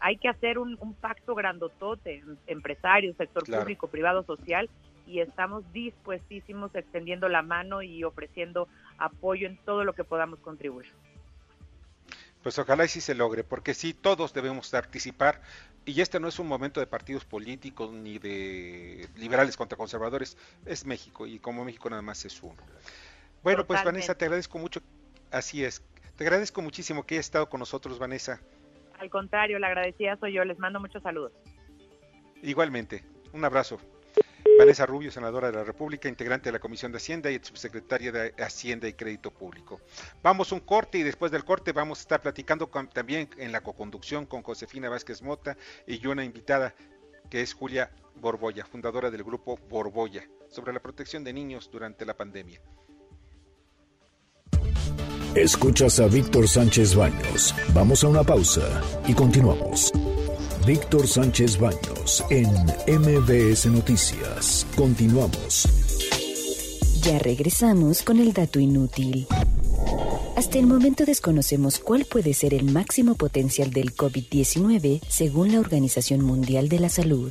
Hay 0.00 0.16
que 0.18 0.28
hacer 0.28 0.58
un, 0.58 0.76
pacto 1.00 1.34
grandotote, 1.34 2.22
empresarios, 2.46 3.16
sector 3.16 3.44
público, 3.44 3.88
privado, 3.88 4.22
social, 4.24 4.68
y 5.06 5.20
estamos 5.20 5.64
dispuestísimos 5.72 6.74
extendiendo 6.74 7.28
la 7.28 7.42
mano 7.42 7.82
y 7.82 8.02
ofreciendo 8.04 8.68
apoyo 8.98 9.46
en 9.46 9.56
todo 9.58 9.84
lo 9.84 9.92
que 9.92 10.04
podamos 10.04 10.40
contribuir. 10.40 10.86
Pues 12.42 12.58
ojalá 12.58 12.84
y 12.84 12.88
sí 12.88 13.00
se 13.00 13.14
logre, 13.14 13.44
porque 13.44 13.74
sí, 13.74 13.92
todos 13.92 14.32
debemos 14.32 14.70
participar 14.70 15.40
y 15.84 16.00
este 16.00 16.20
no 16.20 16.28
es 16.28 16.38
un 16.38 16.48
momento 16.48 16.80
de 16.80 16.86
partidos 16.86 17.24
políticos 17.24 17.92
ni 17.92 18.18
de 18.18 19.08
liberales 19.16 19.56
contra 19.56 19.78
conservadores, 19.78 20.36
es 20.64 20.84
México 20.84 21.26
y 21.26 21.38
como 21.38 21.64
México 21.64 21.88
nada 21.90 22.02
más 22.02 22.24
es 22.24 22.42
uno. 22.42 22.56
Bueno, 23.42 23.66
pues 23.66 23.82
Vanessa, 23.84 24.16
te 24.16 24.24
agradezco 24.24 24.58
mucho, 24.58 24.80
así 25.30 25.64
es, 25.64 25.82
te 26.16 26.24
agradezco 26.24 26.62
muchísimo 26.62 27.04
que 27.04 27.14
hayas 27.14 27.26
estado 27.26 27.48
con 27.48 27.60
nosotros, 27.60 27.98
Vanessa. 27.98 28.40
Al 28.98 29.10
contrario, 29.10 29.58
la 29.58 29.68
agradecida 29.68 30.16
soy 30.18 30.32
yo, 30.32 30.44
les 30.44 30.58
mando 30.58 30.80
muchos 30.80 31.02
saludos. 31.02 31.32
Igualmente, 32.42 33.04
un 33.32 33.44
abrazo. 33.44 33.78
Vanessa 34.58 34.86
Rubio, 34.86 35.10
senadora 35.10 35.50
de 35.50 35.56
la 35.58 35.64
República, 35.64 36.08
integrante 36.08 36.48
de 36.48 36.52
la 36.52 36.58
Comisión 36.58 36.90
de 36.90 36.96
Hacienda 36.96 37.30
y 37.30 37.38
subsecretaria 37.42 38.10
de 38.10 38.34
Hacienda 38.38 38.88
y 38.88 38.94
Crédito 38.94 39.30
Público. 39.30 39.82
Vamos 40.22 40.50
un 40.50 40.60
corte 40.60 40.96
y 40.96 41.02
después 41.02 41.30
del 41.30 41.44
corte 41.44 41.72
vamos 41.72 41.98
a 41.98 42.02
estar 42.02 42.22
platicando 42.22 42.66
también 42.92 43.28
en 43.36 43.52
la 43.52 43.60
coconducción 43.60 44.24
con 44.24 44.42
Josefina 44.42 44.88
Vázquez 44.88 45.20
Mota 45.20 45.58
y 45.86 46.06
una 46.06 46.24
invitada 46.24 46.74
que 47.28 47.42
es 47.42 47.52
Julia 47.52 47.90
Borboya, 48.14 48.64
fundadora 48.64 49.10
del 49.10 49.24
grupo 49.24 49.58
Borboya, 49.68 50.26
sobre 50.48 50.72
la 50.72 50.80
protección 50.80 51.22
de 51.22 51.34
niños 51.34 51.70
durante 51.70 52.06
la 52.06 52.16
pandemia. 52.16 52.60
Escuchas 55.36 56.00
a 56.00 56.06
Víctor 56.06 56.48
Sánchez 56.48 56.94
Baños. 56.94 57.54
Vamos 57.74 58.02
a 58.02 58.08
una 58.08 58.24
pausa 58.24 58.62
y 59.06 59.12
continuamos. 59.12 59.92
Víctor 60.66 61.06
Sánchez 61.06 61.58
Baños 61.60 62.24
en 62.30 62.48
MBS 62.88 63.66
Noticias. 63.66 64.66
Continuamos. 64.74 65.68
Ya 67.02 67.18
regresamos 67.18 68.00
con 68.00 68.18
el 68.18 68.32
dato 68.32 68.60
inútil. 68.60 69.26
Hasta 70.36 70.58
el 70.58 70.66
momento 70.66 71.04
desconocemos 71.04 71.80
cuál 71.80 72.06
puede 72.06 72.32
ser 72.32 72.54
el 72.54 72.64
máximo 72.64 73.14
potencial 73.14 73.70
del 73.70 73.94
COVID-19 73.94 75.02
según 75.06 75.52
la 75.52 75.60
Organización 75.60 76.22
Mundial 76.22 76.70
de 76.70 76.80
la 76.80 76.88
Salud. 76.88 77.30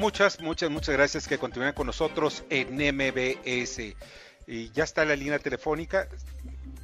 Muchas, 0.00 0.40
muchas, 0.40 0.70
muchas 0.70 0.96
gracias 0.96 1.28
que 1.28 1.36
continúen 1.36 1.74
con 1.74 1.86
nosotros 1.86 2.42
en 2.48 2.74
MBS. 2.76 3.94
Y 4.46 4.70
ya 4.70 4.84
está 4.84 5.04
la 5.04 5.14
línea 5.14 5.38
telefónica. 5.38 6.06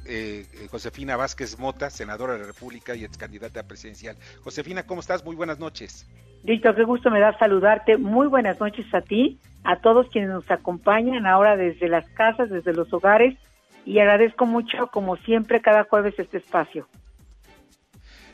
Eh, 0.05 0.45
eh, 0.53 0.67
Josefina 0.69 1.17
Vázquez 1.17 1.57
Mota, 1.57 1.89
senadora 1.89 2.33
de 2.33 2.39
la 2.41 2.45
República 2.45 2.93
y 2.93 3.03
ex 3.03 3.17
candidata 3.17 3.63
presidencial. 3.63 4.15
Josefina, 4.43 4.83
¿cómo 4.83 5.01
estás? 5.01 5.25
Muy 5.25 5.35
buenas 5.35 5.57
noches. 5.57 6.07
Víctor, 6.43 6.75
qué 6.75 6.83
gusto 6.83 7.09
me 7.09 7.19
da 7.19 7.35
saludarte. 7.39 7.97
Muy 7.97 8.27
buenas 8.27 8.59
noches 8.59 8.85
a 8.93 9.01
ti, 9.01 9.39
a 9.63 9.79
todos 9.79 10.07
quienes 10.09 10.29
nos 10.29 10.51
acompañan 10.51 11.25
ahora 11.25 11.57
desde 11.57 11.89
las 11.89 12.07
casas, 12.11 12.51
desde 12.51 12.73
los 12.73 12.93
hogares, 12.93 13.35
y 13.83 13.97
agradezco 13.97 14.45
mucho, 14.45 14.91
como 14.93 15.15
siempre, 15.17 15.59
cada 15.61 15.85
jueves 15.85 16.13
este 16.19 16.37
espacio. 16.37 16.87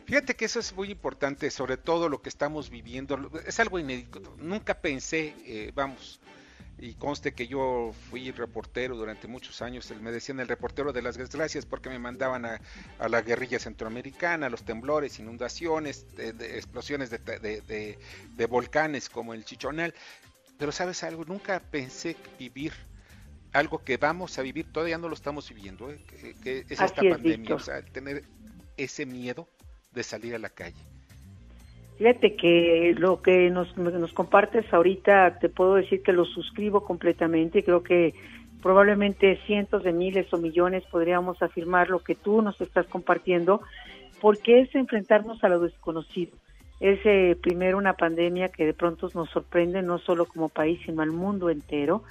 Fíjate 0.05 0.35
que 0.35 0.45
eso 0.45 0.59
es 0.59 0.73
muy 0.73 0.91
importante, 0.91 1.49
sobre 1.49 1.77
todo 1.77 2.09
lo 2.09 2.21
que 2.21 2.29
estamos 2.29 2.69
viviendo. 2.69 3.31
Es 3.45 3.59
algo 3.59 3.79
inédito. 3.79 4.35
Nunca 4.37 4.73
pensé, 4.75 5.33
eh, 5.45 5.71
vamos, 5.73 6.19
y 6.77 6.95
conste 6.95 7.33
que 7.33 7.47
yo 7.47 7.93
fui 8.09 8.31
reportero 8.31 8.97
durante 8.97 9.27
muchos 9.27 9.61
años, 9.61 9.89
me 10.01 10.11
decían 10.11 10.39
el 10.41 10.47
reportero 10.47 10.91
de 10.91 11.01
las 11.01 11.17
desgracias 11.17 11.65
porque 11.65 11.89
me 11.89 11.99
mandaban 11.99 12.45
a, 12.45 12.59
la 13.07 13.21
guerrilla 13.21 13.59
centroamericana, 13.59 14.49
los 14.49 14.63
temblores, 14.63 15.19
inundaciones, 15.19 16.05
explosiones 16.17 17.09
de, 17.09 17.97
volcanes 18.49 19.09
como 19.09 19.33
el 19.33 19.45
Chichonal. 19.45 19.93
Pero 20.57 20.71
sabes 20.71 21.03
algo, 21.03 21.23
nunca 21.25 21.59
pensé 21.59 22.15
vivir 22.37 22.73
algo 23.53 23.83
que 23.83 23.97
vamos 23.97 24.37
a 24.39 24.41
vivir, 24.41 24.71
todavía 24.71 24.97
no 24.97 25.07
lo 25.07 25.13
estamos 25.13 25.47
viviendo, 25.47 25.91
¿eh? 25.91 26.03
que, 26.41 26.65
es 26.69 26.81
esta 26.81 27.01
pandemia, 27.01 27.55
o 27.55 27.59
sea, 27.59 27.83
tener 27.83 28.23
ese 28.77 29.05
miedo 29.05 29.47
de 29.93 30.03
salir 30.03 30.35
a 30.35 30.39
la 30.39 30.49
calle. 30.49 30.81
Fíjate 31.97 32.35
que 32.35 32.95
lo 32.97 33.21
que 33.21 33.49
nos, 33.49 33.77
nos 33.77 34.13
compartes 34.13 34.71
ahorita, 34.73 35.37
te 35.39 35.49
puedo 35.49 35.75
decir 35.75 36.01
que 36.01 36.11
lo 36.11 36.25
suscribo 36.25 36.83
completamente. 36.83 37.63
Creo 37.63 37.83
que 37.83 38.13
probablemente 38.61 39.39
cientos 39.45 39.83
de 39.83 39.93
miles 39.93 40.31
o 40.33 40.37
millones 40.37 40.83
podríamos 40.89 41.41
afirmar 41.41 41.89
lo 41.89 41.99
que 41.99 42.15
tú 42.15 42.41
nos 42.41 42.59
estás 42.61 42.87
compartiendo, 42.87 43.61
porque 44.21 44.61
es 44.61 44.73
enfrentarnos 44.73 45.43
a 45.43 45.49
lo 45.49 45.59
desconocido. 45.59 46.35
Es 46.79 46.99
eh, 47.05 47.37
primero 47.41 47.77
una 47.77 47.93
pandemia 47.93 48.49
que 48.49 48.65
de 48.65 48.73
pronto 48.73 49.09
nos 49.13 49.29
sorprende 49.29 49.81
no 49.81 49.99
solo 49.99 50.25
como 50.25 50.49
país, 50.49 50.79
sino 50.85 51.01
al 51.01 51.11
mundo 51.11 51.49
entero. 51.49 52.03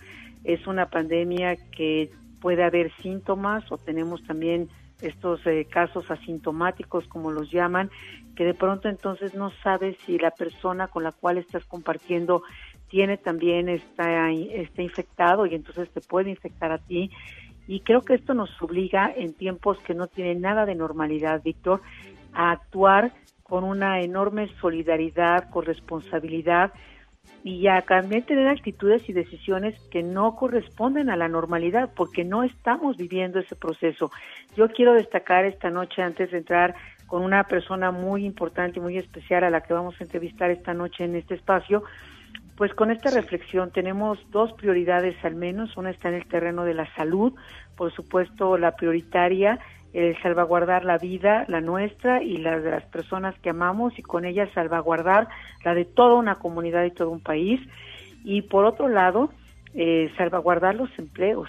Es 0.44 0.66
una 0.66 0.86
pandemia 0.88 1.56
que 1.56 2.10
puede 2.40 2.62
haber 2.62 2.92
síntomas 3.02 3.70
o 3.70 3.78
tenemos 3.78 4.22
también 4.24 4.68
estos 5.02 5.46
eh, 5.46 5.66
casos 5.70 6.10
asintomáticos, 6.10 7.06
como 7.08 7.30
los 7.30 7.50
llaman, 7.50 7.90
que 8.36 8.44
de 8.44 8.54
pronto 8.54 8.88
entonces 8.88 9.34
no 9.34 9.50
sabes 9.62 9.96
si 10.06 10.18
la 10.18 10.30
persona 10.30 10.88
con 10.88 11.02
la 11.02 11.12
cual 11.12 11.38
estás 11.38 11.64
compartiendo 11.64 12.42
tiene 12.88 13.16
también 13.16 13.68
está, 13.68 14.30
está 14.30 14.82
infectado 14.82 15.46
y 15.46 15.54
entonces 15.54 15.90
te 15.90 16.00
puede 16.00 16.30
infectar 16.30 16.72
a 16.72 16.78
ti. 16.78 17.10
Y 17.66 17.80
creo 17.80 18.02
que 18.02 18.14
esto 18.14 18.34
nos 18.34 18.50
obliga 18.60 19.12
en 19.14 19.34
tiempos 19.34 19.78
que 19.80 19.94
no 19.94 20.06
tienen 20.06 20.40
nada 20.40 20.66
de 20.66 20.74
normalidad, 20.74 21.42
Víctor, 21.42 21.80
a 22.32 22.50
actuar 22.50 23.12
con 23.42 23.64
una 23.64 24.00
enorme 24.00 24.48
solidaridad, 24.60 25.50
con 25.50 25.64
responsabilidad 25.64 26.72
y 27.44 27.66
a 27.66 27.82
también 27.82 28.22
tener 28.22 28.46
actitudes 28.48 29.08
y 29.08 29.12
decisiones 29.12 29.74
que 29.90 30.02
no 30.02 30.36
corresponden 30.36 31.10
a 31.10 31.16
la 31.16 31.28
normalidad 31.28 31.90
porque 31.94 32.24
no 32.24 32.44
estamos 32.44 32.96
viviendo 32.96 33.40
ese 33.40 33.56
proceso. 33.56 34.10
Yo 34.56 34.68
quiero 34.68 34.94
destacar 34.94 35.44
esta 35.44 35.70
noche 35.70 36.02
antes 36.02 36.30
de 36.30 36.38
entrar 36.38 36.74
con 37.06 37.22
una 37.22 37.44
persona 37.44 37.90
muy 37.90 38.24
importante 38.24 38.78
y 38.78 38.82
muy 38.82 38.96
especial 38.96 39.44
a 39.44 39.50
la 39.50 39.60
que 39.60 39.74
vamos 39.74 40.00
a 40.00 40.04
entrevistar 40.04 40.50
esta 40.50 40.72
noche 40.72 41.04
en 41.04 41.16
este 41.16 41.34
espacio, 41.34 41.82
pues 42.56 42.72
con 42.74 42.90
esta 42.90 43.10
reflexión 43.10 43.72
tenemos 43.72 44.18
dos 44.30 44.52
prioridades 44.52 45.16
al 45.24 45.34
menos, 45.34 45.76
una 45.76 45.90
está 45.90 46.08
en 46.08 46.14
el 46.14 46.26
terreno 46.26 46.64
de 46.64 46.74
la 46.74 46.86
salud, 46.94 47.34
por 47.76 47.92
supuesto 47.92 48.56
la 48.56 48.76
prioritaria 48.76 49.58
el 49.92 50.20
salvaguardar 50.22 50.84
la 50.84 50.98
vida, 50.98 51.44
la 51.48 51.60
nuestra 51.60 52.22
y 52.22 52.38
la 52.38 52.58
de 52.58 52.70
las 52.70 52.84
personas 52.84 53.38
que 53.40 53.50
amamos 53.50 53.98
y 53.98 54.02
con 54.02 54.24
ella 54.24 54.48
salvaguardar 54.54 55.28
la 55.64 55.74
de 55.74 55.84
toda 55.84 56.14
una 56.14 56.36
comunidad 56.36 56.84
y 56.84 56.90
todo 56.90 57.10
un 57.10 57.20
país. 57.20 57.60
Y 58.24 58.42
por 58.42 58.64
otro 58.64 58.88
lado, 58.88 59.30
eh, 59.74 60.10
salvaguardar 60.16 60.74
los 60.74 60.90
empleos. 60.98 61.48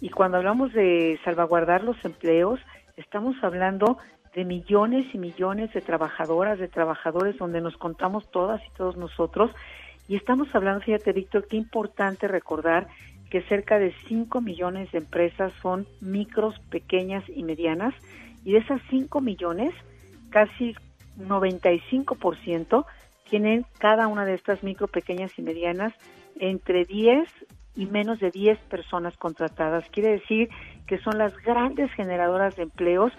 Y 0.00 0.10
cuando 0.10 0.38
hablamos 0.38 0.72
de 0.72 1.18
salvaguardar 1.24 1.84
los 1.84 1.96
empleos, 2.04 2.60
estamos 2.96 3.36
hablando 3.42 3.98
de 4.34 4.44
millones 4.44 5.06
y 5.14 5.18
millones 5.18 5.72
de 5.72 5.80
trabajadoras, 5.80 6.58
de 6.58 6.68
trabajadores 6.68 7.38
donde 7.38 7.60
nos 7.60 7.76
contamos 7.76 8.28
todas 8.30 8.60
y 8.66 8.76
todos 8.76 8.96
nosotros. 8.96 9.50
Y 10.08 10.16
estamos 10.16 10.52
hablando, 10.54 10.84
fíjate 10.84 11.12
Víctor, 11.12 11.46
qué 11.48 11.56
importante 11.56 12.28
recordar 12.28 12.88
que 13.34 13.42
cerca 13.48 13.80
de 13.80 13.92
5 14.06 14.40
millones 14.40 14.92
de 14.92 14.98
empresas 14.98 15.52
son 15.60 15.88
micros, 16.00 16.56
pequeñas 16.70 17.24
y 17.28 17.42
medianas, 17.42 17.92
y 18.44 18.52
de 18.52 18.58
esas 18.58 18.80
5 18.90 19.20
millones, 19.20 19.74
casi 20.30 20.76
95% 21.18 22.86
tienen 23.28 23.66
cada 23.78 24.06
una 24.06 24.24
de 24.24 24.34
estas 24.34 24.62
micro, 24.62 24.86
pequeñas 24.86 25.36
y 25.36 25.42
medianas 25.42 25.92
entre 26.36 26.84
10 26.84 27.28
y 27.74 27.86
menos 27.86 28.20
de 28.20 28.30
10 28.30 28.56
personas 28.70 29.16
contratadas. 29.16 29.84
Quiere 29.90 30.10
decir 30.10 30.48
que 30.86 30.98
son 30.98 31.18
las 31.18 31.36
grandes 31.38 31.90
generadoras 31.94 32.54
de 32.54 32.62
empleos 32.62 33.12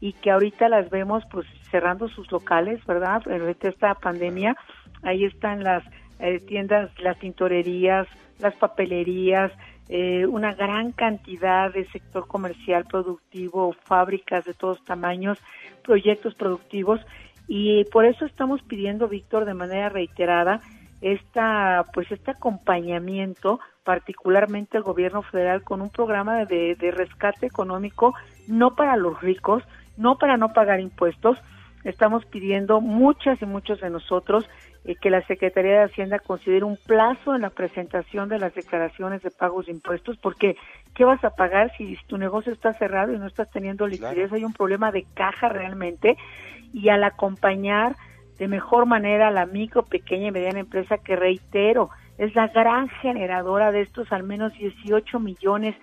y 0.00 0.14
que 0.14 0.32
ahorita 0.32 0.68
las 0.68 0.90
vemos 0.90 1.22
pues 1.30 1.46
cerrando 1.70 2.08
sus 2.08 2.28
locales, 2.32 2.84
¿verdad? 2.86 3.22
En 3.28 3.48
esta 3.48 3.94
pandemia, 3.94 4.56
ahí 5.04 5.26
están 5.26 5.62
las 5.62 5.84
eh, 6.18 6.40
tiendas, 6.40 6.90
las 6.98 7.20
tintorerías, 7.20 8.08
las 8.40 8.54
papelerías, 8.56 9.52
eh, 9.88 10.26
una 10.26 10.54
gran 10.54 10.92
cantidad 10.92 11.72
de 11.72 11.84
sector 11.90 12.26
comercial 12.26 12.84
productivo, 12.84 13.72
fábricas 13.84 14.44
de 14.44 14.54
todos 14.54 14.84
tamaños, 14.84 15.38
proyectos 15.82 16.34
productivos 16.34 17.00
y 17.48 17.84
por 17.86 18.04
eso 18.04 18.24
estamos 18.24 18.62
pidiendo, 18.62 19.08
Víctor, 19.08 19.44
de 19.44 19.54
manera 19.54 19.88
reiterada 19.88 20.60
esta, 21.00 21.84
pues 21.92 22.10
este 22.12 22.30
acompañamiento, 22.30 23.58
particularmente 23.84 24.76
el 24.76 24.84
gobierno 24.84 25.22
federal, 25.22 25.64
con 25.64 25.80
un 25.80 25.90
programa 25.90 26.44
de, 26.44 26.76
de 26.76 26.90
rescate 26.90 27.46
económico, 27.46 28.14
no 28.46 28.76
para 28.76 28.96
los 28.96 29.20
ricos, 29.20 29.64
no 29.96 30.18
para 30.18 30.36
no 30.36 30.52
pagar 30.52 30.80
impuestos. 30.80 31.38
Estamos 31.82 32.24
pidiendo 32.26 32.80
muchas 32.80 33.40
y 33.42 33.46
muchos 33.46 33.80
de 33.80 33.90
nosotros 33.90 34.46
eh, 34.84 34.96
que 34.96 35.10
la 35.10 35.20
Secretaría 35.26 35.72
de 35.72 35.84
Hacienda 35.84 36.18
considere 36.18 36.64
un 36.64 36.76
plazo 36.76 37.34
en 37.34 37.42
la 37.42 37.50
presentación 37.50 38.28
de 38.28 38.38
las 38.38 38.54
declaraciones 38.54 39.22
de 39.22 39.30
pagos 39.30 39.66
de 39.66 39.72
impuestos, 39.72 40.16
porque 40.16 40.56
¿qué 40.94 41.04
vas 41.04 41.22
a 41.24 41.30
pagar 41.30 41.70
si 41.76 41.96
tu 42.06 42.16
negocio 42.16 42.52
está 42.52 42.72
cerrado 42.74 43.12
y 43.12 43.18
no 43.18 43.26
estás 43.26 43.50
teniendo 43.50 43.86
liquidez? 43.86 44.32
Hay 44.32 44.44
un 44.44 44.54
problema 44.54 44.90
de 44.90 45.04
caja 45.14 45.48
realmente 45.48 46.16
y 46.72 46.88
al 46.88 47.04
acompañar 47.04 47.96
de 48.38 48.48
mejor 48.48 48.86
manera 48.86 49.28
a 49.28 49.30
la 49.30 49.44
micro, 49.44 49.84
pequeña 49.84 50.28
y 50.28 50.32
mediana 50.32 50.60
empresa 50.60 50.96
que 50.96 51.14
reitero, 51.14 51.90
es 52.16 52.34
la 52.34 52.48
gran 52.48 52.88
generadora 52.88 53.72
de 53.72 53.82
estos 53.82 54.10
al 54.12 54.22
menos 54.22 54.54
18 54.54 55.20
millones 55.20 55.76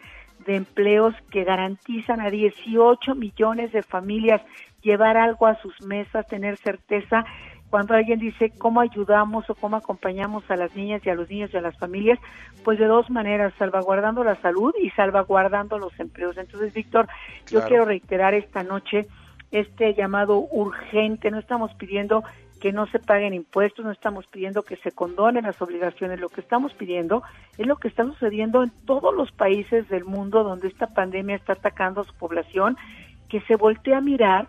de 0.45 0.55
empleos 0.55 1.13
que 1.29 1.43
garantizan 1.43 2.19
a 2.19 2.31
18 2.31 3.13
millones 3.13 3.71
de 3.71 3.83
familias 3.83 4.41
llevar 4.81 5.17
algo 5.17 5.45
a 5.45 5.59
sus 5.61 5.81
mesas, 5.81 6.27
tener 6.27 6.57
certeza 6.57 7.25
cuando 7.69 7.93
alguien 7.93 8.19
dice 8.19 8.51
cómo 8.57 8.81
ayudamos 8.81 9.49
o 9.49 9.55
cómo 9.55 9.77
acompañamos 9.77 10.49
a 10.49 10.55
las 10.55 10.75
niñas 10.75 11.01
y 11.05 11.09
a 11.09 11.15
los 11.15 11.29
niños 11.29 11.51
y 11.53 11.57
a 11.57 11.61
las 11.61 11.77
familias, 11.77 12.19
pues 12.63 12.79
de 12.79 12.85
dos 12.85 13.09
maneras, 13.09 13.53
salvaguardando 13.57 14.23
la 14.23 14.35
salud 14.35 14.73
y 14.81 14.89
salvaguardando 14.91 15.77
los 15.77 15.97
empleos. 15.99 16.37
Entonces, 16.37 16.73
Víctor, 16.73 17.07
yo 17.49 17.65
quiero 17.65 17.85
reiterar 17.85 18.33
esta 18.33 18.63
noche 18.63 19.07
este 19.51 19.93
llamado 19.93 20.45
urgente, 20.51 21.31
no 21.31 21.39
estamos 21.39 21.73
pidiendo 21.75 22.23
que 22.59 22.71
no 22.71 22.87
se 22.87 22.99
paguen 22.99 23.33
impuestos, 23.33 23.85
no 23.85 23.91
estamos 23.91 24.25
pidiendo 24.27 24.63
que 24.63 24.77
se 24.77 24.91
condonen 24.91 25.45
las 25.45 25.61
obligaciones, 25.61 26.19
lo 26.19 26.29
que 26.29 26.41
estamos 26.41 26.73
pidiendo 26.73 27.23
es 27.57 27.67
lo 27.67 27.77
que 27.77 27.87
está 27.87 28.03
sucediendo 28.03 28.63
en 28.63 28.71
todos 28.85 29.15
los 29.15 29.31
países 29.31 29.87
del 29.89 30.05
mundo 30.05 30.43
donde 30.43 30.67
esta 30.67 30.87
pandemia 30.87 31.35
está 31.35 31.53
atacando 31.53 32.01
a 32.01 32.05
su 32.05 32.13
población, 32.15 32.75
que 33.29 33.41
se 33.41 33.55
voltee 33.55 33.93
a 33.93 34.01
mirar 34.01 34.47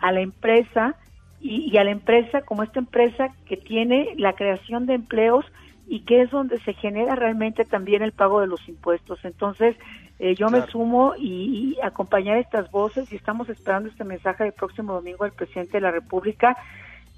a 0.00 0.12
la 0.12 0.20
empresa 0.20 0.96
y, 1.40 1.76
a 1.78 1.84
la 1.84 1.90
empresa 1.90 2.42
como 2.42 2.62
esta 2.62 2.80
empresa 2.80 3.28
que 3.46 3.56
tiene 3.56 4.14
la 4.16 4.34
creación 4.34 4.86
de 4.86 4.94
empleos 4.94 5.44
y 5.88 6.00
que 6.00 6.22
es 6.22 6.30
donde 6.30 6.58
se 6.60 6.74
genera 6.74 7.14
realmente 7.14 7.64
también 7.64 8.02
el 8.02 8.12
pago 8.12 8.40
de 8.40 8.46
los 8.46 8.68
impuestos. 8.68 9.18
Entonces, 9.24 9.76
eh, 10.18 10.34
yo 10.34 10.50
me 10.50 10.62
sumo 10.66 11.14
y, 11.16 11.76
y, 11.76 11.80
acompañar 11.82 12.36
estas 12.36 12.70
voces 12.70 13.10
y 13.12 13.16
estamos 13.16 13.48
esperando 13.48 13.88
este 13.88 14.04
mensaje 14.04 14.44
del 14.44 14.52
próximo 14.52 14.92
domingo 14.92 15.24
del 15.24 15.32
presidente 15.32 15.78
de 15.78 15.80
la 15.80 15.90
República. 15.90 16.56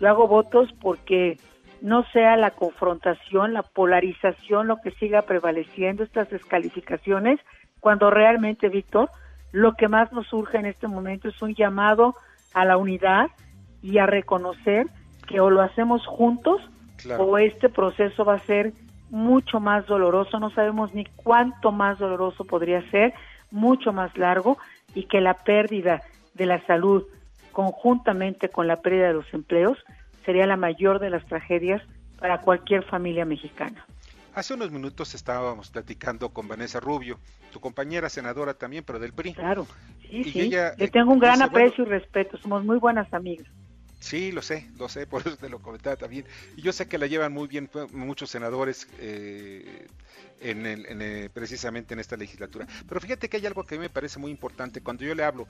Yo 0.00 0.08
hago 0.08 0.28
votos 0.28 0.72
porque 0.80 1.38
no 1.82 2.04
sea 2.12 2.36
la 2.36 2.52
confrontación, 2.52 3.52
la 3.52 3.62
polarización 3.62 4.68
lo 4.68 4.76
que 4.80 4.92
siga 4.92 5.22
prevaleciendo, 5.22 6.04
estas 6.04 6.30
descalificaciones, 6.30 7.40
cuando 7.80 8.08
realmente, 8.08 8.68
Víctor, 8.68 9.10
lo 9.50 9.74
que 9.74 9.88
más 9.88 10.12
nos 10.12 10.28
surge 10.28 10.58
en 10.58 10.66
este 10.66 10.86
momento 10.86 11.28
es 11.28 11.42
un 11.42 11.54
llamado 11.54 12.14
a 12.54 12.64
la 12.64 12.76
unidad 12.76 13.30
y 13.82 13.98
a 13.98 14.06
reconocer 14.06 14.86
que 15.26 15.40
o 15.40 15.50
lo 15.50 15.60
hacemos 15.62 16.06
juntos 16.06 16.60
o 17.18 17.38
este 17.38 17.68
proceso 17.68 18.24
va 18.24 18.34
a 18.34 18.38
ser 18.40 18.72
mucho 19.10 19.60
más 19.60 19.86
doloroso, 19.86 20.38
no 20.38 20.50
sabemos 20.50 20.94
ni 20.94 21.04
cuánto 21.04 21.72
más 21.72 21.98
doloroso 21.98 22.44
podría 22.44 22.88
ser, 22.90 23.12
mucho 23.50 23.92
más 23.92 24.16
largo 24.16 24.56
y 24.94 25.04
que 25.04 25.20
la 25.20 25.34
pérdida 25.34 26.02
de 26.34 26.46
la 26.46 26.64
salud 26.66 27.04
conjuntamente 27.52 28.48
con 28.48 28.66
la 28.66 28.80
pérdida 28.80 29.08
de 29.08 29.14
los 29.14 29.34
empleos 29.34 29.78
sería 30.24 30.46
la 30.46 30.56
mayor 30.56 30.98
de 30.98 31.10
las 31.10 31.24
tragedias 31.26 31.82
para 32.18 32.40
cualquier 32.40 32.84
familia 32.84 33.24
mexicana. 33.24 33.84
Hace 34.34 34.54
unos 34.54 34.70
minutos 34.70 35.14
estábamos 35.14 35.70
platicando 35.70 36.30
con 36.30 36.48
Vanessa 36.48 36.80
Rubio, 36.80 37.18
tu 37.52 37.60
compañera 37.60 38.08
senadora 38.08 38.54
también, 38.54 38.82
pero 38.82 38.98
del 38.98 39.12
PRI. 39.12 39.34
Claro, 39.34 39.66
sí, 40.08 40.24
sí. 40.24 40.48
Le 40.48 40.68
eh, 40.78 40.88
tengo 40.90 41.12
un 41.12 41.18
gran 41.18 41.42
aprecio 41.42 41.84
y 41.84 41.88
respeto, 41.88 42.38
somos 42.38 42.64
muy 42.64 42.78
buenas 42.78 43.12
amigas. 43.12 43.46
Sí, 44.02 44.32
lo 44.32 44.42
sé, 44.42 44.68
lo 44.78 44.88
sé, 44.88 45.06
por 45.12 45.20
eso 45.20 45.36
te 45.36 45.48
lo 45.48 45.62
comentaba 45.62 45.94
también. 45.96 46.26
Y 46.56 46.62
yo 46.62 46.72
sé 46.72 46.88
que 46.88 46.98
la 46.98 47.06
llevan 47.06 47.32
muy 47.32 47.46
bien 47.46 47.70
muchos 47.92 48.30
senadores 48.30 48.88
eh, 48.98 49.86
en 50.40 50.66
el, 50.66 51.30
precisamente 51.30 51.94
en 51.94 52.00
esta 52.00 52.16
legislatura. 52.16 52.66
Pero 52.88 53.00
fíjate 53.00 53.28
que 53.28 53.36
hay 53.36 53.46
algo 53.46 53.64
que 53.64 53.76
a 53.76 53.78
mí 53.78 53.82
me 53.82 53.90
parece 53.90 54.18
muy 54.18 54.32
importante. 54.32 54.82
Cuando 54.82 55.04
yo 55.04 55.14
le 55.14 55.22
hablo, 55.22 55.46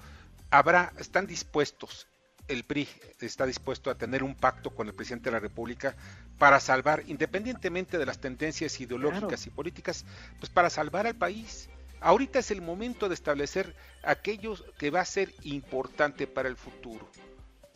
habrá, 0.51 0.93
están 0.99 1.27
dispuestos, 1.27 2.07
el 2.47 2.65
PRI 2.65 2.87
está 3.21 3.47
dispuesto 3.47 3.91
a 3.91 3.95
tener 3.95 4.23
un 4.23 4.35
pacto 4.35 4.69
con 4.71 4.87
el 4.87 4.95
presidente 4.95 5.31
de 5.31 5.33
la 5.33 5.41
República 5.41 5.97
para 6.39 6.61
salvar, 6.61 7.05
independientemente 7.07 7.97
de 7.97 8.05
las 8.05 8.21
tendencias 8.21 8.79
ideológicas 8.81 9.47
y 9.47 9.51
políticas, 9.51 10.05
pues 10.39 10.51
para 10.51 10.69
salvar 10.69 11.07
al 11.07 11.15
país. 11.15 11.71
Ahorita 12.03 12.41
es 12.41 12.51
el 12.51 12.61
momento 12.61 13.09
de 13.09 13.15
establecer 13.15 13.75
aquello 14.03 14.57
que 14.77 14.91
va 14.91 15.01
a 15.01 15.07
ser 15.07 15.33
importante 15.45 16.27
para 16.27 16.51
el 16.51 16.57
futuro. 16.57 17.09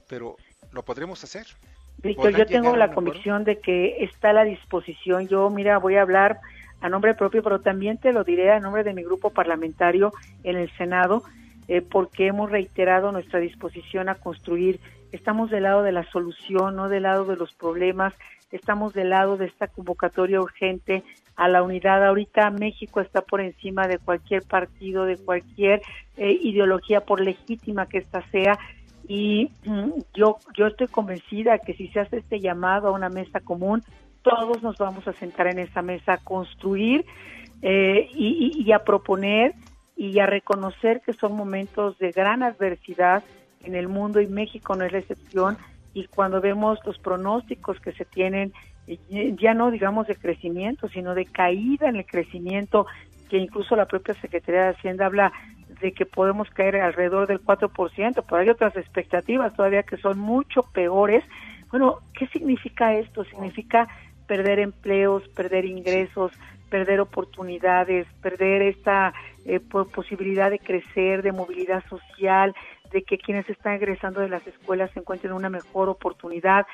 Pero 0.09 0.37
lo 0.73 0.85
podremos 0.85 1.23
hacer. 1.25 1.47
Víctor, 2.03 2.37
yo 2.37 2.47
tengo 2.47 2.77
la 2.77 2.93
convicción 2.93 3.45
de 3.45 3.59
que 3.59 4.05
está 4.05 4.31
a 4.31 4.35
la 4.35 4.45
disposición. 4.45 5.29
Yo, 5.29 5.49
mira, 5.51 5.79
voy 5.79 5.97
a 5.97 6.03
hablar 6.03 6.41
a 6.81 6.89
nombre 6.89 7.15
propio, 7.15 7.43
pero 7.43 7.61
también 7.61 7.99
te 7.99 8.13
lo 8.13 8.23
diré 8.23 8.53
a 8.53 8.61
nombre 8.61 8.85
de 8.85 8.93
mi 8.93 9.03
grupo 9.03 9.31
parlamentario 9.31 10.13
en 10.45 10.57
el 10.57 10.71
Senado, 10.77 11.23
eh, 11.69 11.81
porque 11.81 12.27
hemos 12.27 12.51
reiterado 12.51 13.13
nuestra 13.13 13.41
disposición 13.41 14.09
a 14.09 14.17
construir. 14.17 14.79
Estamos 15.11 15.51
del 15.51 15.63
lado 15.63 15.83
de 15.83 15.93
la 15.93 16.05
solución, 16.11 16.77
no 16.77 16.89
del 16.89 17.05
lado 17.05 17.25
de 17.25 17.37
los 17.37 17.53
problemas. 17.55 18.13
Estamos 18.53 18.93
del 18.93 19.11
lado 19.11 19.37
de 19.37 19.47
esta 19.47 19.67
convocatoria 19.67 20.41
urgente 20.41 21.03
a 21.35 21.49
la 21.49 21.63
unidad. 21.63 22.07
Ahorita 22.07 22.51
México 22.51 23.01
está 23.01 23.23
por 23.23 23.41
encima 23.41 23.89
de 23.89 23.99
cualquier 23.99 24.43
partido, 24.43 25.05
de 25.05 25.17
cualquier 25.17 25.83
eh, 26.17 26.39
ideología, 26.43 27.01
por 27.01 27.21
legítima 27.21 27.89
que 27.89 27.99
ésta 27.99 28.23
sea 28.31 28.59
y 29.09 29.51
mm, 29.65 29.91
yo 30.15 30.39
yo 30.57 30.67
estoy 30.67 30.89
convencida 30.89 31.59
que 31.59 31.75
si 31.75 31.89
se 31.89 32.01
hace 32.01 32.19
este 32.19 32.41
llamado 32.41 32.89
a 32.89 32.93
una 32.93 33.09
mesa 33.09 33.41
común 33.41 33.83
todos 34.23 34.61
nos 34.61 34.77
vamos 34.77 35.07
a 35.07 35.13
sentar 35.13 35.47
en 35.47 35.61
esa 35.61 35.83
mesa 35.83 36.15
a 36.15 36.19
construir 36.19 37.07
eh, 37.63 38.09
y, 38.13 38.71
a 38.73 38.81
proponer 38.81 39.55
y 39.97 40.19
a 40.19 40.27
reconocer 40.27 41.01
que 41.01 41.13
son 41.13 41.37
momentos 41.37 41.97
de 41.99 42.11
gran 42.11 42.43
adversidad 42.43 43.23
en 43.63 43.77
el 43.77 43.89
mundo 43.89 44.21
y 44.21 44.27
México 44.27 44.75
no 44.75 44.85
es 44.85 44.93
la 44.93 44.99
excepción. 44.99 45.57
Y 45.95 46.07
cuando 46.09 46.41
vemos 46.41 46.79
los 46.85 46.99
pronósticos 46.99 47.81
que 47.81 47.93
se 47.93 48.05
tienen 48.05 48.53
ya 49.39 49.55
no 49.55 49.71
digamos 49.71 50.07
de 50.07 50.15
crecimiento 50.15 50.89
sino 50.89 51.15
de 51.15 51.25
caída 51.25 51.89
en 51.89 51.97
el 51.97 52.07
crecimiento 52.07 52.87
que 53.29 53.39
incluso 53.39 53.75
la 53.75 53.87
propia 53.87 54.15
Secretaría 54.15 54.63
de 54.65 54.71
Hacienda 54.71 55.07
habla 55.07 55.33
de 55.81 55.93
que 55.93 56.07
podemos 56.07 56.49
caer 56.51 56.77
alrededor 56.77 57.27
del 57.27 57.43
4%, 57.43 58.25
pero 58.29 58.37
hay 58.37 58.49
otras 58.49 58.77
expectativas 58.77 59.55
todavía 59.55 59.83
que 59.83 59.97
son 59.97 60.19
mucho 60.19 60.63
peores. 60.63 61.25
Bueno, 61.71 62.01
¿qué 62.15 62.27
significa 62.29 62.95
esto? 62.95 63.25
Significa 63.25 63.89
perder 64.27 64.59
empleos, 64.59 65.29
perder 65.29 65.65
ingresos, 65.65 66.33
perder 66.71 67.01
oportunidades, 67.01 68.07
perder 68.23 68.63
esta 68.63 69.15
eh, 69.45 69.61
posibilidad 69.61 70.51
de 70.51 70.59
crecer, 70.59 71.23
de 71.23 71.33
movilidad 71.33 71.85
social, 71.89 72.55
de 72.93 73.03
que 73.03 73.19
quienes 73.19 73.49
están 73.49 73.75
egresando 73.75 74.21
de 74.21 74.29
las 74.29 74.47
escuelas 74.47 74.91
se 74.93 75.01
encuentren 75.01 75.33
una 75.33 75.51
mejor 75.51 75.89
oportunidad. 75.89 76.67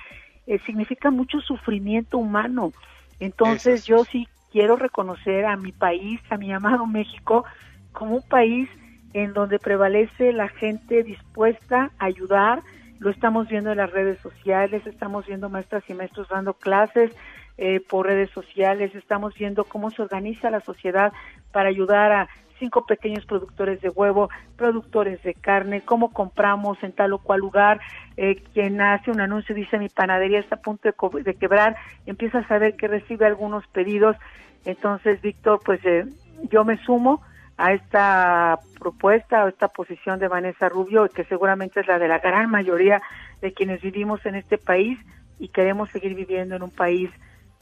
Eh, 0.47 0.59
significa 0.67 1.11
mucho 1.11 1.41
sufrimiento 1.41 2.19
humano. 2.19 2.73
Entonces 3.21 3.85
yo 3.85 4.05
sí 4.05 4.27
quiero 4.51 4.77
reconocer 4.77 5.45
a 5.45 5.57
mi 5.57 5.73
país, 5.73 6.21
a 6.31 6.37
mi 6.37 6.53
amado 6.53 6.87
México, 6.87 7.45
como 7.93 8.17
un 8.17 8.29
país 8.29 8.69
en 9.15 9.33
donde 9.33 9.59
prevalece 9.59 10.33
la 10.33 10.49
gente 10.49 11.03
dispuesta 11.03 11.91
a 11.99 12.07
ayudar. 12.07 12.63
Lo 12.99 13.11
estamos 13.11 13.49
viendo 13.49 13.71
en 13.73 13.79
las 13.79 13.91
redes 13.91 14.19
sociales, 14.21 14.87
estamos 14.87 15.27
viendo 15.27 15.49
maestras 15.49 15.83
y 15.89 15.95
maestros 15.95 16.29
dando 16.29 16.55
clases 16.55 17.11
eh, 17.59 17.81
por 17.81 18.07
redes 18.07 18.31
sociales, 18.31 18.95
estamos 18.95 19.35
viendo 19.35 19.65
cómo 19.65 19.91
se 19.91 20.03
organiza 20.03 20.51
la 20.51 20.61
sociedad 20.61 21.13
para 21.53 21.69
ayudar 21.69 22.13
a 22.13 22.29
cinco 22.59 22.87
pequeños 22.87 23.27
productores 23.27 23.81
de 23.81 23.89
huevo, 23.89 24.31
productores 24.57 25.21
de 25.23 25.35
carne, 25.35 25.83
cómo 25.83 26.13
compramos 26.13 26.81
en 26.83 26.93
tal 26.93 27.13
o 27.13 27.19
cual 27.19 27.41
lugar, 27.41 27.81
eh, 28.17 28.37
quien 28.55 28.81
hace 28.81 29.11
un 29.11 29.21
anuncio 29.21 29.53
dice 29.53 29.79
mi 29.79 29.89
panadería 29.89 30.39
está 30.39 30.55
a 30.55 30.61
punto 30.61 30.89
de, 30.89 31.23
de, 31.25 31.35
quebrar, 31.35 31.77
empieza 32.07 32.39
a 32.39 32.49
saber 32.49 32.77
que 32.77 32.87
recibe 32.87 33.27
algunos 33.27 33.67
pedidos, 33.67 34.17
entonces 34.65 35.21
Víctor, 35.21 35.61
pues 35.65 35.85
eh, 35.85 36.05
yo 36.51 36.65
me 36.65 36.79
sumo 36.85 37.21
a 37.57 37.73
esta 37.73 38.59
propuesta 38.79 39.45
o 39.45 39.49
esta 39.49 39.69
posición 39.69 40.19
de 40.19 40.29
Vanessa 40.29 40.69
Rubio, 40.69 41.09
que 41.09 41.25
seguramente 41.25 41.81
es 41.81 41.87
la 41.87 41.99
de 41.99 42.09
la 42.09 42.19
gran 42.19 42.51
mayoría 42.51 43.03
de 43.41 43.53
quienes 43.53 43.81
vivimos 43.83 44.25
en 44.27 44.37
este 44.37 44.59
país 44.59 44.99
y 45.39 45.49
queremos 45.49 45.91
seguir 45.91 46.15
viviendo 46.15 46.57
en 46.57 46.63
un 46.63 46.71
país 46.71 47.11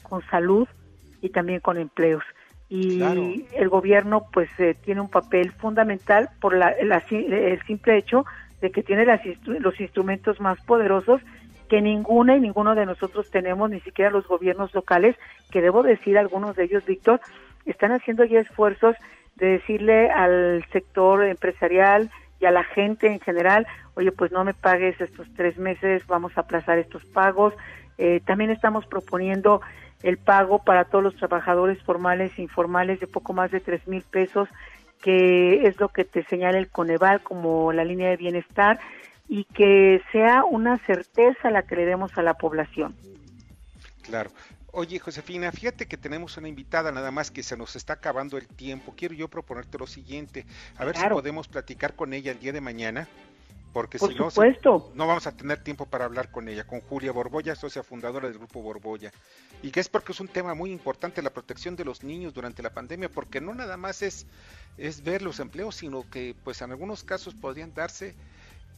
con 0.03 0.21
salud 0.29 0.67
y 1.21 1.29
también 1.29 1.59
con 1.59 1.77
empleos. 1.77 2.23
Y 2.69 3.01
el 3.53 3.67
gobierno 3.67 4.27
pues 4.31 4.49
eh, 4.57 4.75
tiene 4.85 5.01
un 5.01 5.09
papel 5.09 5.51
fundamental 5.51 6.29
por 6.39 6.55
la, 6.55 6.69
el 6.69 7.61
simple 7.67 7.97
hecho 7.97 8.25
de 8.61 8.71
que 8.71 8.81
tiene 8.81 9.05
las, 9.05 9.19
los 9.45 9.79
instrumentos 9.81 10.39
más 10.39 10.61
poderosos 10.61 11.21
que 11.67 11.81
ninguna 11.81 12.37
y 12.37 12.39
ninguno 12.39 12.75
de 12.75 12.85
nosotros 12.85 13.29
tenemos, 13.29 13.69
ni 13.69 13.79
siquiera 13.81 14.11
los 14.11 14.27
gobiernos 14.27 14.73
locales, 14.73 15.15
que 15.51 15.61
debo 15.61 15.83
decir 15.83 16.17
algunos 16.17 16.55
de 16.55 16.65
ellos, 16.65 16.85
Víctor, 16.85 17.19
están 17.65 17.91
haciendo 17.91 18.23
ya 18.23 18.39
esfuerzos 18.39 18.95
de 19.35 19.47
decirle 19.47 20.09
al 20.11 20.65
sector 20.71 21.23
empresarial 21.23 22.11
y 22.39 22.45
a 22.45 22.51
la 22.51 22.63
gente 22.63 23.07
en 23.07 23.19
general, 23.19 23.67
oye, 23.95 24.11
pues 24.11 24.31
no 24.31 24.43
me 24.43 24.53
pagues 24.53 24.99
estos 24.99 25.27
tres 25.35 25.57
meses, 25.57 26.05
vamos 26.07 26.37
a 26.37 26.41
aplazar 26.41 26.77
estos 26.79 27.05
pagos. 27.05 27.53
Eh, 27.97 28.21
también 28.25 28.49
estamos 28.49 28.85
proponiendo 28.87 29.61
el 30.03 30.17
pago 30.17 30.59
para 30.63 30.85
todos 30.85 31.03
los 31.03 31.15
trabajadores 31.15 31.81
formales 31.83 32.31
e 32.37 32.41
informales 32.41 32.99
de 32.99 33.07
poco 33.07 33.33
más 33.33 33.51
de 33.51 33.59
tres 33.59 33.87
mil 33.87 34.01
pesos, 34.01 34.49
que 35.01 35.67
es 35.67 35.79
lo 35.79 35.89
que 35.89 36.05
te 36.05 36.23
señala 36.23 36.57
el 36.57 36.69
Coneval 36.69 37.21
como 37.21 37.71
la 37.71 37.83
línea 37.83 38.09
de 38.09 38.17
bienestar 38.17 38.79
y 39.27 39.45
que 39.45 40.01
sea 40.11 40.43
una 40.43 40.77
certeza 40.79 41.51
la 41.51 41.63
que 41.63 41.75
le 41.75 41.85
demos 41.85 42.17
a 42.17 42.23
la 42.23 42.33
población. 42.33 42.95
Claro. 44.03 44.31
Oye, 44.73 44.99
Josefina, 44.99 45.51
fíjate 45.51 45.85
que 45.85 45.97
tenemos 45.97 46.37
una 46.37 46.47
invitada, 46.47 46.91
nada 46.91 47.11
más 47.11 47.29
que 47.29 47.43
se 47.43 47.57
nos 47.57 47.75
está 47.75 47.93
acabando 47.93 48.37
el 48.37 48.47
tiempo. 48.47 48.93
Quiero 48.95 49.13
yo 49.13 49.27
proponerte 49.27 49.77
lo 49.77 49.85
siguiente, 49.85 50.45
a 50.77 50.85
ver 50.85 50.95
si 50.95 51.05
podemos 51.07 51.49
platicar 51.49 51.95
con 51.95 52.13
ella 52.13 52.31
el 52.31 52.39
día 52.39 52.53
de 52.53 52.61
mañana, 52.61 53.07
porque 53.73 53.99
si 53.99 54.15
no, 54.15 54.29
no 54.93 55.07
vamos 55.07 55.27
a 55.27 55.35
tener 55.35 55.61
tiempo 55.61 55.85
para 55.85 56.05
hablar 56.05 56.31
con 56.31 56.47
ella, 56.47 56.65
con 56.65 56.79
Julia 56.81 57.11
Borbolla, 57.11 57.55
socia 57.55 57.83
fundadora 57.83 58.29
del 58.29 58.37
Grupo 58.37 58.61
Borbolla. 58.61 59.11
Y 59.61 59.71
que 59.71 59.81
es 59.81 59.89
porque 59.89 60.13
es 60.13 60.19
un 60.21 60.29
tema 60.29 60.53
muy 60.53 60.71
importante 60.71 61.21
la 61.21 61.29
protección 61.31 61.75
de 61.75 61.83
los 61.83 62.03
niños 62.03 62.33
durante 62.33 62.63
la 62.63 62.73
pandemia, 62.73 63.09
porque 63.09 63.41
no 63.41 63.53
nada 63.53 63.75
más 63.75 64.01
es, 64.01 64.25
es 64.77 65.03
ver 65.03 65.21
los 65.21 65.39
empleos, 65.41 65.75
sino 65.75 66.09
que 66.09 66.33
pues 66.45 66.61
en 66.61 66.71
algunos 66.71 67.03
casos 67.03 67.33
podrían 67.33 67.73
darse 67.73 68.15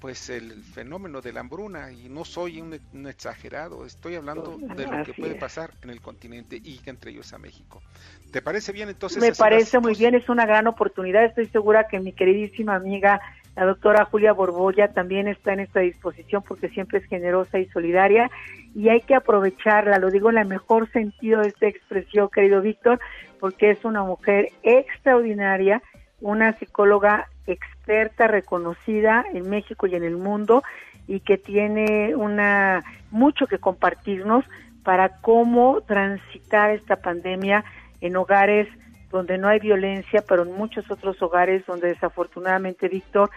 pues 0.04 0.30
el 0.30 0.62
fenómeno 0.64 1.22
de 1.22 1.32
la 1.32 1.39
hambruna 1.39 1.89
y 1.93 2.10
no 2.10 2.26
soy 2.26 2.60
un, 2.60 3.08
exagerado, 3.08 3.86
estoy 3.86 4.16
hablando 4.16 4.58
de 4.58 4.86
lo 4.86 5.06
que 5.06 5.14
puede 5.14 5.36
pasar 5.36 5.72
en 5.82 5.91
el 5.91 6.01
continente 6.01 6.58
y 6.58 6.82
entre 6.88 7.12
ellos 7.12 7.32
a 7.32 7.38
México. 7.38 7.82
¿Te 8.30 8.41
parece 8.41 8.74
bien 8.74 8.89
entonces? 8.89 9.22
Me 9.22 9.32
parece 9.32 9.80
muy 9.80 9.95
bien, 9.95 10.14
es 10.14 10.28
una 10.28 10.45
gran 10.45 10.68
oportunidad, 10.68 11.24
estoy 11.24 11.47
segura 11.47 11.88
que 11.88 12.01
mi 12.01 12.12
queridísima 12.12 12.76
amiga 12.76 13.22
la 13.56 13.64
doctora 13.64 14.04
Julia 14.04 14.34
Borbolla 14.34 14.89
también 14.89 15.30
está 15.30 15.54
en 15.54 15.62
esta 15.62 15.80
disposición 15.80 16.43
porque 16.45 16.68
siempre 16.68 16.99
es 16.99 17.06
generosa 17.06 17.60
y 17.60 17.68
solidaria 17.68 18.30
y 18.76 18.89
hay 18.89 18.99
que 18.99 19.16
aprovecharla, 19.16 19.99
lo 19.99 20.12
digo 20.12 20.30
en 20.30 20.39
el 20.39 20.47
mejor 20.49 20.91
sentido 20.91 21.39
de 21.39 21.47
esta 21.47 21.68
expresión, 21.68 22.28
querido 22.28 22.60
Víctor, 22.60 22.99
porque 23.39 23.72
es 23.72 23.86
una 23.86 24.04
mujer 24.04 24.49
extraordinaria, 24.64 25.82
una 26.24 26.57
psicóloga 26.57 27.28
experta, 27.47 28.28
reconocida 28.28 29.26
en 29.34 29.49
México 29.49 29.88
y 29.88 29.95
en 29.95 30.03
el 30.03 30.15
mundo 30.15 30.63
y 31.05 31.19
que 31.19 31.38
tiene 31.38 32.15
una 32.15 32.82
mucho 33.11 33.45
que 33.45 33.59
compartirnos 33.59 34.45
para 34.84 35.19
cómo 35.19 35.82
transitar 35.82 36.71
esta 36.71 36.95
pandemia 36.95 37.65
en 37.99 38.15
hogares 38.15 38.69
donde 39.11 39.38
no 39.38 39.49
hay 39.49 39.59
violencia, 39.59 40.24
pero 40.28 40.43
en 40.43 40.53
muchos 40.53 40.89
otros 40.89 41.21
hogares 41.21 41.65
donde 41.65 41.89
desafortunadamente, 41.89 42.88
Víctor, 42.88 43.30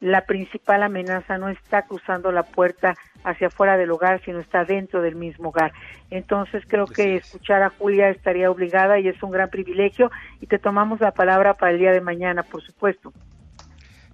la 0.00 0.26
principal 0.26 0.82
amenaza 0.82 1.38
no 1.38 1.48
está 1.48 1.82
cruzando 1.82 2.32
la 2.32 2.42
puerta 2.42 2.94
hacia 3.24 3.46
afuera 3.46 3.76
del 3.76 3.90
hogar, 3.90 4.20
sino 4.24 4.40
está 4.40 4.64
dentro 4.64 5.00
del 5.00 5.14
mismo 5.14 5.48
hogar. 5.48 5.72
Entonces 6.10 6.62
creo 6.68 6.86
que 6.86 7.16
escuchar 7.16 7.62
a 7.62 7.70
Julia 7.70 8.10
estaría 8.10 8.50
obligada 8.50 8.98
y 8.98 9.08
es 9.08 9.22
un 9.22 9.30
gran 9.30 9.48
privilegio 9.48 10.10
y 10.40 10.46
te 10.46 10.58
tomamos 10.58 11.00
la 11.00 11.12
palabra 11.12 11.54
para 11.54 11.72
el 11.72 11.78
día 11.78 11.92
de 11.92 12.00
mañana, 12.00 12.42
por 12.42 12.62
supuesto. 12.62 13.12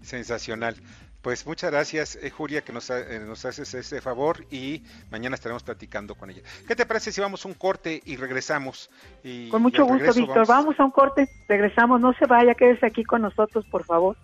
Sensacional. 0.03 0.76
Pues 1.22 1.47
muchas 1.47 1.70
gracias, 1.70 2.16
eh, 2.16 2.31
Julia, 2.31 2.62
que 2.62 2.72
nos, 2.72 2.89
eh, 2.89 3.20
nos, 3.26 3.45
haces 3.45 3.74
ese 3.74 4.01
favor 4.01 4.47
y 4.51 4.83
mañana 5.11 5.35
estaremos 5.35 5.62
platicando 5.62 6.14
con 6.14 6.31
ella. 6.31 6.41
¿Qué 6.66 6.74
te 6.74 6.87
parece 6.87 7.12
si 7.12 7.20
vamos 7.20 7.45
a 7.45 7.49
un 7.49 7.55
corte 7.55 8.01
y 8.07 8.16
regresamos? 8.16 8.89
Y, 9.22 9.51
con 9.51 9.61
mucho 9.61 9.85
gusto, 9.85 10.14
Víctor. 10.14 10.47
Vamos... 10.47 10.81
a 10.81 10.85
un 10.85 10.91
corte, 10.91 11.28
regresamos. 11.47 12.01
No 12.01 12.14
se 12.14 12.24
vaya, 12.24 12.55
quédese 12.55 12.87
aquí 12.87 13.05
con 13.05 13.20
nosotros, 13.20 13.66
por 13.70 13.85
favor. 13.85 14.16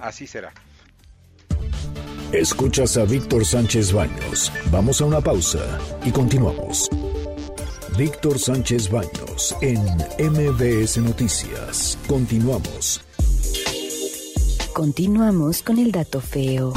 Así 0.00 0.26
será. 0.26 0.52
Escuchas 2.32 2.98
a 2.98 3.04
Víctor 3.04 3.46
Sánchez 3.46 3.90
Baños. 3.90 4.52
Vamos 4.70 5.00
a 5.00 5.06
una 5.06 5.18
pausa 5.18 5.78
y 6.04 6.10
continuamos. 6.10 6.90
Víctor 7.96 8.38
Sánchez 8.38 8.90
Baños 8.90 9.56
en 9.62 9.80
MBS 10.18 10.98
Noticias. 10.98 11.96
Continuamos. 12.06 13.00
Continuamos 14.74 15.62
con 15.62 15.78
el 15.78 15.90
dato 15.90 16.20
feo. 16.20 16.74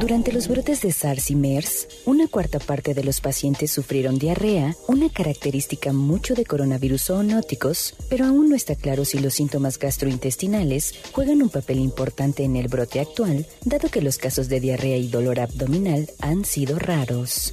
Durante 0.00 0.30
los 0.30 0.48
brotes 0.48 0.82
de 0.82 0.92
SARS 0.92 1.30
y 1.30 1.34
MERS, 1.34 1.88
una 2.04 2.28
cuarta 2.28 2.58
parte 2.58 2.94
de 2.94 3.02
los 3.02 3.20
pacientes 3.20 3.70
sufrieron 3.70 4.18
diarrea, 4.18 4.76
una 4.88 5.08
característica 5.08 5.92
mucho 5.92 6.34
de 6.34 6.44
coronavirus 6.44 7.04
zoonóticos, 7.04 7.94
pero 8.08 8.26
aún 8.26 8.48
no 8.50 8.56
está 8.56 8.74
claro 8.74 9.04
si 9.04 9.18
los 9.18 9.34
síntomas 9.34 9.78
gastrointestinales 9.78 10.94
juegan 11.12 11.42
un 11.42 11.48
papel 11.48 11.78
importante 11.78 12.44
en 12.44 12.56
el 12.56 12.68
brote 12.68 13.00
actual, 13.00 13.46
dado 13.64 13.88
que 13.88 14.02
los 14.02 14.18
casos 14.18 14.48
de 14.48 14.60
diarrea 14.60 14.96
y 14.96 15.08
dolor 15.08 15.40
abdominal 15.40 16.10
han 16.20 16.44
sido 16.44 16.78
raros. 16.78 17.52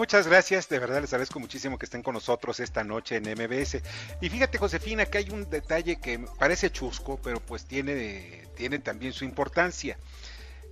Muchas 0.00 0.26
gracias, 0.26 0.66
de 0.70 0.78
verdad 0.78 1.02
les 1.02 1.12
agradezco 1.12 1.40
muchísimo 1.40 1.78
que 1.78 1.84
estén 1.84 2.02
con 2.02 2.14
nosotros 2.14 2.58
esta 2.58 2.82
noche 2.82 3.16
en 3.16 3.24
MBS. 3.24 3.82
Y 4.22 4.30
fíjate, 4.30 4.56
Josefina, 4.56 5.04
que 5.04 5.18
hay 5.18 5.28
un 5.28 5.50
detalle 5.50 6.00
que 6.00 6.18
parece 6.38 6.72
chusco, 6.72 7.20
pero 7.22 7.38
pues 7.38 7.66
tiene, 7.66 8.48
tiene 8.56 8.78
también 8.78 9.12
su 9.12 9.26
importancia. 9.26 9.98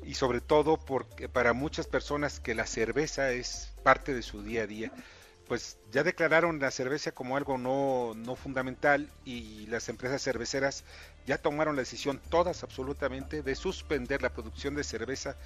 Y 0.02 0.14
sobre 0.14 0.40
todo 0.40 0.78
porque 0.78 1.28
para 1.28 1.52
muchas 1.52 1.86
personas 1.86 2.40
que 2.40 2.54
la 2.54 2.64
cerveza 2.64 3.30
es 3.30 3.70
parte 3.82 4.14
de 4.14 4.22
su 4.22 4.42
día 4.42 4.62
a 4.62 4.66
día, 4.66 4.92
pues 5.46 5.76
ya 5.92 6.02
declararon 6.02 6.58
la 6.58 6.70
cerveza 6.70 7.12
como 7.12 7.36
algo 7.36 7.58
no, 7.58 8.14
no 8.16 8.34
fundamental 8.34 9.10
y 9.26 9.66
las 9.66 9.90
empresas 9.90 10.22
cerveceras 10.22 10.84
ya 11.26 11.36
tomaron 11.36 11.76
la 11.76 11.82
decisión, 11.82 12.18
todas 12.30 12.62
absolutamente, 12.62 13.42
de 13.42 13.54
suspender 13.56 14.22
la 14.22 14.30
producción 14.30 14.74
de 14.74 14.84
cerveza 14.84 15.36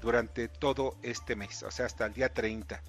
durante 0.00 0.48
todo 0.48 0.96
este 1.02 1.36
mes, 1.36 1.62
o 1.64 1.70
sea, 1.70 1.84
hasta 1.84 2.06
el 2.06 2.14
día 2.14 2.32
30. 2.32 2.80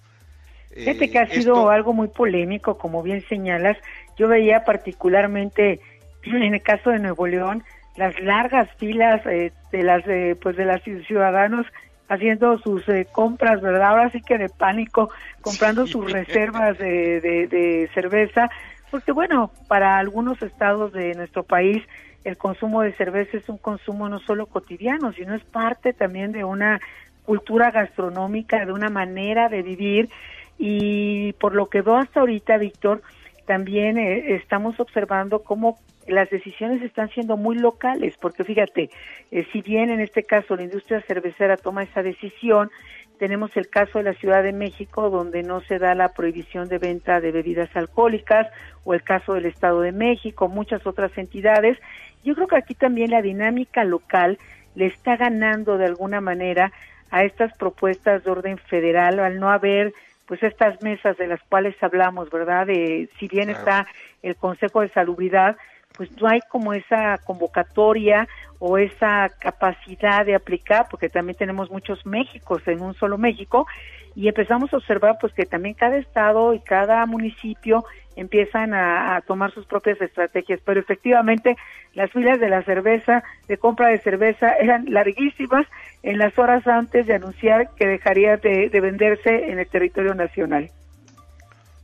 Fíjate 0.74 1.10
que 1.10 1.20
ha 1.20 1.24
eh, 1.24 1.42
sido 1.42 1.70
algo 1.70 1.94
muy 1.94 2.08
polémico, 2.08 2.78
como 2.78 3.02
bien 3.02 3.24
señalas. 3.28 3.78
Yo 4.18 4.28
veía 4.28 4.64
particularmente 4.64 5.80
en 6.24 6.54
el 6.54 6.62
caso 6.62 6.92
de 6.92 7.00
Nuevo 7.00 7.28
León 7.28 7.64
las 7.96 8.20
largas 8.20 8.70
filas 8.78 9.26
eh, 9.26 9.52
de 9.72 9.84
las 9.84 10.04
pues 10.40 10.56
de 10.56 10.66
los 10.66 10.82
ciudadanos 11.08 11.66
haciendo 12.10 12.58
sus 12.60 12.88
eh, 12.90 13.08
compras, 13.12 13.62
¿verdad? 13.62 13.90
Ahora 13.90 14.10
sí 14.12 14.22
que 14.22 14.38
de 14.38 14.50
pánico, 14.50 15.10
comprando 15.42 15.88
sus 15.88 16.12
reservas 16.12 16.78
de, 16.78 17.20
de, 17.22 17.90
cerveza, 17.94 18.50
porque 18.92 19.12
bueno, 19.12 19.52
para 19.68 19.98
algunos 19.98 20.42
estados 20.42 20.94
de 20.94 21.14
nuestro 21.16 21.44
país 21.44 21.84
el 22.24 22.38
consumo 22.38 22.82
de 22.82 22.94
cerveza 22.94 23.38
es 23.38 23.48
un 23.48 23.58
consumo 23.58 24.10
no 24.10 24.20
solo 24.20 24.48
cotidiano, 24.48 25.14
sino 25.14 25.34
es 25.34 25.44
parte 25.44 25.94
también 25.94 26.32
de 26.32 26.44
una 26.44 26.82
cultura 27.24 27.72
gastronómica, 27.72 28.66
de 28.66 28.72
una 28.74 28.90
manera 28.90 29.50
de 29.50 29.62
vivir 29.62 30.10
y 30.58 31.34
por 31.34 31.54
lo 31.54 31.70
que 31.70 31.82
veo 31.82 31.98
hasta 31.98 32.20
ahorita, 32.20 32.58
Víctor, 32.58 33.02
también 33.46 33.98
eh, 33.98 34.36
estamos 34.36 34.80
observando 34.80 35.44
cómo 35.44 35.80
las 36.08 36.30
decisiones 36.30 36.82
están 36.82 37.10
siendo 37.10 37.38
muy 37.38 37.58
locales, 37.58 38.16
porque 38.20 38.44
fíjate, 38.44 38.90
eh, 39.32 39.46
si 39.52 39.62
bien 39.62 39.90
en 39.90 40.00
este 40.00 40.24
caso 40.24 40.56
la 40.56 40.64
industria 40.64 41.02
cervecera 41.02 41.58
toma 41.58 41.84
esa 41.84 42.02
decisión, 42.02 42.70
tenemos 43.18 43.56
el 43.58 43.70
caso 43.70 43.98
de 43.98 44.06
la 44.06 44.14
Ciudad 44.14 44.44
de 44.44 44.54
México, 44.54 45.10
donde 45.10 45.44
no 45.44 45.62
se 45.62 45.80
da 45.80 45.96
la 45.96 46.10
prohibición 46.10 46.70
de 46.70 46.78
venta 46.78 47.20
de 47.20 47.32
bebidas 47.32 47.76
alcohólicas, 47.76 48.48
o 48.84 48.94
el 48.94 49.04
caso 49.04 49.34
del 49.34 49.48
Estado 49.48 49.82
de 49.82 49.92
México, 49.92 50.48
muchas 50.48 50.86
otras 50.86 51.18
entidades. 51.18 51.78
Yo 52.24 52.36
creo 52.36 52.48
que 52.48 52.58
aquí 52.58 52.76
también 52.76 53.12
la 53.12 53.22
dinámica 53.22 53.84
local 53.84 54.38
le 54.76 54.86
está 54.86 55.18
ganando 55.18 55.78
de 55.78 55.86
alguna 55.86 56.22
manera 56.22 56.72
a 57.10 57.24
estas 57.24 57.56
propuestas 57.58 58.24
de 58.24 58.32
orden 58.32 58.58
federal, 58.58 59.20
al 59.20 59.40
no 59.40 59.50
haber 59.50 59.94
pues 60.28 60.44
estas 60.44 60.82
mesas 60.82 61.18
de 61.18 61.28
las 61.28 61.42
cuales 61.44 61.76
hablamos, 61.82 62.30
¿verdad? 62.30 62.68
De 62.68 63.10
si 63.18 63.28
bien 63.28 63.50
está 63.50 63.88
el 64.22 64.36
Consejo 64.36 64.82
de 64.82 64.90
Salubridad, 64.90 65.56
pues 65.94 66.12
no 66.20 66.28
hay 66.28 66.40
como 66.50 66.74
esa 66.74 67.18
convocatoria 67.20 68.28
o 68.60 68.78
esa 68.78 69.30
capacidad 69.40 70.26
de 70.26 70.36
aplicar, 70.36 70.88
porque 70.90 71.10
también 71.10 71.38
tenemos 71.38 71.70
muchos 71.70 72.06
Méxicos 72.06 72.68
en 72.68 72.82
un 72.82 72.94
solo 72.96 73.18
México, 73.18 73.68
y 74.16 74.28
empezamos 74.28 74.74
a 74.74 74.78
observar 74.78 75.18
pues 75.22 75.32
que 75.34 75.46
también 75.46 75.76
cada 75.76 75.98
estado 75.98 76.54
y 76.54 76.60
cada 76.60 77.06
municipio 77.06 77.86
empiezan 78.16 78.74
a, 78.74 79.22
tomar 79.28 79.54
sus 79.54 79.68
propias 79.68 80.02
estrategias, 80.02 80.60
pero 80.66 80.80
efectivamente 80.80 81.56
las 81.94 82.12
filas 82.12 82.40
de 82.40 82.50
la 82.50 82.64
cerveza, 82.64 83.24
de 83.48 83.58
compra 83.58 83.90
de 83.90 84.00
cerveza, 84.00 84.54
eran 84.54 84.92
larguísimas 84.92 85.68
en 86.02 86.18
las 86.18 86.38
horas 86.40 86.66
antes 86.66 87.06
de 87.06 87.14
anunciar 87.14 87.70
que 87.76 87.86
dejaría 87.86 88.38
de, 88.38 88.70
venderse 88.82 89.52
en 89.52 89.60
el 89.60 89.68
territorio 89.68 90.16
nacional. 90.16 90.72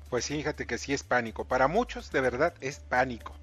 Pues 0.10 0.28
fíjate 0.28 0.66
que 0.66 0.80
sí 0.80 0.92
es 0.92 1.04
pánico. 1.04 1.46
Para 1.46 1.68
muchos, 1.68 2.12
de 2.12 2.22
verdad, 2.22 2.56
es 2.62 2.80
pánico. 2.80 3.36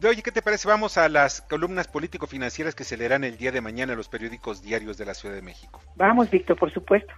De 0.00 0.08
oye, 0.08 0.22
¿qué 0.22 0.32
te 0.32 0.40
parece? 0.40 0.66
Vamos 0.66 0.96
a 0.96 1.10
las 1.10 1.42
columnas 1.42 1.86
político-financieras 1.86 2.74
que 2.74 2.84
se 2.84 2.96
leerán 2.96 3.22
el 3.22 3.36
día 3.36 3.52
de 3.52 3.60
mañana 3.60 3.92
en 3.92 3.98
los 3.98 4.08
periódicos 4.08 4.62
diarios 4.62 4.96
de 4.96 5.04
la 5.04 5.12
Ciudad 5.12 5.34
de 5.34 5.42
México. 5.42 5.78
Vamos, 5.96 6.30
Víctor, 6.30 6.58
por 6.58 6.72
supuesto. 6.72 7.12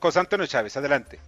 José 0.00 0.20
Antonio 0.20 0.46
Chávez, 0.46 0.74
adelante. 0.78 1.20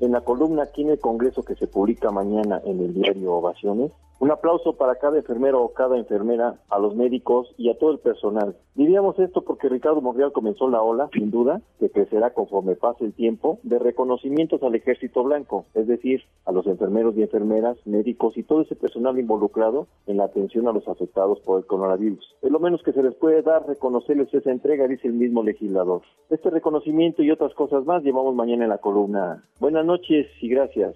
En 0.00 0.12
la 0.12 0.22
columna 0.22 0.62
aquí 0.62 0.80
en 0.80 0.88
el 0.88 0.98
Congreso 0.98 1.42
que 1.42 1.54
se 1.54 1.66
publica 1.66 2.10
mañana 2.10 2.62
en 2.64 2.80
el 2.80 2.94
diario 2.94 3.34
Ovaciones, 3.34 3.92
un 4.22 4.30
aplauso 4.30 4.76
para 4.76 4.94
cada 4.94 5.16
enfermero 5.16 5.60
o 5.60 5.72
cada 5.72 5.98
enfermera, 5.98 6.54
a 6.70 6.78
los 6.78 6.94
médicos 6.94 7.52
y 7.58 7.70
a 7.70 7.76
todo 7.76 7.90
el 7.90 7.98
personal. 7.98 8.56
Diríamos 8.76 9.18
esto 9.18 9.42
porque 9.42 9.68
Ricardo 9.68 10.00
Monreal 10.00 10.30
comenzó 10.30 10.70
la 10.70 10.80
ola, 10.80 11.10
sin 11.12 11.32
duda, 11.32 11.60
que 11.80 11.90
crecerá 11.90 12.32
conforme 12.32 12.76
pase 12.76 13.04
el 13.04 13.14
tiempo, 13.14 13.58
de 13.64 13.80
reconocimientos 13.80 14.62
al 14.62 14.76
ejército 14.76 15.24
blanco, 15.24 15.64
es 15.74 15.88
decir, 15.88 16.22
a 16.44 16.52
los 16.52 16.68
enfermeros 16.68 17.16
y 17.16 17.22
enfermeras, 17.22 17.76
médicos 17.84 18.36
y 18.36 18.44
todo 18.44 18.60
ese 18.60 18.76
personal 18.76 19.18
involucrado 19.18 19.88
en 20.06 20.18
la 20.18 20.26
atención 20.26 20.68
a 20.68 20.72
los 20.72 20.86
afectados 20.86 21.40
por 21.40 21.58
el 21.58 21.66
coronavirus. 21.66 22.24
Es 22.42 22.50
lo 22.52 22.60
menos 22.60 22.80
que 22.84 22.92
se 22.92 23.02
les 23.02 23.16
puede 23.16 23.42
dar 23.42 23.66
reconocerles 23.66 24.32
esa 24.32 24.52
entrega, 24.52 24.86
dice 24.86 25.08
el 25.08 25.14
mismo 25.14 25.42
legislador. 25.42 26.02
Este 26.30 26.48
reconocimiento 26.48 27.24
y 27.24 27.32
otras 27.32 27.54
cosas 27.54 27.84
más 27.86 28.04
llevamos 28.04 28.36
mañana 28.36 28.62
en 28.62 28.70
la 28.70 28.78
columna. 28.78 29.42
Buenas 29.58 29.84
noches 29.84 30.28
y 30.40 30.48
gracias. 30.48 30.94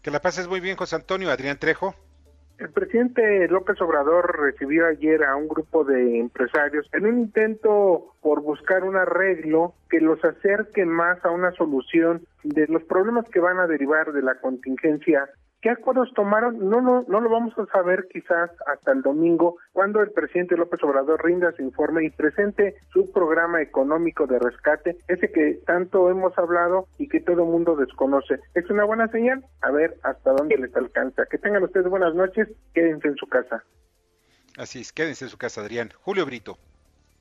Que 0.00 0.10
la 0.10 0.22
pases 0.22 0.48
muy 0.48 0.60
bien, 0.60 0.78
José 0.78 0.96
Antonio. 0.96 1.30
Adrián 1.30 1.58
Trejo. 1.58 1.94
El 2.58 2.70
presidente 2.70 3.46
López 3.48 3.78
Obrador 3.82 4.40
recibió 4.40 4.86
ayer 4.86 5.24
a 5.24 5.36
un 5.36 5.46
grupo 5.46 5.84
de 5.84 6.18
empresarios 6.18 6.88
en 6.92 7.04
un 7.04 7.18
intento 7.18 8.14
por 8.22 8.40
buscar 8.40 8.82
un 8.82 8.96
arreglo 8.96 9.74
que 9.90 10.00
los 10.00 10.24
acerque 10.24 10.86
más 10.86 11.22
a 11.24 11.30
una 11.30 11.52
solución 11.52 12.22
de 12.44 12.66
los 12.68 12.82
problemas 12.84 13.28
que 13.28 13.40
van 13.40 13.58
a 13.58 13.66
derivar 13.66 14.12
de 14.12 14.22
la 14.22 14.36
contingencia 14.40 15.28
¿Qué 15.62 15.70
acuerdos 15.70 16.12
tomaron? 16.14 16.68
No, 16.68 16.80
no, 16.80 17.04
no 17.08 17.20
lo 17.20 17.30
vamos 17.30 17.54
a 17.58 17.66
saber 17.66 18.06
quizás 18.12 18.50
hasta 18.66 18.92
el 18.92 19.02
domingo, 19.02 19.56
cuando 19.72 20.02
el 20.02 20.12
presidente 20.12 20.56
López 20.56 20.82
Obrador 20.82 21.24
rinda 21.24 21.50
su 21.52 21.62
informe 21.62 22.04
y 22.04 22.10
presente 22.10 22.76
su 22.92 23.10
programa 23.10 23.62
económico 23.62 24.26
de 24.26 24.38
rescate, 24.38 24.98
ese 25.08 25.32
que 25.32 25.60
tanto 25.66 26.10
hemos 26.10 26.36
hablado 26.38 26.86
y 26.98 27.08
que 27.08 27.20
todo 27.20 27.42
el 27.42 27.48
mundo 27.48 27.74
desconoce. 27.74 28.38
¿Es 28.54 28.68
una 28.70 28.84
buena 28.84 29.08
señal? 29.08 29.44
A 29.62 29.70
ver 29.70 29.96
hasta 30.02 30.32
dónde 30.32 30.58
les 30.58 30.76
alcanza. 30.76 31.24
Que 31.26 31.38
tengan 31.38 31.64
ustedes 31.64 31.88
buenas 31.88 32.14
noches, 32.14 32.48
quédense 32.74 33.08
en 33.08 33.16
su 33.16 33.26
casa. 33.26 33.64
Así 34.58 34.80
es, 34.80 34.92
quédense 34.92 35.24
en 35.24 35.30
su 35.30 35.38
casa, 35.38 35.62
Adrián. 35.62 35.90
Julio 36.02 36.26
Brito. 36.26 36.58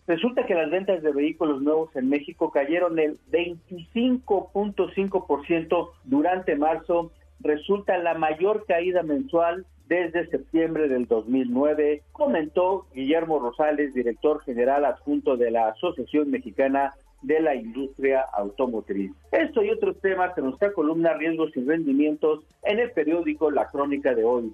Resulta 0.07 0.45
que 0.45 0.53
las 0.53 0.69
ventas 0.69 1.01
de 1.01 1.11
vehículos 1.11 1.63
nuevos 1.63 1.89
en 1.95 2.09
México 2.09 2.51
cayeron 2.51 2.99
el 2.99 3.17
25.5% 3.31 5.89
durante 6.03 6.55
marzo 6.55 7.11
resulta 7.39 7.97
la 7.97 8.13
mayor 8.13 8.65
caída 8.65 9.03
mensual 9.03 9.65
desde 9.87 10.27
septiembre 10.29 10.87
del 10.87 11.05
2009, 11.05 12.01
comentó 12.11 12.87
Guillermo 12.93 13.39
Rosales, 13.39 13.93
director 13.93 14.41
general 14.43 14.85
adjunto 14.85 15.37
de 15.37 15.51
la 15.51 15.69
Asociación 15.69 16.31
Mexicana 16.31 16.93
de 17.21 17.39
la 17.39 17.55
Industria 17.55 18.25
Automotriz. 18.33 19.11
Esto 19.31 19.63
y 19.63 19.69
otros 19.69 19.99
temas 20.01 20.37
en 20.37 20.45
nuestra 20.45 20.73
columna 20.73 21.13
Riesgos 21.13 21.55
y 21.55 21.63
Rendimientos 21.63 22.43
en 22.63 22.79
el 22.79 22.91
periódico 22.91 23.51
La 23.51 23.67
Crónica 23.67 24.13
de 24.13 24.23
hoy. 24.23 24.53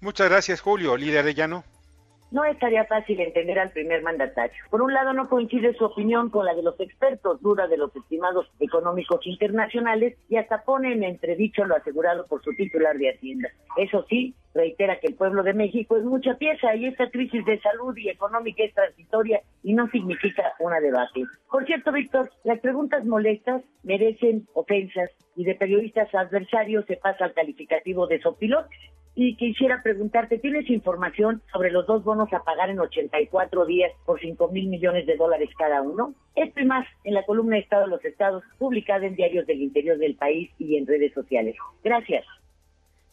Muchas 0.00 0.28
gracias, 0.28 0.60
Julio. 0.60 0.96
Líder 0.96 1.24
de 1.24 1.34
Llano 1.34 1.64
no 2.32 2.44
estaría 2.44 2.84
fácil 2.84 3.20
entender 3.20 3.58
al 3.58 3.70
primer 3.70 4.02
mandatario. 4.02 4.56
Por 4.70 4.82
un 4.82 4.92
lado, 4.92 5.12
no 5.12 5.28
coincide 5.28 5.74
su 5.74 5.84
opinión 5.84 6.30
con 6.30 6.46
la 6.46 6.54
de 6.54 6.62
los 6.62 6.78
expertos, 6.80 7.40
duda 7.40 7.68
de 7.68 7.76
los 7.76 7.94
estimados 7.94 8.50
económicos 8.58 9.26
internacionales 9.26 10.16
y 10.28 10.36
hasta 10.36 10.62
pone 10.64 10.92
en 10.92 11.04
entredicho 11.04 11.64
lo 11.64 11.76
asegurado 11.76 12.26
por 12.26 12.42
su 12.42 12.52
titular 12.54 12.96
de 12.96 13.10
Hacienda. 13.10 13.48
Eso 13.76 14.04
sí, 14.08 14.34
reitera 14.54 14.98
que 14.98 15.08
el 15.08 15.14
pueblo 15.14 15.42
de 15.42 15.54
México 15.54 15.96
es 15.96 16.04
mucha 16.04 16.34
pieza 16.34 16.74
y 16.74 16.86
esta 16.86 17.10
crisis 17.10 17.44
de 17.44 17.60
salud 17.60 17.96
y 17.96 18.08
económica 18.08 18.62
es 18.64 18.74
transitoria 18.74 19.40
y 19.62 19.74
no 19.74 19.88
significa 19.88 20.52
una 20.58 20.80
debate. 20.80 21.24
Por 21.50 21.64
cierto, 21.66 21.92
Víctor, 21.92 22.30
las 22.44 22.60
preguntas 22.60 23.04
molestas 23.06 23.62
merecen 23.82 24.46
ofensas 24.54 25.10
y 25.36 25.44
de 25.44 25.54
periodistas 25.54 26.14
adversarios 26.14 26.84
se 26.86 26.96
pasa 26.96 27.24
al 27.24 27.32
calificativo 27.32 28.06
de 28.06 28.20
sopilotes 28.20 28.78
y 29.14 29.36
quisiera 29.36 29.82
preguntarte, 29.82 30.38
¿tienes 30.38 30.68
información 30.70 31.42
sobre 31.52 31.70
los 31.70 31.86
dos 31.86 32.02
bonos 32.02 32.32
a 32.32 32.44
pagar 32.44 32.70
en 32.70 32.80
84 32.80 33.66
días 33.66 33.92
por 34.06 34.20
5 34.20 34.48
mil 34.48 34.68
millones 34.68 35.06
de 35.06 35.16
dólares 35.16 35.50
cada 35.58 35.82
uno? 35.82 36.14
Esto 36.34 36.60
y 36.60 36.64
más 36.64 36.86
en 37.04 37.14
la 37.14 37.24
columna 37.24 37.58
Estado 37.58 37.84
de 37.84 37.90
los 37.90 38.04
Estados, 38.04 38.42
publicada 38.58 39.06
en 39.06 39.14
diarios 39.14 39.46
del 39.46 39.60
interior 39.60 39.98
del 39.98 40.16
país 40.16 40.50
y 40.58 40.76
en 40.76 40.86
redes 40.86 41.12
sociales. 41.12 41.56
Gracias. 41.84 42.24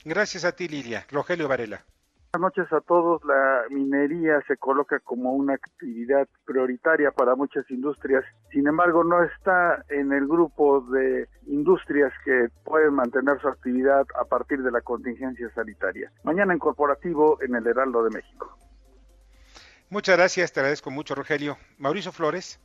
Gracias 0.06 0.46
a 0.46 0.56
ti, 0.56 0.70
Lilia. 0.70 1.06
Rogelio 1.12 1.50
Varela. 1.50 1.84
Buenas 2.32 2.54
noches 2.56 2.72
a 2.74 2.82
todos. 2.82 3.24
La 3.26 3.64
minería 3.72 4.40
se 4.48 4.56
coloca 4.58 5.00
como 5.00 5.34
una 5.34 5.56
actividad 5.56 6.28
prioritaria 6.46 7.10
para 7.10 7.36
muchas 7.36 7.66
industrias. 7.72 8.24
Sin 8.52 8.68
embargo, 8.68 9.04
no 9.04 9.24
está 9.24 9.84
en 9.90 10.14
el 10.14 10.28
grupo 10.28 10.82
de 10.82 11.28
industrias 11.48 12.14
que 12.24 12.50
pueden 12.64 12.94
mantener 12.94 13.42
su 13.42 13.48
actividad 13.48 14.06
a 14.22 14.26
partir 14.26 14.62
de 14.62 14.70
la 14.70 14.82
contingencia 14.82 15.50
sanitaria. 15.56 16.12
Mañana 16.24 16.54
en 16.54 16.60
corporativo 16.60 17.42
en 17.42 17.56
el 17.56 17.66
Heraldo 17.66 18.04
de 18.04 18.12
México. 18.12 18.56
Muchas 19.90 20.16
gracias, 20.16 20.54
te 20.54 20.60
agradezco 20.60 20.92
mucho, 20.92 21.16
Rogelio. 21.16 21.58
Mauricio 21.80 22.12
Flores. 22.12 22.60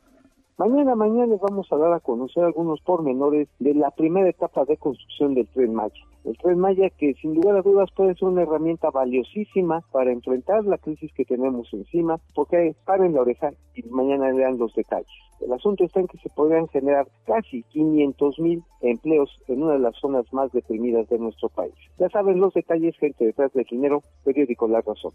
Mañana, 0.59 0.93
mañana 0.93 1.25
les 1.25 1.41
vamos 1.41 1.67
a 1.71 1.77
dar 1.77 1.91
a 1.91 1.99
conocer 2.01 2.43
algunos 2.43 2.81
pormenores 2.81 3.47
de 3.57 3.73
la 3.73 3.89
primera 3.89 4.29
etapa 4.29 4.63
de 4.65 4.77
construcción 4.77 5.33
del 5.33 5.47
Tren 5.47 5.73
Maya. 5.73 6.05
El 6.25 6.37
Tren 6.39 6.59
Maya 6.59 6.89
que 6.89 7.13
sin 7.21 7.35
lugar 7.35 7.57
a 7.57 7.61
dudas 7.61 7.89
puede 7.95 8.15
ser 8.15 8.29
una 8.29 8.41
herramienta 8.41 8.89
valiosísima 8.89 9.81
para 9.91 10.11
enfrentar 10.11 10.65
la 10.65 10.79
crisis 10.79 11.11
que 11.13 11.23
tenemos 11.23 11.71
encima, 11.71 12.19
porque 12.33 12.75
paren 12.85 13.13
la 13.13 13.21
oreja 13.21 13.51
y 13.75 13.83
mañana 13.83 14.31
lean 14.31 14.57
los 14.57 14.73
detalles. 14.73 15.07
El 15.39 15.53
asunto 15.53 15.83
está 15.83 15.99
en 15.99 16.07
que 16.07 16.17
se 16.17 16.29
podrían 16.29 16.67
generar 16.69 17.07
casi 17.27 17.61
500 17.63 18.39
mil 18.39 18.63
empleos 18.81 19.29
en 19.47 19.61
una 19.61 19.73
de 19.73 19.79
las 19.79 19.95
zonas 19.97 20.25
más 20.33 20.51
deprimidas 20.51 21.07
de 21.09 21.19
nuestro 21.19 21.49
país. 21.49 21.73
Ya 21.99 22.09
saben 22.09 22.39
los 22.39 22.53
detalles, 22.53 22.97
gente 22.97 23.25
detrás 23.25 23.53
del 23.53 23.65
dinero, 23.65 24.01
periódico 24.23 24.67
La 24.67 24.81
Razón. 24.81 25.13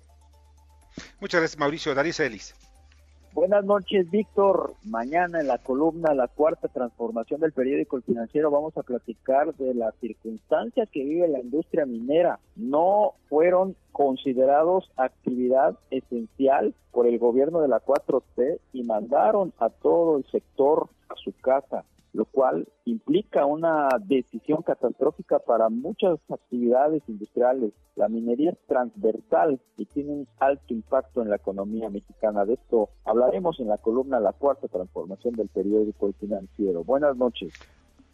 Muchas 1.20 1.40
gracias, 1.40 1.58
Mauricio. 1.58 1.94
Daris 1.94 2.20
Ellis. 2.20 2.69
Buenas 3.32 3.64
noches, 3.64 4.10
Víctor. 4.10 4.74
Mañana 4.84 5.40
en 5.40 5.46
la 5.46 5.58
columna 5.58 6.14
La 6.14 6.26
Cuarta 6.26 6.66
Transformación 6.66 7.40
del 7.40 7.52
Periódico 7.52 7.96
El 7.96 8.02
Financiero 8.02 8.50
vamos 8.50 8.76
a 8.76 8.82
platicar 8.82 9.54
de 9.54 9.72
las 9.72 9.94
circunstancias 10.00 10.88
que 10.90 11.04
vive 11.04 11.28
la 11.28 11.38
industria 11.38 11.86
minera. 11.86 12.40
No 12.56 13.12
fueron 13.28 13.76
considerados 13.92 14.90
actividad 14.96 15.78
esencial 15.92 16.74
por 16.90 17.06
el 17.06 17.20
gobierno 17.20 17.60
de 17.60 17.68
la 17.68 17.80
4T 17.80 18.58
y 18.72 18.82
mandaron 18.82 19.52
a 19.60 19.70
todo 19.70 20.18
el 20.18 20.24
sector 20.32 20.88
a 21.08 21.14
su 21.14 21.32
casa 21.40 21.84
lo 22.12 22.24
cual 22.24 22.66
implica 22.84 23.46
una 23.46 23.88
decisión 24.00 24.62
catastrófica 24.62 25.38
para 25.38 25.68
muchas 25.68 26.18
actividades 26.28 27.02
industriales. 27.08 27.72
La 27.96 28.08
minería 28.08 28.50
es 28.50 28.58
transversal 28.66 29.60
y 29.76 29.86
tiene 29.86 30.10
un 30.10 30.28
alto 30.38 30.74
impacto 30.74 31.22
en 31.22 31.30
la 31.30 31.36
economía 31.36 31.88
mexicana. 31.88 32.44
De 32.44 32.54
esto 32.54 32.90
hablaremos 33.04 33.60
en 33.60 33.68
la 33.68 33.78
columna 33.78 34.20
La 34.20 34.32
Cuarta 34.32 34.68
Transformación 34.68 35.34
del 35.34 35.48
periódico 35.48 36.06
El 36.06 36.14
Financiero. 36.14 36.84
Buenas 36.84 37.16
noches. 37.16 37.52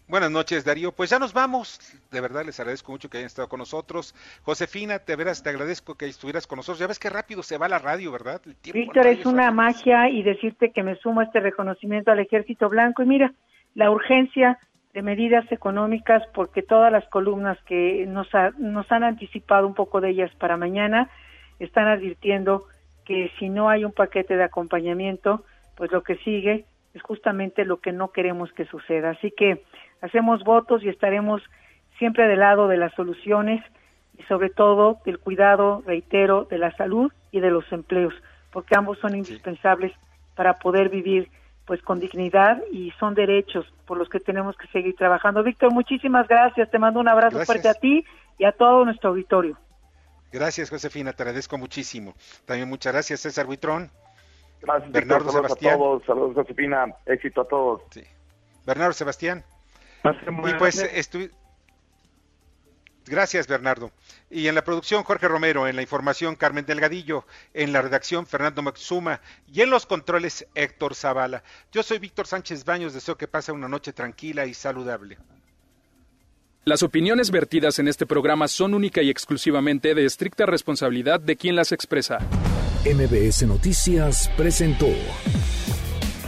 Buenas 0.09 0.31
noches, 0.31 0.65
Darío. 0.65 0.93
Pues 0.93 1.11
ya 1.11 1.19
nos 1.19 1.33
vamos. 1.33 1.81
De 2.13 2.21
verdad 2.21 2.45
les 2.45 2.61
agradezco 2.61 2.93
mucho 2.93 3.11
que 3.11 3.19
hayan 3.19 3.27
estado 3.27 3.49
con 3.49 3.59
nosotros. 3.59 4.15
Josefina, 4.45 5.01
te 5.01 5.17
verás, 5.17 5.43
te 5.43 5.51
agradezco 5.51 5.97
que 5.97 6.07
estuvieras 6.07 6.47
con 6.47 6.59
nosotros. 6.59 6.79
Ya 6.79 6.87
ves 6.87 7.01
qué 7.01 7.11
rápido 7.11 7.43
se 7.43 7.59
va 7.59 7.69
la 7.69 7.81
radio, 7.81 8.13
¿verdad? 8.13 8.41
Víctor, 8.73 9.09
es 9.09 9.27
una 9.27 9.51
magia 9.51 10.09
y 10.09 10.23
decirte 10.23 10.71
que 10.71 10.85
me 10.85 10.95
sumo 10.97 11.21
a 11.21 11.25
este 11.25 11.41
reconocimiento 11.41 12.13
al 12.13 12.21
Ejército 12.21 12.69
Blanco. 12.69 13.03
Y 13.03 13.07
mira, 13.07 13.35
la 13.77 13.91
urgencia 13.91 14.59
de 14.95 15.03
medidas 15.03 15.45
económicas 15.53 16.23
porque 16.35 16.63
todas 16.63 16.91
las 16.91 17.07
columnas 17.11 17.59
que 17.67 18.07
nos, 18.07 18.29
nos 18.59 18.91
han 18.91 19.05
anticipado 19.05 19.67
un 19.67 19.75
poco 19.75 20.01
de 20.01 20.11
ellas 20.11 20.35
para 20.37 20.57
mañana 20.57 21.11
están 21.61 21.87
advirtiendo 21.87 22.65
que 23.05 23.31
si 23.39 23.51
no 23.51 23.69
hay 23.69 23.85
un 23.85 23.93
paquete 23.93 24.37
de 24.37 24.45
acompañamiento, 24.45 25.45
pues 25.77 25.93
lo 25.93 26.03
que 26.03 26.17
sigue 26.17 26.65
es 26.95 27.03
justamente 27.03 27.67
lo 27.67 27.77
que 27.81 27.93
no 27.93 28.09
queremos 28.13 28.51
que 28.55 28.65
suceda. 28.65 29.11
Así 29.11 29.31
que 29.31 29.63
hacemos 30.01 30.43
votos 30.43 30.83
y 30.83 30.89
estaremos 30.89 31.43
siempre 31.99 32.27
del 32.27 32.41
lado 32.41 32.69
de 32.69 32.79
las 32.79 32.95
soluciones 32.95 33.63
y 34.19 34.23
sobre 34.23 34.49
todo 34.49 35.01
del 35.05 35.19
cuidado, 35.19 35.83
reitero, 35.87 36.45
de 36.45 36.57
la 36.57 36.75
salud 36.77 37.13
y 37.31 37.41
de 37.41 37.51
los 37.51 37.71
empleos, 37.71 38.15
porque 38.51 38.75
ambos 38.75 38.99
son 39.01 39.15
indispensables 39.15 39.93
para 40.35 40.55
poder 40.55 40.89
vivir 40.89 41.29
pues 41.67 41.83
con 41.83 42.01
dignidad 42.01 42.63
y 42.73 42.93
son 42.93 43.15
derechos 43.15 43.67
por 43.87 43.99
los 43.99 44.09
que 44.09 44.21
tenemos 44.21 44.57
que 44.57 44.69
seguir 44.69 44.95
trabajando. 44.97 45.43
Víctor, 45.43 45.73
muchísimas 45.73 46.29
gracias. 46.29 46.71
Te 46.71 46.79
mando 46.79 47.01
un 47.01 47.09
abrazo 47.09 47.45
fuerte 47.45 47.69
a 47.69 47.75
ti 47.75 48.05
y 48.39 48.45
a 48.45 48.53
todo 48.53 48.85
nuestro 48.85 49.11
auditorio. 49.11 49.59
Gracias, 50.33 50.71
Josefina. 50.71 51.13
Te 51.13 51.23
agradezco 51.23 51.59
muchísimo. 51.59 52.15
También 52.45 52.69
muchas 52.69 52.93
gracias, 52.93 53.21
César 53.21 53.47
Buitrón. 53.47 53.91
Gracias, 54.63 54.93
Bernardo 54.93 55.31
Sebastián. 55.31 55.75
A 55.75 55.79
todos. 55.79 56.05
Saludos, 56.05 56.35
Josefina. 56.35 56.87
Éxito 57.05 57.43
a 57.43 57.49
todos. 57.49 57.83
Sí. 57.91 58.03
Bernardo 58.65 58.93
Sebastián. 58.93 59.45
Y 60.05 60.55
pues 60.55 60.83
estoy 60.83 61.31
Gracias, 63.07 63.47
Bernardo. 63.47 63.93
Y 64.31 64.49
en 64.49 64.55
la 64.55 64.65
producción, 64.65 65.05
Jorge 65.05 65.29
Romero, 65.29 65.69
en 65.69 65.77
la 65.77 65.83
información, 65.83 66.35
Carmen 66.35 66.67
Delgadillo, 66.67 67.25
en 67.55 67.73
la 67.73 67.81
redacción, 67.83 68.27
Fernando 68.27 68.63
Maxuma, 68.63 69.21
y 69.53 69.63
en 69.63 69.71
los 69.71 69.87
controles, 69.87 70.47
Héctor 70.55 70.95
Zavala. 70.95 71.43
Yo 71.73 71.83
soy 71.83 71.99
Víctor 71.99 72.27
Sánchez 72.27 72.65
Baños, 72.65 72.95
deseo 72.95 73.17
que 73.17 73.29
pase 73.29 73.53
una 73.53 73.69
noche 73.69 73.93
tranquila 73.93 74.47
y 74.47 74.55
saludable. 74.55 75.19
Las 76.65 76.83
opiniones 76.83 77.31
vertidas 77.31 77.79
en 77.79 77.87
este 77.87 78.07
programa 78.07 78.49
son 78.49 78.75
única 78.75 79.01
y 79.01 79.09
exclusivamente 79.09 79.95
de 79.95 80.05
estricta 80.05 80.47
responsabilidad 80.47 81.21
de 81.21 81.37
quien 81.37 81.55
las 81.55 81.71
expresa. 81.71 82.19
MBS 82.85 83.47
Noticias 83.47 84.29
presentó 84.37 84.89